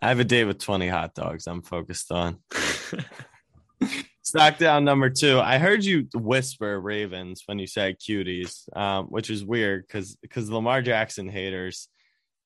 I 0.00 0.08
have 0.08 0.20
a 0.20 0.24
date 0.24 0.44
with 0.44 0.58
20 0.58 0.88
hot 0.88 1.14
dogs 1.14 1.46
I'm 1.46 1.62
focused 1.62 2.12
on. 2.12 2.38
Stock 4.22 4.58
down 4.58 4.84
number 4.84 5.10
two. 5.10 5.40
I 5.40 5.58
heard 5.58 5.84
you 5.84 6.06
whisper 6.14 6.80
Ravens 6.80 7.42
when 7.46 7.58
you 7.58 7.66
said 7.66 7.98
cuties, 7.98 8.74
um, 8.76 9.06
which 9.06 9.30
is 9.30 9.44
weird 9.44 9.86
because 9.86 10.16
because 10.16 10.50
Lamar 10.50 10.82
Jackson 10.82 11.28
haters. 11.28 11.88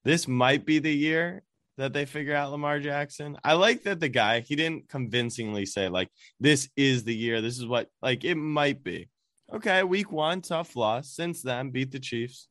This 0.05 0.27
might 0.29 0.65
be 0.65 0.79
the 0.79 0.95
year 0.95 1.43
that 1.79 1.93
they 1.93 2.05
figure 2.05 2.35
out 2.35 2.53
Lamar 2.53 2.79
Jackson. 2.79 3.37
I 3.43 3.55
like 3.55 3.83
that 3.83 4.01
the 4.01 4.09
guy 4.09 4.41
he 4.41 4.55
didn't 4.55 4.89
convincingly 4.89 5.67
say 5.67 5.89
like 5.89 6.09
this 6.39 6.69
is 6.77 7.05
the 7.05 7.15
year. 7.15 7.41
This 7.41 7.59
is 7.59 7.67
what 7.67 7.89
like 8.01 8.25
it 8.25 8.37
might 8.37 8.85
be. 8.85 9.09
Okay, 9.53 9.83
week 9.83 10.13
one, 10.13 10.41
tough 10.41 10.77
loss. 10.77 11.11
Since 11.11 11.43
then, 11.43 11.71
beat 11.71 11.91
the 11.91 12.01
Chiefs, 12.01 12.49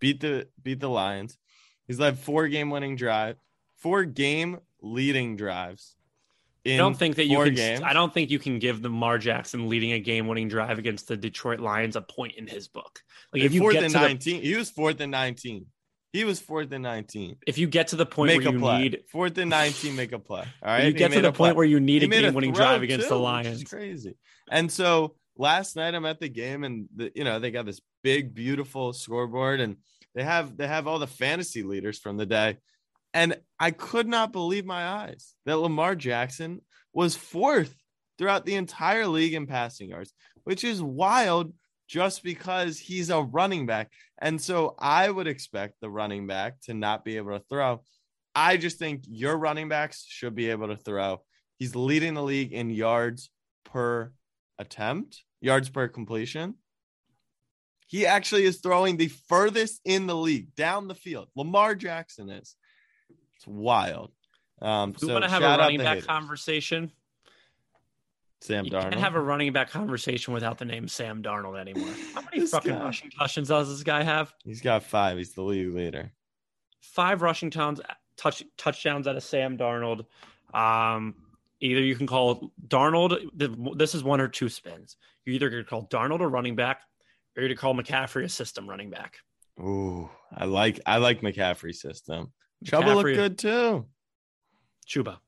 beat 0.00 0.20
the 0.20 0.48
beat 0.62 0.80
the 0.80 0.88
Lions. 0.88 1.36
He's 1.86 2.00
led 2.00 2.18
four 2.18 2.48
game 2.48 2.70
winning 2.70 2.96
drive, 2.96 3.36
four 3.80 4.04
game 4.04 4.58
leading 4.80 5.36
drives. 5.36 5.96
I 6.66 6.76
don't 6.76 6.96
think 6.96 7.16
that 7.16 7.26
you 7.26 7.38
can. 7.38 7.54
games. 7.54 7.80
I 7.82 7.94
don't 7.94 8.12
think 8.12 8.30
you 8.30 8.38
can 8.38 8.58
give 8.58 8.82
Lamar 8.82 9.16
Jackson 9.18 9.68
leading 9.68 9.92
a 9.92 9.98
game-winning 9.98 10.48
drive 10.48 10.78
against 10.78 11.08
the 11.08 11.16
Detroit 11.16 11.58
Lions 11.58 11.96
a 11.96 12.02
point 12.02 12.34
in 12.36 12.46
his 12.46 12.68
book. 12.68 13.00
Like 13.32 13.42
if 13.42 13.54
you 13.54 13.60
fourth 13.60 13.74
get 13.74 13.84
and 13.84 13.92
to 13.94 13.98
the, 13.98 14.06
19, 14.06 14.42
he 14.42 14.54
was 14.54 14.70
fourth 14.70 15.00
and 15.00 15.10
19. 15.10 15.66
He 16.12 16.24
was 16.24 16.40
fourth 16.40 16.70
and 16.72 16.82
19. 16.82 17.36
if 17.46 17.56
you 17.56 17.66
get 17.66 17.88
to 17.88 17.96
the 17.96 18.04
point 18.04 18.28
Make 18.28 18.44
where 18.44 18.52
you 18.52 18.58
play. 18.58 18.78
need, 18.82 19.04
fourth 19.10 19.38
and 19.38 19.48
19, 19.48 19.96
make 19.96 20.12
a 20.12 20.18
play. 20.18 20.40
All 20.62 20.68
right. 20.70 20.84
you 20.84 20.92
get 20.92 21.12
to 21.12 21.20
the 21.22 21.28
a 21.28 21.32
play. 21.32 21.48
point 21.48 21.56
where 21.56 21.66
you 21.66 21.80
need 21.80 22.02
He 22.02 22.08
a 22.08 22.10
game-winning 22.10 22.52
drive 22.52 22.82
against 22.82 23.08
the 23.08 23.14
too, 23.14 23.20
which 23.20 23.24
Lions. 23.24 23.64
crazy. 23.64 24.16
And 24.50 24.70
so 24.70 25.14
last 25.38 25.76
night 25.76 25.94
I'm 25.94 26.04
at 26.04 26.20
the 26.20 26.28
game 26.28 26.64
and 26.64 26.88
the, 26.94 27.10
you 27.14 27.24
know 27.24 27.38
they 27.38 27.50
got 27.50 27.64
this 27.64 27.80
big 28.02 28.34
beautiful 28.34 28.92
scoreboard 28.92 29.60
and 29.60 29.76
they 30.14 30.24
have 30.24 30.56
they 30.56 30.66
have 30.66 30.86
all 30.86 30.98
the 30.98 31.06
fantasy 31.06 31.62
leaders 31.62 31.98
from 31.98 32.16
the 32.18 32.26
day. 32.26 32.58
And 33.12 33.40
I 33.58 33.70
could 33.72 34.06
not 34.06 34.32
believe 34.32 34.64
my 34.64 34.86
eyes 34.86 35.34
that 35.46 35.58
Lamar 35.58 35.94
Jackson 35.94 36.60
was 36.92 37.16
fourth 37.16 37.74
throughout 38.18 38.44
the 38.44 38.54
entire 38.54 39.06
league 39.06 39.34
in 39.34 39.46
passing 39.46 39.88
yards, 39.88 40.12
which 40.44 40.64
is 40.64 40.82
wild 40.82 41.52
just 41.88 42.22
because 42.22 42.78
he's 42.78 43.10
a 43.10 43.20
running 43.20 43.66
back. 43.66 43.90
And 44.18 44.40
so 44.40 44.76
I 44.78 45.10
would 45.10 45.26
expect 45.26 45.74
the 45.80 45.90
running 45.90 46.26
back 46.26 46.60
to 46.62 46.74
not 46.74 47.04
be 47.04 47.16
able 47.16 47.36
to 47.36 47.44
throw. 47.48 47.82
I 48.34 48.58
just 48.58 48.78
think 48.78 49.02
your 49.08 49.36
running 49.36 49.68
backs 49.68 50.04
should 50.08 50.36
be 50.36 50.50
able 50.50 50.68
to 50.68 50.76
throw. 50.76 51.22
He's 51.58 51.74
leading 51.74 52.14
the 52.14 52.22
league 52.22 52.52
in 52.52 52.70
yards 52.70 53.30
per 53.64 54.12
attempt, 54.58 55.24
yards 55.40 55.68
per 55.68 55.88
completion. 55.88 56.54
He 57.88 58.06
actually 58.06 58.44
is 58.44 58.60
throwing 58.60 58.96
the 58.96 59.08
furthest 59.28 59.80
in 59.84 60.06
the 60.06 60.14
league 60.14 60.54
down 60.54 60.86
the 60.86 60.94
field. 60.94 61.28
Lamar 61.34 61.74
Jackson 61.74 62.30
is. 62.30 62.54
It's 63.40 63.46
wild. 63.46 64.10
Um, 64.60 64.92
We 65.00 65.08
so 65.08 65.14
want 65.14 65.24
to 65.24 65.30
have 65.30 65.42
a 65.42 65.56
running 65.56 65.78
back 65.78 65.94
haters. 65.94 66.06
conversation. 66.06 66.92
Sam 68.42 68.66
You 68.66 68.70
Darnold. 68.70 68.82
can't 68.90 68.94
have 68.96 69.14
a 69.14 69.20
running 69.20 69.50
back 69.54 69.70
conversation 69.70 70.34
without 70.34 70.58
the 70.58 70.66
name 70.66 70.88
Sam 70.88 71.22
Darnold 71.22 71.58
anymore. 71.58 71.88
How 72.14 72.20
many 72.20 72.46
fucking 72.46 72.74
guy. 72.74 72.84
rushing 72.84 73.10
touchdowns 73.10 73.48
does 73.48 73.68
this 73.70 73.82
guy 73.82 74.02
have? 74.02 74.34
He's 74.44 74.60
got 74.60 74.82
five. 74.82 75.16
He's 75.16 75.32
the 75.32 75.40
league 75.42 75.72
leader. 75.74 76.12
Five 76.82 77.22
rushing 77.22 77.50
towns, 77.50 77.80
touch 78.18 78.42
touchdowns 78.58 79.06
out 79.08 79.16
of 79.16 79.22
Sam 79.22 79.56
Darnold. 79.56 80.04
Um, 80.52 81.14
either 81.60 81.80
you 81.80 81.96
can 81.96 82.06
call 82.06 82.52
Darnold. 82.68 83.26
This 83.78 83.94
is 83.94 84.04
one 84.04 84.20
or 84.20 84.28
two 84.28 84.50
spins. 84.50 84.96
You 85.24 85.32
either 85.32 85.48
could 85.48 85.66
call 85.66 85.86
Darnold 85.86 86.20
a 86.20 86.28
running 86.28 86.56
back, 86.56 86.82
or 87.38 87.42
you 87.42 87.48
could 87.48 87.58
call 87.58 87.74
McCaffrey 87.74 88.24
a 88.24 88.28
system 88.28 88.68
running 88.68 88.90
back. 88.90 89.16
Ooh, 89.60 90.10
I 90.34 90.44
like 90.44 90.78
I 90.84 90.98
like 90.98 91.22
McCaffrey's 91.22 91.80
system. 91.80 92.32
Chuba 92.64 92.94
looked 92.94 93.14
good 93.14 93.38
too. 93.38 93.86
Chuba, 94.86 95.18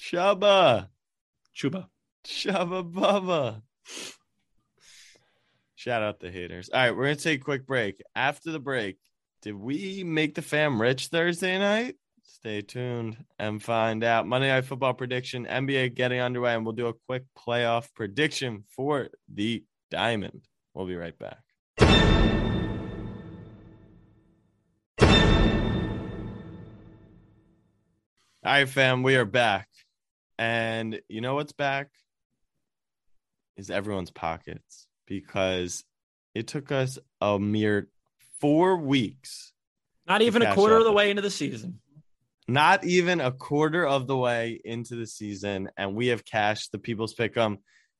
Chuba. 0.00 0.88
Chuba. 1.56 1.86
Chuba 2.24 2.90
Bubba. 2.90 3.62
Shout 5.74 6.02
out 6.02 6.20
the 6.20 6.30
haters. 6.30 6.70
All 6.72 6.80
right, 6.80 6.96
we're 6.96 7.04
gonna 7.04 7.16
take 7.16 7.42
a 7.42 7.44
quick 7.44 7.66
break. 7.66 8.02
After 8.14 8.50
the 8.50 8.58
break, 8.58 8.96
did 9.42 9.54
we 9.54 10.02
make 10.02 10.34
the 10.34 10.42
fam 10.42 10.80
rich 10.80 11.08
Thursday 11.08 11.58
night? 11.58 11.96
Stay 12.22 12.62
tuned 12.62 13.22
and 13.38 13.62
find 13.62 14.02
out. 14.02 14.26
Monday 14.26 14.48
Night 14.48 14.64
Football 14.64 14.94
prediction, 14.94 15.46
NBA 15.46 15.94
getting 15.94 16.20
underway, 16.20 16.54
and 16.54 16.64
we'll 16.64 16.74
do 16.74 16.86
a 16.86 16.94
quick 17.06 17.24
playoff 17.38 17.92
prediction 17.94 18.64
for 18.74 19.08
the 19.32 19.64
Diamond. 19.90 20.48
We'll 20.72 20.86
be 20.86 20.96
right 20.96 21.18
back. 21.18 21.43
All 28.44 28.52
right, 28.52 28.68
fam, 28.68 29.02
we 29.02 29.16
are 29.16 29.24
back. 29.24 29.68
And 30.38 31.00
you 31.08 31.20
know 31.20 31.34
what's 31.34 31.52
back? 31.52 31.88
Is 33.56 33.70
everyone's 33.70 34.10
pockets 34.10 34.86
because 35.06 35.84
it 36.34 36.48
took 36.48 36.72
us 36.72 36.98
a 37.20 37.38
mere 37.38 37.88
four 38.40 38.76
weeks, 38.76 39.52
Not 40.06 40.22
even 40.22 40.42
a 40.42 40.54
quarter 40.54 40.76
of 40.76 40.84
the 40.84 40.92
way 40.92 41.10
into 41.10 41.22
the 41.22 41.30
season. 41.30 41.80
not 42.48 42.84
even 42.84 43.20
a 43.20 43.30
quarter 43.32 43.86
of 43.86 44.06
the 44.06 44.16
way 44.16 44.60
into 44.64 44.96
the 44.96 45.06
season, 45.06 45.70
and 45.78 45.94
we 45.94 46.08
have 46.08 46.24
cashed 46.24 46.72
the 46.72 46.78
people's 46.78 47.14
pick 47.14 47.36
'em. 47.36 47.58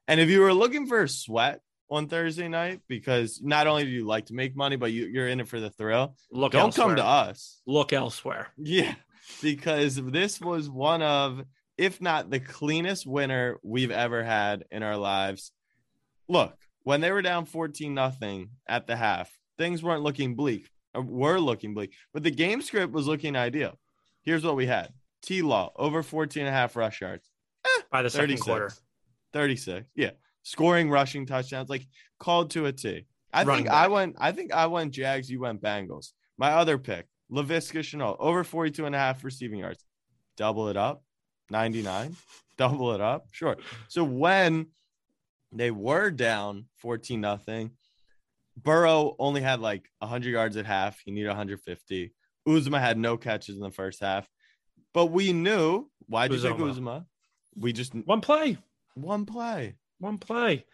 And 0.09 0.20
if 0.20 0.28
you 0.28 0.40
were 0.40 0.53
looking 0.53 0.86
for 0.86 1.03
a 1.05 1.09
sweat 1.09 1.61
on 1.88 2.09
Thursday 2.09 2.49
night, 2.49 2.80
because 2.88 3.40
not 3.40 3.66
only 3.66 3.84
do 3.84 3.90
you 3.90 4.05
like 4.07 4.26
to 4.26 4.34
make 4.34 4.55
money, 4.57 4.76
but 4.76 4.92
you, 4.92 5.07
you're 5.07 5.28
in 5.28 5.40
it 5.40 5.49
for 5.49 5.61
the 5.61 5.70
thrill, 5.70 6.16
Look, 6.30 6.53
don't 6.53 6.74
come 6.74 6.97
to 6.97 7.05
us. 7.05 7.62
Look 7.66 7.92
elsewhere. 7.95 8.49
Yeah, 8.59 8.95
because 9.43 9.97
this 9.97 10.41
was 10.41 10.68
one 10.68 11.03
of, 11.03 11.45
if 11.77 12.01
not 12.01 12.31
the 12.31 12.41
cleanest 12.41 13.07
winner 13.07 13.59
we've 13.62 13.91
ever 13.91 14.22
had 14.22 14.64
in 14.70 14.83
our 14.83 14.97
lives. 14.97 15.53
Look, 16.29 16.57
when 16.83 17.01
they 17.01 17.11
were 17.11 17.22
down 17.22 17.47
14 17.47 17.93
nothing 17.95 18.51
at 18.66 18.87
the 18.87 18.97
half, 18.97 19.31
things 19.59 19.83
weren't 19.83 20.03
looking 20.03 20.35
bleak, 20.35 20.68
or 20.95 21.03
were 21.03 21.39
looking 21.39 21.75
bleak, 21.75 21.93
but 22.12 22.22
the 22.22 22.31
game 22.31 22.62
script 22.62 22.93
was 22.93 23.07
looking 23.07 23.37
ideal. 23.37 23.79
Here's 24.22 24.45
what 24.45 24.57
we 24.57 24.66
had 24.66 24.91
T 25.22 25.43
Law 25.43 25.72
over 25.77 26.03
14 26.03 26.43
and 26.47 26.49
a 26.49 26.53
half 26.53 26.77
rush 26.77 27.01
yards, 27.01 27.31
eh, 27.64 27.83
By 27.91 28.03
the 28.03 28.11
second 28.11 28.29
36. 28.39 28.45
quarter, 28.47 28.72
36. 29.33 29.87
Yeah. 29.95 30.11
Scoring 30.43 30.91
rushing 30.91 31.25
touchdowns, 31.27 31.70
like 31.70 31.87
called 32.18 32.51
to 32.51 32.66
a 32.66 32.72
T. 32.72 33.07
I 33.33 33.45
Running 33.45 33.64
think 33.64 33.75
I 33.75 33.83
back. 33.85 33.91
went, 33.91 34.16
I 34.18 34.33
think 34.33 34.53
I 34.53 34.66
went 34.66 34.93
Jags, 34.93 35.31
you 35.31 35.41
went 35.41 35.62
Bengals. 35.62 36.12
My 36.37 36.51
other 36.53 36.79
pick, 36.79 37.07
LaVisca 37.31 37.83
Chanel, 37.85 38.16
over 38.18 38.45
42 38.45 38.87
and 38.87 38.95
a 38.95 38.99
half 38.99 39.25
receiving 39.25 39.59
yards. 39.61 39.85
Double 40.37 40.68
it 40.68 40.77
up, 40.77 41.03
99. 41.51 42.16
Double 42.57 42.93
it 42.93 43.01
up. 43.01 43.27
Sure. 43.33 43.57
So 43.89 44.05
when 44.05 44.66
they 45.53 45.70
were 45.70 46.11
down 46.11 46.66
14 46.79 47.20
nothing, 47.20 47.72
Burrow 48.57 49.16
only 49.18 49.41
had 49.41 49.61
like 49.61 49.91
100 49.99 50.31
yards 50.31 50.57
at 50.57 50.66
half. 50.66 51.01
He 51.05 51.11
needed 51.11 51.29
150. 51.29 52.12
Uzomah 52.47 52.81
had 52.81 52.99
no 52.99 53.16
catches 53.16 53.57
in 53.57 53.62
the 53.62 53.70
first 53.70 54.01
half. 54.01 54.29
But 54.93 55.07
we 55.07 55.33
knew 55.33 55.91
why'd 56.07 56.31
you 56.33 56.39
pick 56.41 56.53
Uzomah. 56.53 56.75
Uzma? 56.79 57.05
We 57.57 57.72
just 57.72 57.95
one 57.95 58.20
play, 58.20 58.59
one 58.95 59.27
play. 59.27 59.75
one 59.99 60.18
play. 60.18 60.64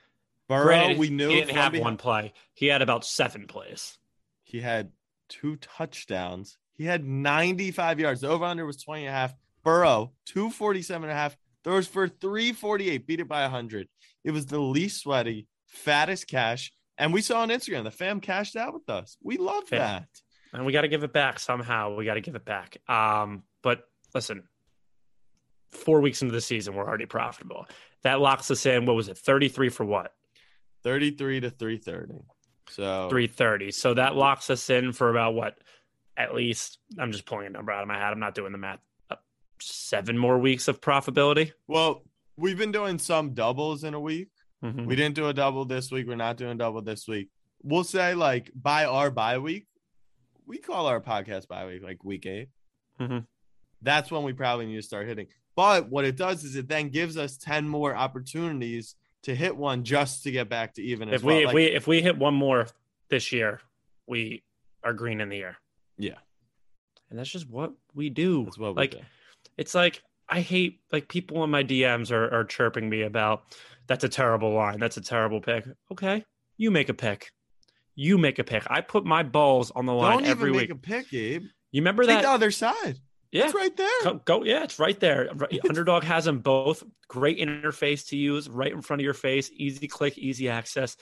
Burrow, 0.49 0.65
Granted, 0.65 0.99
we 0.99 1.09
knew 1.11 1.29
he 1.29 1.37
didn't 1.37 1.57
have 1.57 1.73
behind- 1.73 1.85
one 1.85 1.97
play. 1.97 2.33
He 2.55 2.67
had 2.67 2.83
about 2.83 3.05
seven 3.05 3.47
plays. 3.47 3.97
He 4.43 4.61
had 4.61 4.91
two 5.31 5.57
touchdowns. 5.57 6.59
He 6.75 6.85
had 6.85 7.05
95 7.05 7.99
yards. 8.01 8.21
The 8.21 8.29
over 8.29 8.45
under 8.45 8.67
was 8.67 8.83
20 8.83 9.07
and 9.07 9.09
a 9.09 9.13
half. 9.13 9.35
Burrow, 9.65 10.13
247 10.27 11.05
and 11.09 11.13
a 11.13 11.15
half. 11.15 11.37
Throws 11.65 11.87
for 11.87 12.09
348, 12.09 13.07
beat 13.07 13.21
it 13.21 13.29
by 13.29 13.43
100. 13.43 13.89
It 14.25 14.31
was 14.33 14.47
the 14.47 14.59
least 14.59 15.03
sweaty, 15.03 15.47
fattest 15.67 16.27
cash. 16.27 16.73
And 16.99 17.13
we 17.13 17.23
saw 17.23 17.41
on 17.41 17.49
Instagram, 17.51 17.85
the 17.85 17.91
fam 17.91 18.21
cashed 18.21 18.57
out 18.57 18.75
with 18.75 18.89
us. 18.91 19.17
We 19.23 19.37
love 19.39 19.69
that. 19.71 20.07
and 20.53 20.67
we 20.67 20.73
got 20.73 20.83
to 20.83 20.89
give 20.89 21.05
it 21.05 21.13
back 21.13 21.39
somehow. 21.39 21.95
We 21.95 22.05
got 22.05 22.15
to 22.15 22.21
give 22.21 22.35
it 22.35 22.45
back. 22.45 22.79
Um, 22.89 23.43
but 23.63 23.85
listen, 24.15 24.45
four 25.71 26.01
weeks 26.01 26.23
into 26.23 26.33
the 26.33 26.41
season, 26.41 26.75
we're 26.75 26.87
already 26.87 27.07
profitable. 27.07 27.67
That 28.03 28.21
locks 28.21 28.51
us 28.51 28.65
in. 28.67 28.87
What 28.87 28.97
was 28.97 29.09
it? 29.09 29.19
Thirty-three 29.19 29.69
for 29.69 29.85
what? 29.85 30.13
33 30.83 31.41
to 31.41 31.51
330. 31.51 32.25
So 32.71 33.09
Three 33.11 33.27
thirty. 33.27 33.71
So 33.71 33.95
that 33.95 34.15
locks 34.17 34.51
us 34.51 34.69
in 34.71 34.93
for 34.93 35.11
about 35.11 35.35
what? 35.35 35.59
At 36.17 36.35
least 36.35 36.79
I'm 36.99 37.13
just 37.13 37.25
pulling 37.27 37.47
a 37.47 37.51
number 37.51 37.73
out 37.73 37.83
of 37.83 37.89
my 37.89 37.97
hat. 37.99 38.13
I'm 38.13 38.21
not 38.21 38.35
doing 38.35 38.53
the 38.53 38.59
math. 38.59 38.81
Uh, 39.11 39.17
seven 39.61 40.17
more 40.19 40.39
weeks 40.39 40.69
of 40.69 40.81
profitability. 40.81 41.53
well, 41.67 42.03
we've 42.37 42.59
been 42.59 42.73
doing 42.73 42.99
some 42.99 43.35
doubles 43.35 43.85
in 43.85 43.95
a 43.95 44.01
week. 44.01 44.29
Mhm. 44.65 44.87
We 44.87 44.97
didn't 44.97 45.15
do 45.15 45.29
a 45.29 45.35
double 45.35 45.65
this 45.65 45.91
week. 45.91 46.07
We're 46.07 46.17
not 46.17 46.37
doing 46.37 46.57
double 46.59 46.83
this 46.83 47.07
week. 47.09 47.29
We'll 47.63 47.85
say 47.85 48.15
like 48.15 48.51
by 48.55 48.85
our 48.87 49.11
bye 49.11 49.39
week, 49.39 49.67
we 50.47 50.59
call 50.59 50.87
our 50.87 51.01
podcast 51.01 51.49
bye 51.49 51.67
week 51.67 51.83
like 51.83 52.03
week 52.05 52.27
8 52.27 52.49
Mhm. 52.99 53.27
That's 53.83 54.11
when 54.11 54.23
we 54.25 54.33
probably 54.35 54.67
need 54.67 54.77
to 54.77 54.83
start 54.83 55.07
hitting. 55.09 55.29
But 55.57 55.89
what 55.89 56.05
it 56.05 56.17
does 56.17 56.45
is 56.45 56.57
it 56.57 56.69
then 56.69 56.89
gives 56.91 57.17
us 57.17 57.37
10 57.39 57.69
more 57.69 57.95
opportunities 57.97 58.95
to 59.25 59.35
hit 59.35 59.57
one 59.57 59.85
just 59.85 60.23
to 60.25 60.31
get 60.31 60.49
back 60.49 60.75
to 60.75 60.83
even 60.83 61.09
as 61.09 61.17
If 61.17 61.23
we 61.25 61.33
well. 61.35 61.41
if 61.43 61.47
Like, 61.47 61.55
we 61.55 61.65
if 61.67 61.87
we 61.87 62.03
hit 62.03 62.17
one 62.19 62.35
more 62.35 62.67
this 63.09 63.33
year, 63.33 63.61
we 64.07 64.43
are 64.83 64.93
green 64.93 65.21
in 65.21 65.29
the 65.29 65.39
air. 65.43 65.59
yeah, 65.99 66.19
And 67.11 67.19
that's 67.19 67.31
just 67.31 67.49
what 67.49 67.73
we 67.95 68.09
do. 68.11 68.45
that's 68.45 68.59
what 68.59 68.77
like 68.77 68.93
do. 68.93 68.99
it's 69.59 69.75
like 69.75 70.03
I 70.29 70.41
hate 70.41 70.81
like 70.93 71.09
people 71.09 71.43
in 71.45 71.51
my 71.51 71.63
DMs 71.65 72.11
are, 72.13 72.33
are 72.33 72.45
chirping 72.45 72.89
me 72.89 73.03
about 73.03 73.43
that's 73.87 74.05
a 74.05 74.09
terrible 74.09 74.53
line. 74.55 74.79
That's 74.79 74.97
a 74.97 75.01
terrible 75.01 75.41
pick. 75.41 75.65
Okay. 75.91 76.25
You 76.57 76.71
make 76.71 76.89
a 76.89 76.95
pick. 76.95 77.31
You 77.97 78.17
make 78.19 78.39
a 78.39 78.45
pick. 78.45 78.63
I 78.71 78.81
put 78.81 79.05
my 79.05 79.23
balls 79.25 79.71
on 79.73 79.85
the 79.87 79.93
line 79.93 80.19
Don't 80.19 80.27
every 80.27 80.51
even 80.51 80.61
week. 80.61 80.69
make 80.71 80.79
a 80.79 80.81
pick, 80.81 81.11
Gabe. 81.11 81.43
you 81.73 81.81
remember 81.83 82.05
Take 82.05 82.17
that? 82.19 82.23
the 82.23 82.31
other 82.31 82.51
side. 82.53 82.99
Yeah. 83.33 83.45
It's 83.47 83.55
right 83.55 83.77
there. 83.77 84.03
Go, 84.03 84.15
go- 84.25 84.45
yeah, 84.45 84.65
it's 84.65 84.79
right 84.79 84.99
there. 84.99 85.31
Underdog 85.69 86.05
has 86.05 86.25
them 86.25 86.41
both. 86.41 86.83
Great 87.09 87.39
interface 87.39 88.09
to 88.09 88.17
use, 88.17 88.49
right 88.49 88.73
in 88.73 88.83
front 88.83 89.01
of 89.01 89.05
your 89.05 89.15
face. 89.15 89.51
Easy 89.55 89.89
click, 89.89 90.19
easy 90.19 90.49
access. 90.49 90.97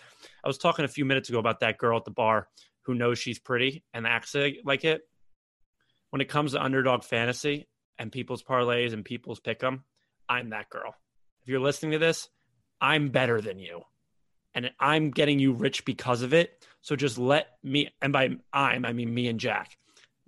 I 0.45 0.49
was 0.49 0.59
talking 0.59 0.85
a 0.85 0.89
few 0.89 1.05
minutes 1.05 1.29
ago 1.29 1.39
about 1.39 1.61
that 1.61 1.79
girl 1.79 1.97
at 1.99 2.05
the 2.05 2.11
bar 2.11 2.49
who 2.83 2.95
knows 2.95 3.19
she's 3.19 3.39
pretty 3.39 3.85
and 3.93 4.07
acts 4.07 4.35
like 4.65 4.85
it. 4.85 5.03
When 6.11 6.23
it 6.23 6.29
comes 6.29 6.53
to 6.53 6.63
underdog 6.63 7.05
fantasy 7.05 7.69
and 7.99 8.11
people's 8.11 8.43
parlays 8.43 8.93
and 8.93 9.05
people's 9.05 9.41
pick 9.41 9.63
'em, 9.63 9.85
I'm 10.29 10.51
that 10.51 10.71
girl. 10.71 10.95
If 11.43 11.49
you're 11.49 11.61
listening 11.61 11.93
to 11.93 11.99
this, 11.99 12.29
I'm 12.81 13.09
better 13.09 13.41
than 13.41 13.59
you. 13.59 13.83
And 14.55 14.71
I'm 14.81 15.11
getting 15.11 15.39
you 15.39 15.53
rich 15.53 15.85
because 15.85 16.23
of 16.23 16.33
it. 16.33 16.65
So 16.81 16.97
just 16.97 17.19
let 17.19 17.49
me, 17.63 17.91
and 18.01 18.13
by 18.13 18.37
I'm, 18.53 18.85
I 18.85 18.93
mean 18.93 19.13
me 19.13 19.29
and 19.29 19.39
Jack, 19.39 19.77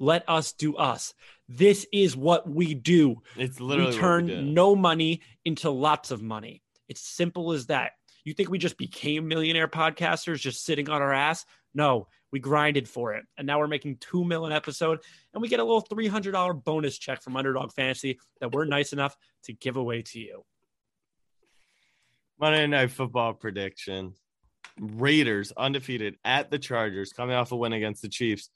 let 0.01 0.28
us 0.28 0.53
do 0.53 0.74
us. 0.76 1.14
This 1.48 1.86
is 1.92 2.16
what 2.16 2.51
we 2.51 2.74
do. 2.74 3.22
It's 3.36 3.61
literally 3.61 3.92
we 3.92 3.98
turn 3.98 4.26
we 4.26 4.42
no 4.42 4.74
money 4.74 5.20
into 5.44 5.70
lots 5.70 6.11
of 6.11 6.22
money. 6.22 6.62
It's 6.88 7.03
simple 7.03 7.53
as 7.53 7.66
that. 7.66 7.92
You 8.24 8.34
think 8.34 8.51
we 8.51 8.59
just 8.59 8.76
became 8.76 9.28
millionaire 9.28 9.68
podcasters 9.68 10.40
just 10.40 10.64
sitting 10.64 10.90
on 10.90 11.03
our 11.03 11.12
ass? 11.12 11.44
No, 11.74 12.09
we 12.32 12.40
grinded 12.40 12.88
for 12.88 13.14
it. 13.14 13.24
And 13.36 13.46
now 13.46 13.59
we're 13.59 13.68
making 13.68 13.98
two 13.98 14.24
mil 14.24 14.46
an 14.46 14.53
episode 14.53 15.01
and 15.32 15.42
we 15.42 15.48
get 15.48 15.61
a 15.61 15.64
little 15.64 15.82
$300 15.82 16.64
bonus 16.64 16.98
check 16.98 17.22
from 17.22 17.36
Underdog 17.36 17.72
Fantasy 17.72 18.18
that 18.40 18.53
we're 18.53 18.64
nice 18.64 18.92
enough 18.92 19.16
to 19.44 19.53
give 19.53 19.76
away 19.76 20.03
to 20.03 20.18
you. 20.18 20.44
Monday 22.38 22.66
Night 22.66 22.90
Football 22.90 23.34
prediction. 23.34 24.14
Raiders 24.78 25.53
undefeated 25.57 26.16
at 26.24 26.51
the 26.51 26.59
Chargers, 26.59 27.12
coming 27.12 27.34
off 27.34 27.53
a 27.53 27.57
win 27.57 27.74
against 27.74 28.01
the 28.01 28.09
Chiefs. 28.09 28.51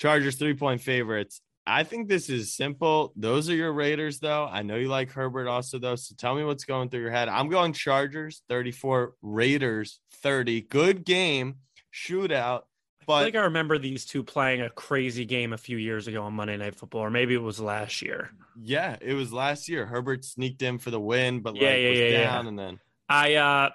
Chargers 0.00 0.36
three 0.36 0.54
point 0.54 0.80
favorites. 0.80 1.40
I 1.66 1.84
think 1.84 2.08
this 2.08 2.28
is 2.30 2.54
simple. 2.56 3.12
Those 3.16 3.48
are 3.50 3.54
your 3.54 3.72
Raiders, 3.72 4.18
though. 4.18 4.46
I 4.50 4.62
know 4.62 4.76
you 4.76 4.88
like 4.88 5.10
Herbert 5.12 5.46
also, 5.46 5.78
though. 5.78 5.94
So 5.94 6.14
tell 6.18 6.34
me 6.34 6.42
what's 6.42 6.64
going 6.64 6.88
through 6.88 7.02
your 7.02 7.10
head. 7.12 7.28
I'm 7.28 7.48
going 7.48 7.72
Chargers 7.74 8.42
34, 8.48 9.12
Raiders 9.22 10.00
30. 10.14 10.62
Good 10.62 11.04
game, 11.04 11.56
shootout. 11.94 12.62
I 13.02 13.04
But 13.06 13.18
feel 13.18 13.26
like 13.26 13.34
I 13.36 13.40
remember 13.44 13.78
these 13.78 14.04
two 14.06 14.24
playing 14.24 14.62
a 14.62 14.70
crazy 14.70 15.24
game 15.26 15.52
a 15.52 15.58
few 15.58 15.76
years 15.76 16.08
ago 16.08 16.22
on 16.24 16.32
Monday 16.32 16.56
Night 16.56 16.74
Football, 16.74 17.02
or 17.02 17.10
maybe 17.10 17.34
it 17.34 17.42
was 17.42 17.60
last 17.60 18.00
year. 18.02 18.30
yeah, 18.60 18.96
it 19.00 19.14
was 19.14 19.32
last 19.32 19.68
year. 19.68 19.86
Herbert 19.86 20.24
sneaked 20.24 20.62
in 20.62 20.78
for 20.78 20.90
the 20.90 21.00
win, 21.00 21.40
but 21.40 21.52
like 21.54 21.62
Yeah, 21.62 21.74
yeah, 21.76 21.90
was 21.90 21.98
yeah, 21.98 22.08
yeah. 22.08 22.40
and 22.40 22.58
then 22.58 22.80
I 23.08 23.34
uh 23.34 23.70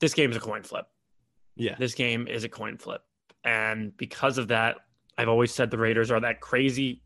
this 0.00 0.14
game's 0.14 0.36
a 0.36 0.40
coin 0.40 0.62
flip. 0.62 0.86
yeah. 1.56 1.76
This 1.78 1.94
game 1.94 2.26
is 2.26 2.42
a 2.44 2.48
coin 2.48 2.78
flip. 2.78 3.02
And 3.44 3.96
because 3.96 4.38
of 4.38 4.48
that, 4.48 4.76
I've 5.18 5.28
always 5.28 5.52
said 5.52 5.70
the 5.70 5.76
Raiders 5.78 6.10
are 6.10 6.20
that 6.20 6.40
crazy, 6.40 7.02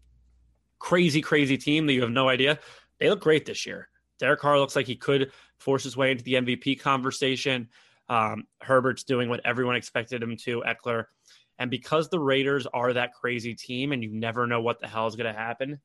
crazy, 0.78 1.20
crazy 1.20 1.56
team 1.58 1.86
that 1.86 1.94
you 1.94 2.02
have 2.02 2.10
no 2.10 2.28
idea. 2.28 2.58
They 3.00 3.08
look 3.10 3.20
great 3.20 3.46
this 3.46 3.66
year. 3.66 3.88
Derek 4.20 4.38
Carr 4.38 4.60
looks 4.60 4.76
like 4.76 4.86
he 4.86 4.94
could 4.94 5.32
force 5.58 5.82
his 5.82 5.96
way 5.96 6.12
into 6.12 6.22
the 6.22 6.34
MVP 6.34 6.78
conversation. 6.78 7.68
Um, 8.08 8.44
Herbert's 8.60 9.02
doing 9.02 9.28
what 9.28 9.40
everyone 9.44 9.74
expected 9.74 10.22
him 10.22 10.36
to, 10.44 10.62
Ekeler. 10.66 11.06
And 11.58 11.70
because 11.70 12.08
the 12.08 12.20
Raiders 12.20 12.66
are 12.66 12.92
that 12.92 13.14
crazy 13.14 13.54
team 13.54 13.92
and 13.92 14.04
you 14.04 14.10
never 14.12 14.46
know 14.46 14.60
what 14.60 14.78
the 14.80 14.86
hell 14.86 15.06
is 15.06 15.16
going 15.16 15.32
to 15.32 15.38
happen, 15.38 15.80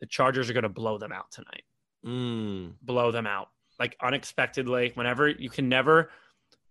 the 0.00 0.06
Chargers 0.06 0.48
are 0.48 0.52
going 0.54 0.62
to 0.62 0.68
blow 0.68 0.98
them 0.98 1.12
out 1.12 1.30
tonight 1.30 1.62
Mm. 2.06 2.74
blow 2.80 3.10
them 3.10 3.26
out 3.26 3.48
like 3.80 3.96
unexpectedly 4.00 4.92
whenever 4.94 5.28
you 5.28 5.50
can 5.50 5.68
never 5.68 6.10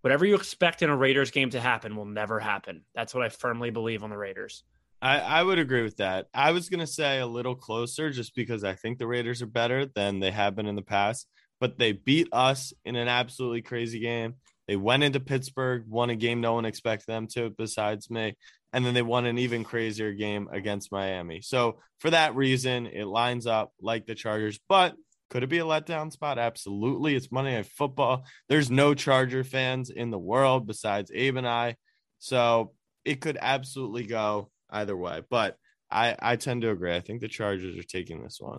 whatever 0.08 0.26
you 0.26 0.36
expect 0.36 0.82
in 0.82 0.90
a 0.90 0.96
raiders 0.96 1.32
game 1.32 1.50
to 1.50 1.60
happen 1.60 1.94
will 1.94 2.06
never 2.06 2.40
happen 2.40 2.82
that's 2.96 3.14
what 3.14 3.26
i 3.26 3.28
firmly 3.28 3.70
believe 3.70 4.04
on 4.04 4.10
the 4.10 4.18
raiders 4.18 4.64
I, 5.02 5.20
I 5.20 5.44
would 5.44 5.60
agree 5.60 5.84
with 5.84 5.98
that. 5.98 6.26
I 6.34 6.54
was 6.54 6.70
going 6.70 6.80
to 6.80 6.88
say 6.88 7.20
a 7.20 7.28
little 7.28 7.54
closer 7.54 8.10
just 8.10 8.34
because 8.34 8.64
I 8.64 8.74
think 8.74 8.98
the 8.98 9.06
Raiders 9.06 9.44
are 9.44 9.46
better 9.46 9.86
than 9.86 10.20
they 10.20 10.32
have 10.32 10.56
been 10.56 10.66
in 10.66 10.76
the 10.76 10.82
past, 10.82 11.28
but 11.60 11.78
they 11.78 11.92
beat 11.92 12.30
us 12.32 12.74
in 12.84 12.96
an 12.96 13.08
absolutely 13.08 13.62
crazy 13.62 14.00
game. 14.00 14.38
They 14.68 14.76
went 14.76 15.04
into 15.04 15.20
Pittsburgh, 15.20 15.84
won 15.88 16.10
a 16.10 16.16
game 16.16 16.42
no 16.42 16.54
one 16.54 16.66
expected 16.66 17.06
them 17.06 17.28
to 17.36 17.52
besides 17.52 18.10
me, 18.10 18.36
and 18.74 18.84
then 18.84 18.96
they 18.96 19.04
won 19.04 19.28
an 19.28 19.38
even 19.38 19.64
crazier 19.64 20.14
game 20.14 20.50
against 20.52 20.92
Miami. 20.92 21.42
So, 21.42 21.78
for 22.00 22.10
that 22.10 22.36
reason, 22.36 22.88
it 22.88 23.06
lines 23.06 23.46
up 23.46 23.74
like 23.80 24.08
the 24.08 24.16
Chargers, 24.16 24.60
but 24.68 24.96
could 25.30 25.44
it 25.44 25.48
be 25.48 25.60
a 25.60 25.66
letdown 25.66 26.12
spot? 26.12 26.40
Absolutely. 26.40 27.16
It's 27.16 27.32
Monday 27.32 27.56
Night 27.56 27.66
Football. 27.66 28.26
There's 28.50 28.72
no 28.72 28.94
Charger 28.94 29.44
fans 29.44 29.90
in 29.90 30.10
the 30.10 30.20
world 30.20 30.68
besides 30.68 31.12
Abe 31.14 31.38
and 31.38 31.48
I. 31.48 31.76
So, 32.20 32.74
it 33.06 33.22
could 33.22 33.38
absolutely 33.40 34.06
go 34.06 34.50
either 34.70 34.98
way. 34.98 35.22
But 35.30 35.58
I, 35.90 36.16
I 36.20 36.36
tend 36.36 36.64
to 36.64 36.72
agree. 36.72 36.94
I 36.96 37.00
think 37.00 37.22
the 37.22 37.28
Chargers 37.28 37.78
are 37.78 37.84
taking 37.84 38.22
this 38.22 38.38
one. 38.40 38.58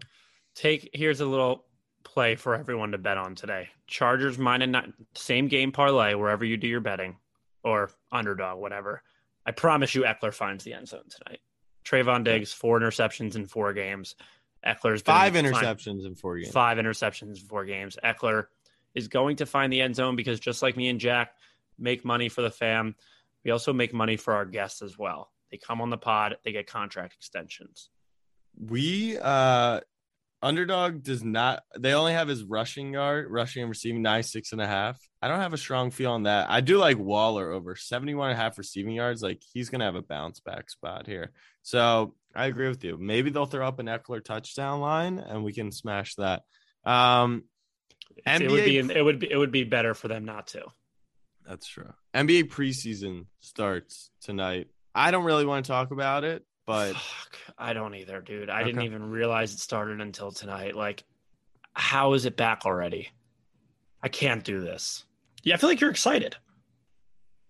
take 0.55 0.91
here's 0.93 1.21
a 1.21 1.27
little 1.27 1.65
play 2.05 2.37
for 2.37 2.55
everyone 2.55 2.93
to 2.93 2.99
bet 2.99 3.19
on 3.19 3.35
today 3.35 3.69
chargers 3.87 4.39
minus 4.39 4.69
nine 4.69 4.95
same 5.15 5.49
game 5.49 5.73
parlay 5.73 6.15
wherever 6.15 6.45
you 6.45 6.57
do 6.57 6.67
your 6.67 6.81
betting 6.81 7.17
or 7.65 7.91
underdog 8.11 8.59
whatever 8.59 9.03
i 9.45 9.51
promise 9.51 9.95
you 9.95 10.03
ekeler 10.03 10.33
finds 10.33 10.65
the 10.65 10.73
end 10.73 10.89
zone 10.89 11.03
tonight 11.11 11.41
Trevon 11.85 12.23
Diggs, 12.23 12.53
four 12.53 12.79
interceptions 12.79 13.35
in 13.35 13.47
four 13.47 13.73
games. 13.73 14.15
Ekeler's 14.67 15.03
Five 15.03 15.35
interceptions 15.35 16.07
in 16.07 16.15
four 16.15 16.39
games. 16.39 16.53
five 16.53 16.79
interceptions 16.79 17.41
in 17.41 17.47
four 17.47 17.65
games. 17.65 17.97
Ekeler 18.03 18.47
is 18.95 19.09
going 19.09 19.37
to 19.37 19.47
find 19.47 19.73
the 19.73 19.81
end 19.81 19.97
zone 19.97 20.17
because 20.17 20.41
just 20.41 20.63
like 20.63 20.77
me 20.77 20.89
and 20.89 21.01
Jack 21.01 21.33
make 21.79 22.05
money 22.05 22.29
for 22.29 22.43
the 22.43 22.51
fam, 22.51 22.97
we 23.45 23.51
also 23.51 23.73
make 23.73 23.95
money 23.95 24.17
for 24.17 24.35
our 24.35 24.45
guests 24.45 24.83
as 24.83 24.99
well. 24.99 25.31
They 25.51 25.59
come 25.59 25.81
on 25.81 25.91
the 25.91 25.99
pod, 25.99 26.37
they 26.45 26.53
get 26.53 26.67
contract 26.67 27.15
extensions. 27.15 27.91
We 28.59 29.19
uh 29.19 29.81
underdog 30.41 31.03
does 31.03 31.25
not 31.25 31.63
they 31.77 31.95
only 31.95 32.13
have 32.13 32.29
his 32.29 32.45
rushing 32.45 32.93
yard, 32.93 33.31
rushing 33.31 33.63
and 33.63 33.69
receiving 33.69 34.03
nine, 34.03 34.23
six 34.23 34.53
and 34.53 34.61
a 34.61 34.67
half. 34.67 35.01
I 35.23 35.29
don't 35.29 35.41
have 35.41 35.53
a 35.53 35.59
strong 35.59 35.91
feel 35.91 36.13
on 36.13 36.25
that. 36.25 36.51
I 36.51 36.61
do 36.61 36.79
like 36.79 36.99
Waller 36.99 37.51
over 37.51 37.77
71 37.77 38.31
and 38.31 38.39
a 38.39 38.43
half 38.43 38.59
receiving 38.59 38.95
yards. 38.95 39.23
Like 39.23 39.43
he's 39.53 39.71
gonna 39.71 39.85
have 39.85 39.95
a 39.95 40.03
bounce 40.03 40.41
back 40.41 40.71
spot 40.71 41.07
here. 41.07 41.33
So 41.63 42.15
I 42.39 42.47
agree 42.47 42.69
with 42.69 42.85
you. 42.85 42.97
Maybe 42.97 43.31
they'll 43.31 43.47
throw 43.47 43.67
up 43.67 43.81
an 43.81 43.87
Ekeler 43.87 44.25
touchdown 44.25 44.81
line 44.81 45.19
and 45.19 45.43
we 45.43 45.53
can 45.53 45.73
smash 45.73 46.15
that. 46.15 46.43
Um 46.85 47.45
it 48.25 48.51
would 48.51 48.65
be 48.65 48.75
NBA 48.75 48.97
it 48.97 49.03
would 49.03 49.19
be 49.19 49.31
it 49.31 49.37
would 49.37 49.51
be 49.51 49.65
better 49.65 49.93
for 49.93 50.07
them 50.07 50.25
not 50.25 50.47
to. 50.49 50.65
That's 51.47 51.67
true. 51.67 51.93
NBA 52.15 52.45
preseason 52.45 53.27
starts 53.41 54.11
tonight. 54.21 54.69
I 54.95 55.11
don't 55.11 55.25
really 55.25 55.47
want 55.47 55.65
to 55.67 55.73
talk 55.73 55.91
about 55.91 56.23
it, 56.23 56.45
but 56.65 56.95
Fuck, 56.95 57.39
I 57.59 57.73
don't 57.73 57.95
either, 57.95 58.21
dude. 58.21 58.51
I 58.51 58.63
didn't 58.63 58.83
even 58.83 59.11
realize 59.11 59.53
it 59.53 59.59
started 59.59 60.01
until 60.01 60.31
tonight. 60.31 60.77
Like, 60.77 61.05
how 61.73 62.13
is 62.13 62.25
it 62.25 62.37
back 62.37 62.67
already? 62.67 63.09
I 64.03 64.09
can't 64.09 64.45
do 64.45 64.61
this. 64.61 65.05
Yeah, 65.43 65.55
I 65.55 65.57
feel 65.57 65.71
like 65.71 65.81
you're 65.81 65.91
excited. 65.91 66.37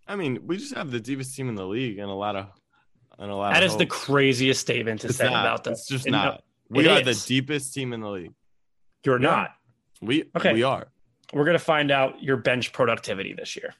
I 0.06 0.16
mean, 0.16 0.46
we 0.46 0.56
just 0.56 0.74
have 0.74 0.90
the 0.90 1.00
deepest 1.00 1.34
team 1.36 1.50
in 1.50 1.56
the 1.56 1.66
league 1.66 1.98
and 1.98 2.10
a 2.10 2.14
lot 2.14 2.36
of 2.36 2.46
and 3.18 3.30
a 3.30 3.34
lot. 3.34 3.54
That 3.54 3.62
of 3.62 3.70
is 3.70 3.76
the 3.76 3.86
craziest 3.86 4.60
statement 4.60 5.00
to 5.02 5.08
It's 5.08 5.16
say 5.16 5.24
not. 5.30 5.44
about 5.44 5.64
this. 5.64 5.80
It's 5.80 5.88
just 5.88 6.06
And 6.06 6.12
no, 6.12 6.18
not. 6.24 6.44
we 6.70 6.86
are 6.88 7.00
is. 7.00 7.24
the 7.24 7.28
deepest 7.28 7.74
team 7.74 7.92
in 7.92 8.00
the 8.00 8.08
league. 8.10 8.32
You're 9.04 9.20
Yeah. 9.20 9.28
not. 9.30 9.54
We 10.00 10.24
Okay. 10.36 10.52
we 10.52 10.62
are. 10.62 10.88
We're 11.32 11.44
gonna 11.44 11.58
find 11.58 11.90
out 11.90 12.22
your 12.22 12.36
bench 12.36 12.72
productivity 12.72 13.32
this 13.34 13.56
year. 13.56 13.74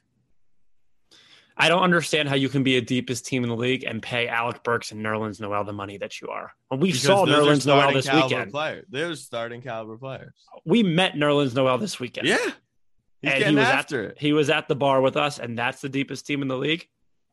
I 1.61 1.67
don't 1.67 1.81
understand 1.83 2.29
how 2.29 2.35
you 2.35 2.47
can 2.47 2.63
be 2.63 2.77
a 2.77 2.81
deepest 2.81 3.25
team 3.25 3.43
in 3.43 3.49
the 3.49 3.55
league 3.55 3.83
and 3.83 4.01
pay 4.01 4.29
Alec 4.29 4.63
Burks 4.63 4.91
and 4.93 5.05
Nerlens 5.05 5.41
Noel 5.41 5.65
the 5.65 5.73
money 5.73 5.97
that 5.97 6.21
you 6.21 6.29
are. 6.29 6.53
Well, 6.71 6.79
we 6.79 6.89
Because 6.89 7.01
saw 7.03 7.25
those 7.25 7.35
Nerlens 7.63 7.67
Noel 7.67 7.91
this 7.91 8.05
caliber 8.07 8.27
weekend. 8.27 8.51
Players. 8.51 8.85
They're 8.89 9.15
starting 9.15 9.61
caliber 9.61 9.97
players. 9.97 10.33
We 10.63 10.83
met 10.83 11.15
Nerlens 11.15 11.53
Noel 11.55 11.77
this 11.77 11.99
weekend. 11.99 12.27
Yeah. 12.29 12.37
He's 12.37 13.31
and 13.33 13.39
getting 13.39 13.47
he 13.49 13.55
was 13.55 13.65
after 13.67 14.03
at 14.05 14.11
it. 14.11 14.17
he 14.19 14.31
was 14.31 14.49
at 14.49 14.69
the 14.69 14.75
bar 14.75 15.01
with 15.01 15.17
us, 15.17 15.37
and 15.39 15.57
that's 15.57 15.81
the 15.81 15.89
deepest 15.89 16.25
team 16.25 16.41
in 16.41 16.47
the 16.47 16.57
league. 16.57 16.87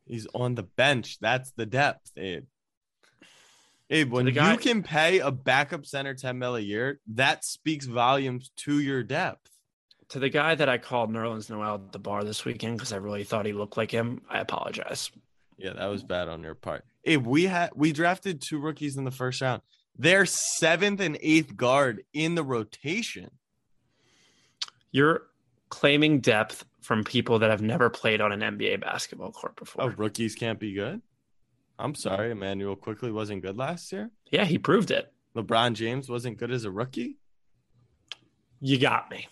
He's 0.07 0.27
on 0.33 0.55
the 0.55 0.63
bench. 0.63 1.17
That's 1.19 1.51
the 1.51 1.65
depth, 1.65 2.11
Abe. 2.17 2.45
Abe, 3.89 4.11
when 4.11 4.25
guy- 4.33 4.51
you 4.51 4.57
can 4.57 4.83
pay 4.83 5.19
a 5.19 5.31
backup 5.31 5.85
center 5.85 6.13
10 6.13 6.37
mil 6.37 6.55
a 6.55 6.59
year, 6.59 6.99
that 7.13 7.45
speaks 7.45 7.85
volumes 7.85 8.51
to 8.57 8.79
your 8.79 9.03
depth. 9.03 9.49
To 10.09 10.19
the 10.19 10.29
guy 10.29 10.55
that 10.55 10.69
I 10.69 10.77
called 10.77 11.11
Nerlens 11.11 11.49
Noel 11.49 11.75
at 11.75 11.91
the 11.91 11.99
bar 11.99 12.23
this 12.23 12.45
weekend 12.45 12.77
because 12.77 12.93
I 12.93 12.97
really 12.97 13.23
thought 13.23 13.45
he 13.45 13.53
looked 13.53 13.77
like 13.77 13.91
him, 13.91 14.21
I 14.29 14.39
apologize. 14.39 15.11
Yeah, 15.57 15.73
that 15.73 15.87
was 15.87 16.03
bad 16.03 16.29
on 16.29 16.43
your 16.43 16.55
part. 16.55 16.85
Abe, 17.03 17.25
we 17.25 17.45
had 17.45 17.71
we 17.75 17.91
drafted 17.91 18.41
two 18.41 18.59
rookies 18.59 18.97
in 18.97 19.03
the 19.03 19.11
first 19.11 19.41
round. 19.41 19.61
They're 19.97 20.25
seventh 20.25 20.99
and 20.99 21.17
eighth 21.21 21.55
guard 21.55 22.03
in 22.13 22.35
the 22.35 22.43
rotation. 22.43 23.31
You're 24.91 25.23
claiming 25.69 26.19
depth 26.21 26.63
from 26.87 27.03
people 27.03 27.39
that 27.39 27.49
have 27.49 27.61
never 27.61 27.89
played 27.89 28.21
on 28.21 28.31
an 28.31 28.39
NBA 28.39 28.79
basketball 28.79 29.33
court 29.33 29.57
before. 29.57 29.83
Oh, 29.83 29.93
rookies 29.97 30.35
can't 30.35 30.57
be 30.57 30.71
good. 30.71 31.01
I'm 31.77 31.93
sorry, 31.93 32.31
Immanuel 32.31 32.77
Quickley 32.77 33.11
wasn't 33.11 33.41
good 33.41 33.57
last 33.57 33.91
year. 33.91 34.09
Yeah, 34.31 34.45
he 34.45 34.57
proved 34.57 34.89
it. 34.89 35.11
LeBron 35.35 35.73
James 35.73 36.07
wasn't 36.07 36.37
good 36.37 36.49
as 36.49 36.63
a 36.63 36.71
rookie. 36.71 37.17
You 38.61 38.79
got 38.79 39.11
me. 39.11 39.27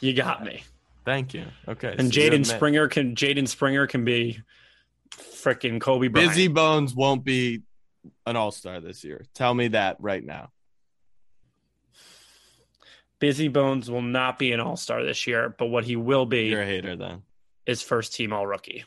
You 0.00 0.14
got 0.14 0.42
me. 0.42 0.64
Thank 1.04 1.32
you. 1.32 1.44
Okay. 1.68 1.94
And 1.96 2.12
so 2.12 2.20
Jaden 2.20 2.44
Springer 2.44 2.88
can 2.88 3.14
Jaden 3.14 3.46
Springer 3.46 3.86
can 3.86 4.04
be 4.04 4.40
freaking 5.12 5.80
Kobe 5.80 6.08
Bryant. 6.08 6.30
Busy 6.30 6.48
Bones 6.48 6.92
won't 6.92 7.22
be 7.22 7.62
an 8.26 8.34
all 8.34 8.50
star 8.50 8.80
this 8.80 9.04
year. 9.04 9.24
Tell 9.32 9.54
me 9.54 9.68
that 9.68 9.98
right 10.00 10.24
now. 10.24 10.50
Busy 13.20 13.48
Bones 13.48 13.90
will 13.90 14.02
not 14.02 14.38
be 14.38 14.52
an 14.52 14.60
all 14.60 14.76
star 14.76 15.04
this 15.04 15.26
year, 15.26 15.54
but 15.58 15.66
what 15.66 15.84
he 15.84 15.96
will 15.96 16.26
be 16.26 16.46
You're 16.46 16.62
a 16.62 16.66
hater 16.66 16.96
then. 16.96 17.22
is 17.66 17.82
first 17.82 18.14
team 18.14 18.32
all 18.32 18.46
rookie. 18.46 18.84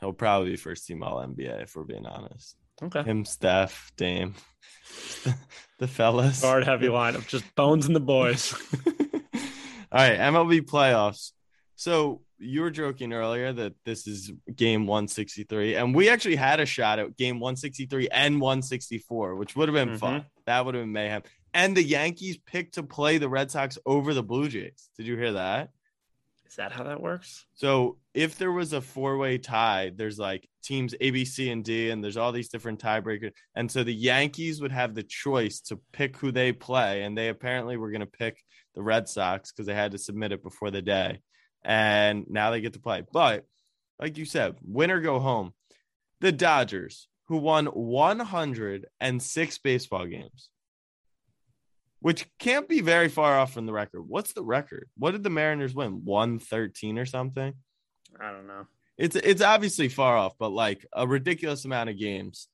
He'll 0.00 0.12
probably 0.12 0.50
be 0.50 0.56
first 0.56 0.86
team 0.86 1.02
all 1.02 1.16
NBA 1.16 1.62
if 1.62 1.74
we're 1.74 1.84
being 1.84 2.06
honest. 2.06 2.56
Okay. 2.80 3.02
Him, 3.02 3.24
Steph, 3.24 3.90
Dame, 3.96 4.34
the 5.78 5.88
fellas. 5.88 6.42
Guard 6.42 6.64
heavy 6.64 6.86
lineup, 6.86 7.26
just 7.26 7.44
Bones 7.56 7.86
and 7.86 7.96
the 7.96 8.00
boys. 8.00 8.54
All 9.90 10.00
right, 10.00 10.18
MLB 10.18 10.60
playoffs. 10.62 11.32
So 11.74 12.20
you 12.38 12.60
were 12.60 12.70
joking 12.70 13.12
earlier 13.12 13.52
that 13.52 13.74
this 13.84 14.06
is 14.06 14.30
game 14.54 14.86
163, 14.86 15.74
and 15.74 15.94
we 15.94 16.08
actually 16.08 16.36
had 16.36 16.60
a 16.60 16.66
shot 16.66 16.98
at 16.98 17.16
game 17.16 17.40
163 17.40 18.08
and 18.10 18.40
164, 18.40 19.34
which 19.34 19.56
would 19.56 19.68
have 19.68 19.74
been 19.74 19.88
mm-hmm. 19.88 19.98
fun. 19.98 20.26
That 20.46 20.64
would 20.64 20.74
have 20.74 20.84
been 20.84 20.92
mayhem. 20.92 21.22
And 21.54 21.76
the 21.76 21.82
Yankees 21.82 22.36
picked 22.36 22.74
to 22.74 22.82
play 22.82 23.18
the 23.18 23.28
Red 23.28 23.50
Sox 23.50 23.78
over 23.86 24.14
the 24.14 24.22
Blue 24.22 24.48
Jays. 24.48 24.90
Did 24.96 25.06
you 25.06 25.16
hear 25.16 25.32
that? 25.32 25.70
Is 26.46 26.56
that 26.56 26.72
how 26.72 26.84
that 26.84 27.00
works? 27.00 27.44
So 27.54 27.98
if 28.14 28.38
there 28.38 28.52
was 28.52 28.72
a 28.72 28.80
four-way 28.80 29.38
tie, 29.38 29.92
there's 29.94 30.18
like 30.18 30.48
teams 30.62 30.94
A, 31.00 31.10
B, 31.10 31.24
C, 31.24 31.50
and 31.50 31.62
D, 31.62 31.90
and 31.90 32.02
there's 32.02 32.16
all 32.16 32.32
these 32.32 32.48
different 32.48 32.80
tiebreakers. 32.80 33.32
And 33.54 33.70
so 33.70 33.84
the 33.84 33.94
Yankees 33.94 34.60
would 34.60 34.72
have 34.72 34.94
the 34.94 35.02
choice 35.02 35.60
to 35.62 35.78
pick 35.92 36.16
who 36.16 36.32
they 36.32 36.52
play, 36.52 37.02
and 37.02 37.16
they 37.16 37.28
apparently 37.28 37.76
were 37.76 37.90
going 37.90 38.00
to 38.00 38.06
pick 38.06 38.42
the 38.74 38.82
Red 38.82 39.08
Sox 39.08 39.52
because 39.52 39.66
they 39.66 39.74
had 39.74 39.92
to 39.92 39.98
submit 39.98 40.32
it 40.32 40.42
before 40.42 40.70
the 40.70 40.80
day. 40.80 41.20
And 41.64 42.24
now 42.28 42.50
they 42.50 42.62
get 42.62 42.72
to 42.74 42.80
play. 42.80 43.02
But 43.12 43.44
like 43.98 44.16
you 44.16 44.24
said, 44.24 44.56
win 44.62 44.90
or 44.90 45.00
go 45.00 45.18
home. 45.18 45.52
The 46.20 46.32
Dodgers, 46.32 47.08
who 47.26 47.36
won 47.36 47.66
106 47.66 49.58
baseball 49.58 50.06
games, 50.06 50.48
which 52.00 52.26
can't 52.38 52.68
be 52.68 52.80
very 52.80 53.08
far 53.08 53.38
off 53.38 53.52
from 53.52 53.66
the 53.66 53.72
record. 53.72 54.02
What's 54.02 54.32
the 54.32 54.42
record? 54.42 54.88
What 54.96 55.12
did 55.12 55.22
the 55.22 55.30
Mariners 55.30 55.74
win? 55.74 56.04
113 56.04 56.98
or 56.98 57.06
something? 57.06 57.54
I 58.20 58.30
don't 58.30 58.46
know. 58.46 58.66
It's 58.96 59.16
it's 59.16 59.42
obviously 59.42 59.88
far 59.88 60.16
off, 60.16 60.34
but 60.38 60.50
like 60.50 60.84
a 60.92 61.06
ridiculous 61.06 61.64
amount 61.64 61.90
of 61.90 61.98
games. 61.98 62.48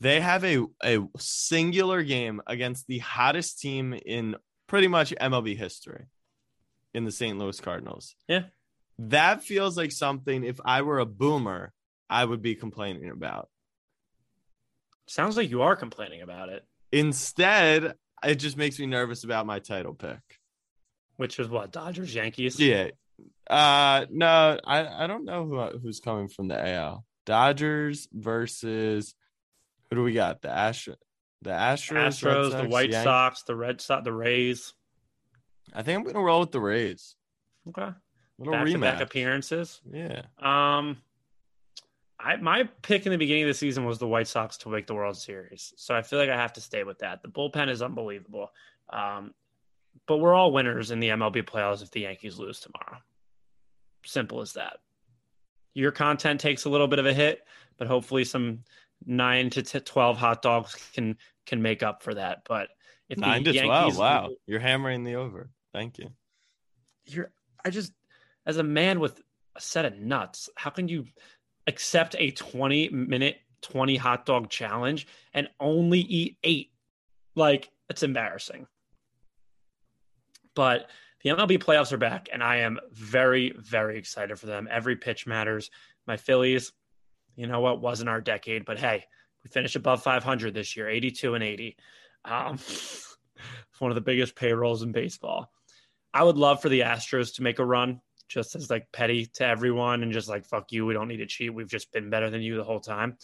They 0.00 0.20
have 0.20 0.44
a 0.44 0.64
a 0.82 1.00
singular 1.18 2.02
game 2.02 2.40
against 2.46 2.86
the 2.86 2.98
hottest 2.98 3.60
team 3.60 3.94
in 3.94 4.36
pretty 4.66 4.88
much 4.88 5.14
MLB 5.20 5.56
history 5.56 6.06
in 6.92 7.04
the 7.04 7.12
St. 7.12 7.38
Louis 7.38 7.60
Cardinals. 7.60 8.14
Yeah. 8.28 8.44
That 8.98 9.42
feels 9.42 9.76
like 9.76 9.90
something 9.90 10.44
if 10.44 10.60
I 10.64 10.82
were 10.82 11.00
a 11.00 11.06
boomer, 11.06 11.72
I 12.08 12.24
would 12.24 12.42
be 12.42 12.54
complaining 12.54 13.10
about. 13.10 13.48
Sounds 15.08 15.36
like 15.36 15.50
you 15.50 15.62
are 15.62 15.74
complaining 15.74 16.22
about 16.22 16.48
it, 16.48 16.64
Instead, 16.94 17.94
it 18.24 18.36
just 18.36 18.56
makes 18.56 18.78
me 18.78 18.86
nervous 18.86 19.24
about 19.24 19.46
my 19.46 19.58
title 19.58 19.94
pick. 19.94 20.20
which 21.16 21.38
is 21.38 21.48
what 21.48 21.72
Dodgers 21.72 22.14
Yankees. 22.14 22.58
Yeah. 22.58 22.88
Uh 23.48 24.06
no, 24.10 24.58
I 24.64 25.04
I 25.04 25.06
don't 25.06 25.24
know 25.24 25.46
who 25.46 25.78
who's 25.78 26.00
coming 26.00 26.28
from 26.28 26.48
the 26.48 26.68
AL. 26.68 27.04
Dodgers 27.26 28.08
versus 28.12 29.14
who 29.90 29.96
do 29.96 30.02
we 30.02 30.12
got? 30.12 30.42
The 30.42 30.50
Astro 30.50 30.96
the 31.42 31.50
Astros, 31.50 32.22
Astros, 32.22 32.62
the 32.62 32.68
White 32.68 32.90
Yankees? 32.90 33.04
Sox, 33.04 33.42
the 33.42 33.54
Red 33.54 33.80
Sox, 33.80 34.02
the 34.04 34.12
Rays. 34.12 34.72
I 35.74 35.82
think 35.82 35.98
I'm 35.98 36.04
gonna 36.04 36.24
roll 36.24 36.40
with 36.40 36.52
the 36.52 36.60
Rays. 36.60 37.16
Okay. 37.68 37.90
Little 38.38 38.54
back 38.54 38.66
rematch. 38.66 39.00
appearances. 39.00 39.80
Yeah. 39.90 40.22
Um, 40.38 40.98
I 42.24 42.36
my 42.36 42.64
pick 42.82 43.04
in 43.06 43.12
the 43.12 43.18
beginning 43.18 43.42
of 43.44 43.48
the 43.48 43.54
season 43.54 43.84
was 43.84 43.98
the 43.98 44.08
White 44.08 44.26
Sox 44.28 44.56
to 44.58 44.70
make 44.70 44.86
the 44.86 44.94
World 44.94 45.16
Series, 45.16 45.74
so 45.76 45.94
I 45.94 46.02
feel 46.02 46.18
like 46.18 46.30
I 46.30 46.36
have 46.36 46.54
to 46.54 46.60
stay 46.60 46.82
with 46.84 47.00
that. 47.00 47.22
The 47.22 47.28
bullpen 47.28 47.68
is 47.68 47.82
unbelievable, 47.82 48.50
um, 48.90 49.34
but 50.06 50.16
we're 50.18 50.34
all 50.34 50.50
winners 50.52 50.90
in 50.90 51.00
the 51.00 51.08
MLB 51.10 51.42
playoffs 51.44 51.82
if 51.82 51.90
the 51.90 52.00
Yankees 52.00 52.38
lose 52.38 52.60
tomorrow. 52.60 52.98
Simple 54.06 54.40
as 54.40 54.54
that. 54.54 54.78
Your 55.74 55.90
content 55.90 56.40
takes 56.40 56.64
a 56.64 56.70
little 56.70 56.88
bit 56.88 56.98
of 56.98 57.06
a 57.06 57.12
hit, 57.12 57.40
but 57.76 57.88
hopefully 57.88 58.24
some 58.24 58.60
nine 59.04 59.50
to 59.50 59.62
t- 59.62 59.80
twelve 59.80 60.16
hot 60.16 60.40
dogs 60.40 60.74
can 60.94 61.16
can 61.46 61.60
make 61.60 61.82
up 61.82 62.02
for 62.02 62.14
that. 62.14 62.42
But 62.48 62.68
if 63.08 63.16
the 63.18 63.22
Nine 63.22 63.44
to 63.44 63.52
twelve. 63.52 63.68
Yankees- 63.84 63.98
Wow. 63.98 64.30
You're 64.46 64.60
hammering 64.60 65.04
the 65.04 65.16
over. 65.16 65.50
Thank 65.72 65.98
you. 65.98 66.10
you're 67.06 67.30
I 67.64 67.70
just 67.70 67.92
as 68.46 68.56
a 68.58 68.62
man 68.62 69.00
with 69.00 69.20
a 69.56 69.60
set 69.60 69.84
of 69.84 69.98
nuts, 69.98 70.48
how 70.56 70.70
can 70.70 70.88
you 70.88 71.04
accept 71.66 72.16
a 72.18 72.30
20 72.30 72.90
minute 72.90 73.38
20 73.62 73.96
hot 73.96 74.26
dog 74.26 74.50
challenge 74.50 75.06
and 75.32 75.48
only 75.60 76.00
eat 76.00 76.36
8? 76.42 76.70
Like 77.34 77.70
it's 77.88 78.02
embarrassing. 78.02 78.66
But 80.54 80.90
the 81.22 81.30
MLB 81.30 81.58
playoffs 81.58 81.92
are 81.92 81.98
back 81.98 82.28
and 82.32 82.42
I 82.42 82.58
am 82.58 82.78
very 82.92 83.54
very 83.58 83.98
excited 83.98 84.38
for 84.38 84.46
them. 84.46 84.68
Every 84.70 84.96
pitch 84.96 85.26
matters. 85.26 85.70
My 86.06 86.16
Phillies, 86.16 86.72
you 87.36 87.46
know 87.46 87.60
what, 87.60 87.80
wasn't 87.80 88.10
our 88.10 88.20
decade, 88.20 88.64
but 88.64 88.78
hey, 88.78 89.04
we 89.42 89.50
finished 89.50 89.76
above 89.76 90.02
500 90.02 90.54
this 90.54 90.76
year, 90.76 90.88
82 90.88 91.34
and 91.34 91.44
80. 91.44 91.76
Um, 92.24 92.58
one 93.78 93.90
of 93.90 93.94
the 93.94 94.00
biggest 94.00 94.36
payrolls 94.36 94.82
in 94.82 94.92
baseball. 94.92 95.50
I 96.12 96.22
would 96.22 96.36
love 96.36 96.62
for 96.62 96.68
the 96.68 96.80
Astros 96.80 97.34
to 97.36 97.42
make 97.42 97.58
a 97.58 97.64
run, 97.64 98.00
just 98.28 98.56
as 98.56 98.70
like 98.70 98.90
petty 98.92 99.26
to 99.26 99.46
everyone 99.46 100.02
and 100.02 100.12
just 100.12 100.28
like 100.28 100.44
fuck 100.44 100.72
you, 100.72 100.86
we 100.86 100.94
don't 100.94 101.08
need 101.08 101.18
to 101.18 101.26
cheat. 101.26 101.52
We've 101.52 101.68
just 101.68 101.92
been 101.92 102.10
better 102.10 102.30
than 102.30 102.42
you 102.42 102.56
the 102.56 102.64
whole 102.64 102.80
time. 102.80 103.16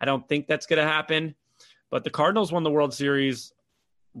I 0.00 0.04
don't 0.04 0.28
think 0.28 0.46
that's 0.46 0.66
going 0.66 0.84
to 0.84 0.90
happen. 0.90 1.34
But 1.90 2.04
the 2.04 2.10
Cardinals 2.10 2.52
won 2.52 2.64
the 2.64 2.70
World 2.70 2.92
Series 2.92 3.52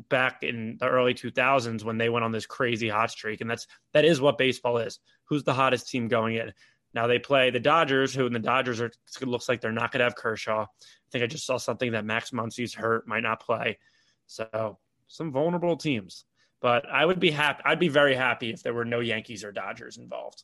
back 0.08 0.42
in 0.42 0.76
the 0.78 0.88
early 0.88 1.14
2000s 1.14 1.84
when 1.84 1.98
they 1.98 2.08
went 2.08 2.24
on 2.24 2.32
this 2.32 2.46
crazy 2.46 2.88
hot 2.88 3.10
streak, 3.10 3.40
and 3.40 3.50
that's 3.50 3.66
that 3.92 4.04
is 4.04 4.20
what 4.20 4.38
baseball 4.38 4.78
is. 4.78 5.00
Who's 5.24 5.44
the 5.44 5.54
hottest 5.54 5.88
team 5.88 6.08
going 6.08 6.36
in? 6.36 6.52
Now 6.94 7.06
they 7.06 7.18
play 7.18 7.50
the 7.50 7.60
Dodgers, 7.60 8.14
who 8.14 8.26
and 8.26 8.34
the 8.34 8.40
Dodgers 8.40 8.80
are. 8.80 8.86
It 9.20 9.28
looks 9.28 9.48
like 9.48 9.60
they're 9.60 9.72
not 9.72 9.92
going 9.92 10.00
to 10.00 10.04
have 10.04 10.16
Kershaw. 10.16 10.62
I 10.62 10.66
think 11.10 11.24
I 11.24 11.26
just 11.26 11.46
saw 11.46 11.58
something 11.58 11.92
that 11.92 12.04
Max 12.04 12.30
Muncy's 12.32 12.74
hurt, 12.74 13.06
might 13.06 13.22
not 13.22 13.40
play. 13.40 13.78
So 14.26 14.78
some 15.08 15.32
vulnerable 15.32 15.76
teams. 15.76 16.24
But 16.60 16.88
I 16.88 17.04
would 17.04 17.20
be 17.20 17.30
happy. 17.30 17.62
I'd 17.64 17.78
be 17.78 17.88
very 17.88 18.14
happy 18.14 18.50
if 18.50 18.62
there 18.62 18.74
were 18.74 18.84
no 18.84 19.00
Yankees 19.00 19.44
or 19.44 19.52
Dodgers 19.52 19.96
involved. 19.96 20.42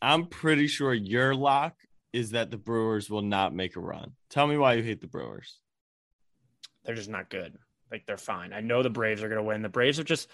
I'm 0.00 0.26
pretty 0.26 0.66
sure 0.66 0.94
your 0.94 1.34
lock 1.34 1.74
is 2.12 2.30
that 2.30 2.50
the 2.50 2.56
Brewers 2.56 3.10
will 3.10 3.22
not 3.22 3.54
make 3.54 3.76
a 3.76 3.80
run. 3.80 4.12
Tell 4.30 4.46
me 4.46 4.56
why 4.56 4.74
you 4.74 4.82
hate 4.82 5.00
the 5.00 5.06
Brewers. 5.06 5.58
They're 6.84 6.94
just 6.94 7.10
not 7.10 7.28
good. 7.28 7.58
Like 7.90 8.06
they're 8.06 8.16
fine. 8.16 8.52
I 8.52 8.60
know 8.60 8.82
the 8.82 8.90
Braves 8.90 9.22
are 9.22 9.28
going 9.28 9.38
to 9.38 9.44
win. 9.44 9.62
The 9.62 9.68
Braves 9.68 9.98
are 9.98 10.04
just, 10.04 10.28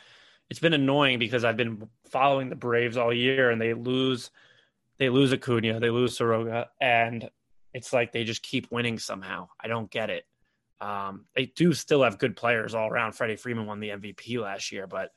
it's 0.49 0.61
been 0.61 0.75
annoying 0.75 1.19
because 1.19 1.45
I've 1.45 1.57
been 1.57 1.89
following 2.09 2.49
the 2.49 2.57
Braves 2.57 2.97
all 2.97 3.13
year 3.13 3.51
and 3.51 3.61
they 3.61 3.75
lose 3.75 4.31
they 4.99 5.09
lose 5.09 5.33
Acuna, 5.33 5.79
they 5.79 5.91
lose 5.91 6.17
Soroka, 6.17 6.71
and 6.81 7.29
it's 7.75 7.93
like 7.93 8.13
they 8.13 8.25
just 8.25 8.43
keep 8.43 8.71
winning 8.71 8.99
somehow. 8.99 9.49
I 9.61 9.69
don't 9.69 9.91
get 9.91 10.11
it. 10.11 10.25
Um, 10.81 11.25
they 11.35 11.47
do 11.47 11.73
still 11.73 12.03
have 12.03 12.19
good 12.19 12.37
players 12.37 12.75
all 12.75 12.89
around. 12.89 13.13
Freddie 13.13 13.37
Freeman 13.37 13.67
won 13.67 13.81
the 13.81 13.91
MVP 13.91 14.41
last 14.41 14.73
year, 14.73 14.87
but 14.87 15.11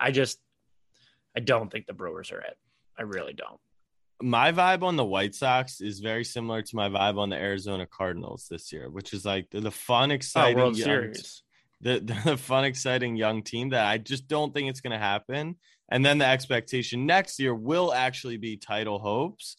I 0.00 0.10
just 0.10 0.38
I 1.36 1.40
don't 1.40 1.70
think 1.70 1.86
the 1.86 1.92
Brewers 1.92 2.32
are 2.32 2.40
it. 2.40 2.56
I 2.98 3.02
really 3.02 3.32
don't. 3.32 3.60
My 4.20 4.50
vibe 4.50 4.82
on 4.82 4.96
the 4.96 5.04
White 5.04 5.34
Sox 5.34 5.80
is 5.80 6.00
very 6.00 6.24
similar 6.24 6.62
to 6.62 6.76
my 6.76 6.88
vibe 6.88 7.18
on 7.18 7.30
the 7.30 7.36
Arizona 7.36 7.86
Cardinals 7.86 8.48
this 8.50 8.72
year, 8.72 8.90
which 8.90 9.12
is 9.12 9.24
like 9.24 9.48
the, 9.50 9.60
the 9.60 9.70
fun, 9.70 10.10
exciting 10.10 10.58
oh, 10.58 10.64
World 10.64 10.76
young, 10.76 10.84
Series. 10.84 11.42
The, 11.80 12.00
the 12.24 12.36
fun, 12.36 12.64
exciting 12.64 13.14
young 13.14 13.44
team 13.44 13.68
that 13.68 13.86
I 13.86 13.98
just 13.98 14.26
don't 14.26 14.52
think 14.52 14.68
it's 14.68 14.80
going 14.80 14.92
to 14.92 14.98
happen. 14.98 15.56
And 15.88 16.04
then 16.04 16.18
the 16.18 16.26
expectation 16.26 17.06
next 17.06 17.38
year 17.38 17.54
will 17.54 17.94
actually 17.94 18.36
be 18.36 18.56
title 18.56 18.98
hopes. 18.98 19.56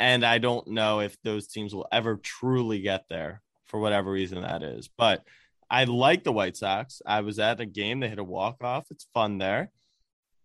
And 0.00 0.24
I 0.24 0.38
don't 0.38 0.66
know 0.66 0.98
if 1.00 1.16
those 1.22 1.46
teams 1.46 1.72
will 1.72 1.86
ever 1.92 2.16
truly 2.16 2.80
get 2.80 3.04
there 3.08 3.42
for 3.70 3.80
whatever 3.80 4.10
reason 4.10 4.42
that 4.42 4.62
is. 4.62 4.88
But 4.98 5.24
I 5.70 5.84
like 5.84 6.24
the 6.24 6.32
White 6.32 6.56
Sox. 6.56 7.00
I 7.06 7.20
was 7.20 7.38
at 7.38 7.60
a 7.60 7.66
game, 7.66 8.00
they 8.00 8.08
hit 8.08 8.18
a 8.18 8.24
walk 8.24 8.62
off. 8.62 8.86
It's 8.90 9.06
fun 9.14 9.38
there. 9.38 9.70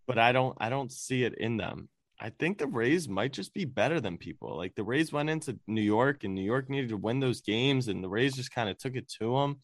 But 0.07 0.19
I 0.19 0.31
don't 0.31 0.55
I 0.59 0.69
don't 0.69 0.91
see 0.91 1.23
it 1.23 1.35
in 1.35 1.57
them. 1.57 1.89
I 2.19 2.29
think 2.29 2.57
the 2.57 2.67
Rays 2.67 3.09
might 3.09 3.33
just 3.33 3.53
be 3.53 3.65
better 3.65 3.99
than 3.99 4.17
people. 4.17 4.55
Like 4.55 4.75
the 4.75 4.83
Rays 4.83 5.11
went 5.11 5.29
into 5.29 5.59
New 5.67 5.81
York 5.81 6.23
and 6.23 6.33
New 6.33 6.43
York 6.43 6.69
needed 6.69 6.89
to 6.89 6.97
win 6.97 7.19
those 7.19 7.41
games 7.41 7.87
and 7.87 8.03
the 8.03 8.09
Rays 8.09 8.35
just 8.35 8.53
kind 8.53 8.69
of 8.69 8.77
took 8.77 8.95
it 8.95 9.09
to 9.19 9.33
them. 9.33 9.57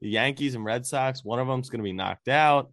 The 0.00 0.10
Yankees 0.10 0.54
and 0.54 0.64
Red 0.64 0.86
Sox, 0.86 1.24
one 1.24 1.40
of 1.40 1.48
them's 1.48 1.70
going 1.70 1.80
to 1.80 1.84
be 1.84 1.92
knocked 1.92 2.28
out. 2.28 2.70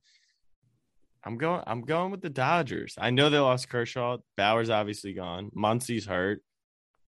I'm 1.25 1.37
going. 1.37 1.63
I'm 1.65 1.81
going 1.81 2.11
with 2.11 2.21
the 2.21 2.29
Dodgers. 2.29 2.95
I 2.99 3.09
know 3.09 3.29
they 3.29 3.39
lost 3.39 3.67
Kershaw. 3.67 4.17
Bauer's 4.37 4.69
obviously 4.69 5.13
gone. 5.13 5.49
Muncy's 5.55 6.05
hurt. 6.05 6.43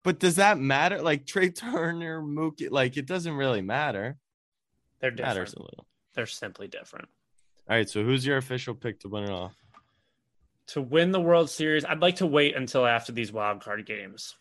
But 0.07 0.19
does 0.19 0.37
that 0.37 0.57
matter? 0.57 1.01
Like 1.01 1.25
Trea 1.25 1.49
Turner, 1.49 2.21
Mookie, 2.21 2.71
like 2.71 2.95
it 2.95 3.05
doesn't 3.05 3.33
really 3.33 3.61
matter. 3.61 4.15
They're 5.01 5.11
different. 5.11 5.35
Matters 5.35 5.53
a 5.53 5.61
little. 5.61 5.85
They're 6.13 6.25
simply 6.25 6.69
different. 6.69 7.09
All 7.69 7.75
right. 7.75 7.89
So 7.89 8.05
who's 8.05 8.25
your 8.25 8.37
official 8.37 8.73
pick 8.73 9.01
to 9.01 9.09
win 9.09 9.25
it 9.25 9.29
all? 9.29 9.51
To 10.67 10.81
win 10.81 11.11
the 11.11 11.19
World 11.19 11.49
Series, 11.49 11.83
I'd 11.83 11.99
like 11.99 12.15
to 12.15 12.25
wait 12.25 12.55
until 12.55 12.85
after 12.85 13.11
these 13.11 13.33
wild 13.33 13.61
card 13.61 13.85
games 13.85 14.37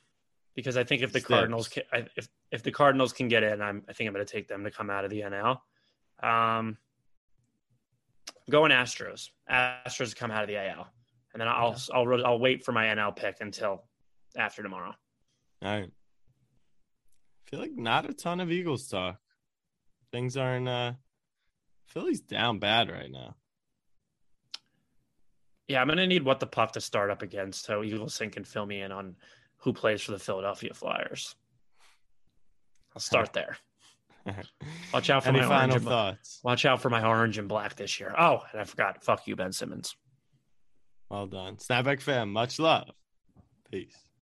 because 0.54 0.76
I 0.76 0.84
think 0.84 1.02
if 1.02 1.12
the 1.12 1.18
Six. 1.18 1.28
Cardinals 1.28 1.66
can, 1.66 1.82
if 2.14 2.28
if 2.52 2.62
the 2.62 2.70
Cardinals 2.70 3.12
can 3.12 3.26
get 3.26 3.42
in, 3.42 3.60
I'm 3.60 3.82
I 3.88 3.92
think 3.92 4.06
I'm 4.06 4.14
going 4.14 4.24
to 4.24 4.32
take 4.32 4.46
them 4.46 4.62
to 4.62 4.70
come 4.70 4.88
out 4.88 5.04
of 5.04 5.10
the 5.10 5.22
NL. 5.22 5.58
Um, 6.22 6.78
going 8.48 8.70
Astros. 8.70 9.30
Astros 9.50 10.14
come 10.14 10.30
out 10.30 10.44
of 10.44 10.48
the 10.48 10.58
AL, 10.58 10.86
and 11.32 11.40
then 11.40 11.48
I'll 11.48 11.74
I'll 11.92 12.24
I'll 12.24 12.38
wait 12.38 12.64
for 12.64 12.70
my 12.70 12.84
NL 12.84 13.16
pick 13.16 13.38
until 13.40 13.82
after 14.36 14.62
tomorrow. 14.62 14.94
All 15.62 15.70
right. 15.70 15.90
I 15.90 17.50
feel 17.50 17.61
like 17.61 17.72
not 17.76 18.09
a 18.09 18.12
ton 18.12 18.40
of 18.40 18.50
Eagles 18.50 18.88
talk. 18.88 19.18
Things 20.12 20.36
aren't. 20.36 20.68
uh 20.68 20.92
Philly's 21.86 22.20
down 22.20 22.59
bad 22.59 22.90
right 22.90 23.11
now. 23.11 23.36
Yeah, 25.68 25.80
I'm 25.80 25.86
going 25.88 25.98
to 25.98 26.07
need 26.07 26.24
what 26.24 26.40
the 26.40 26.46
puck 26.46 26.72
to 26.72 26.80
start 26.80 27.11
up 27.11 27.22
again, 27.22 27.52
so 27.52 27.82
Eagles 27.82 28.20
can 28.32 28.44
fill 28.44 28.66
me 28.66 28.80
in 28.82 28.92
on 28.92 29.16
who 29.59 29.72
plays 29.72 30.02
for 30.02 30.12
the 30.12 30.18
Philadelphia 30.18 30.74
Flyers. 30.74 31.34
I'll 32.94 33.00
start 33.00 33.32
there. 33.32 33.57
Watch 34.92 35.11
out 35.11 35.22
for 35.24 35.30
Any 35.30 35.40
my 35.40 35.46
final 35.46 35.61
orange 35.61 35.74
and, 35.76 35.84
thoughts? 35.84 36.40
watch 36.42 36.64
out 36.64 36.82
for 36.82 36.90
my 36.90 37.04
orange 37.07 37.38
and 37.38 37.48
black 37.48 37.76
this 37.76 38.00
year. 38.00 38.12
Oh, 38.18 38.42
and 38.52 38.61
I 38.61 38.64
forgot. 38.64 39.04
Fuck 39.04 39.26
you, 39.28 39.36
Ben 39.36 39.52
Simmons. 39.52 39.94
Well 41.09 41.26
done. 41.28 41.57
Snapback 41.57 42.00
fam, 42.00 42.32
much 42.32 42.59
love. 42.59 42.88
Peace. 43.70 43.96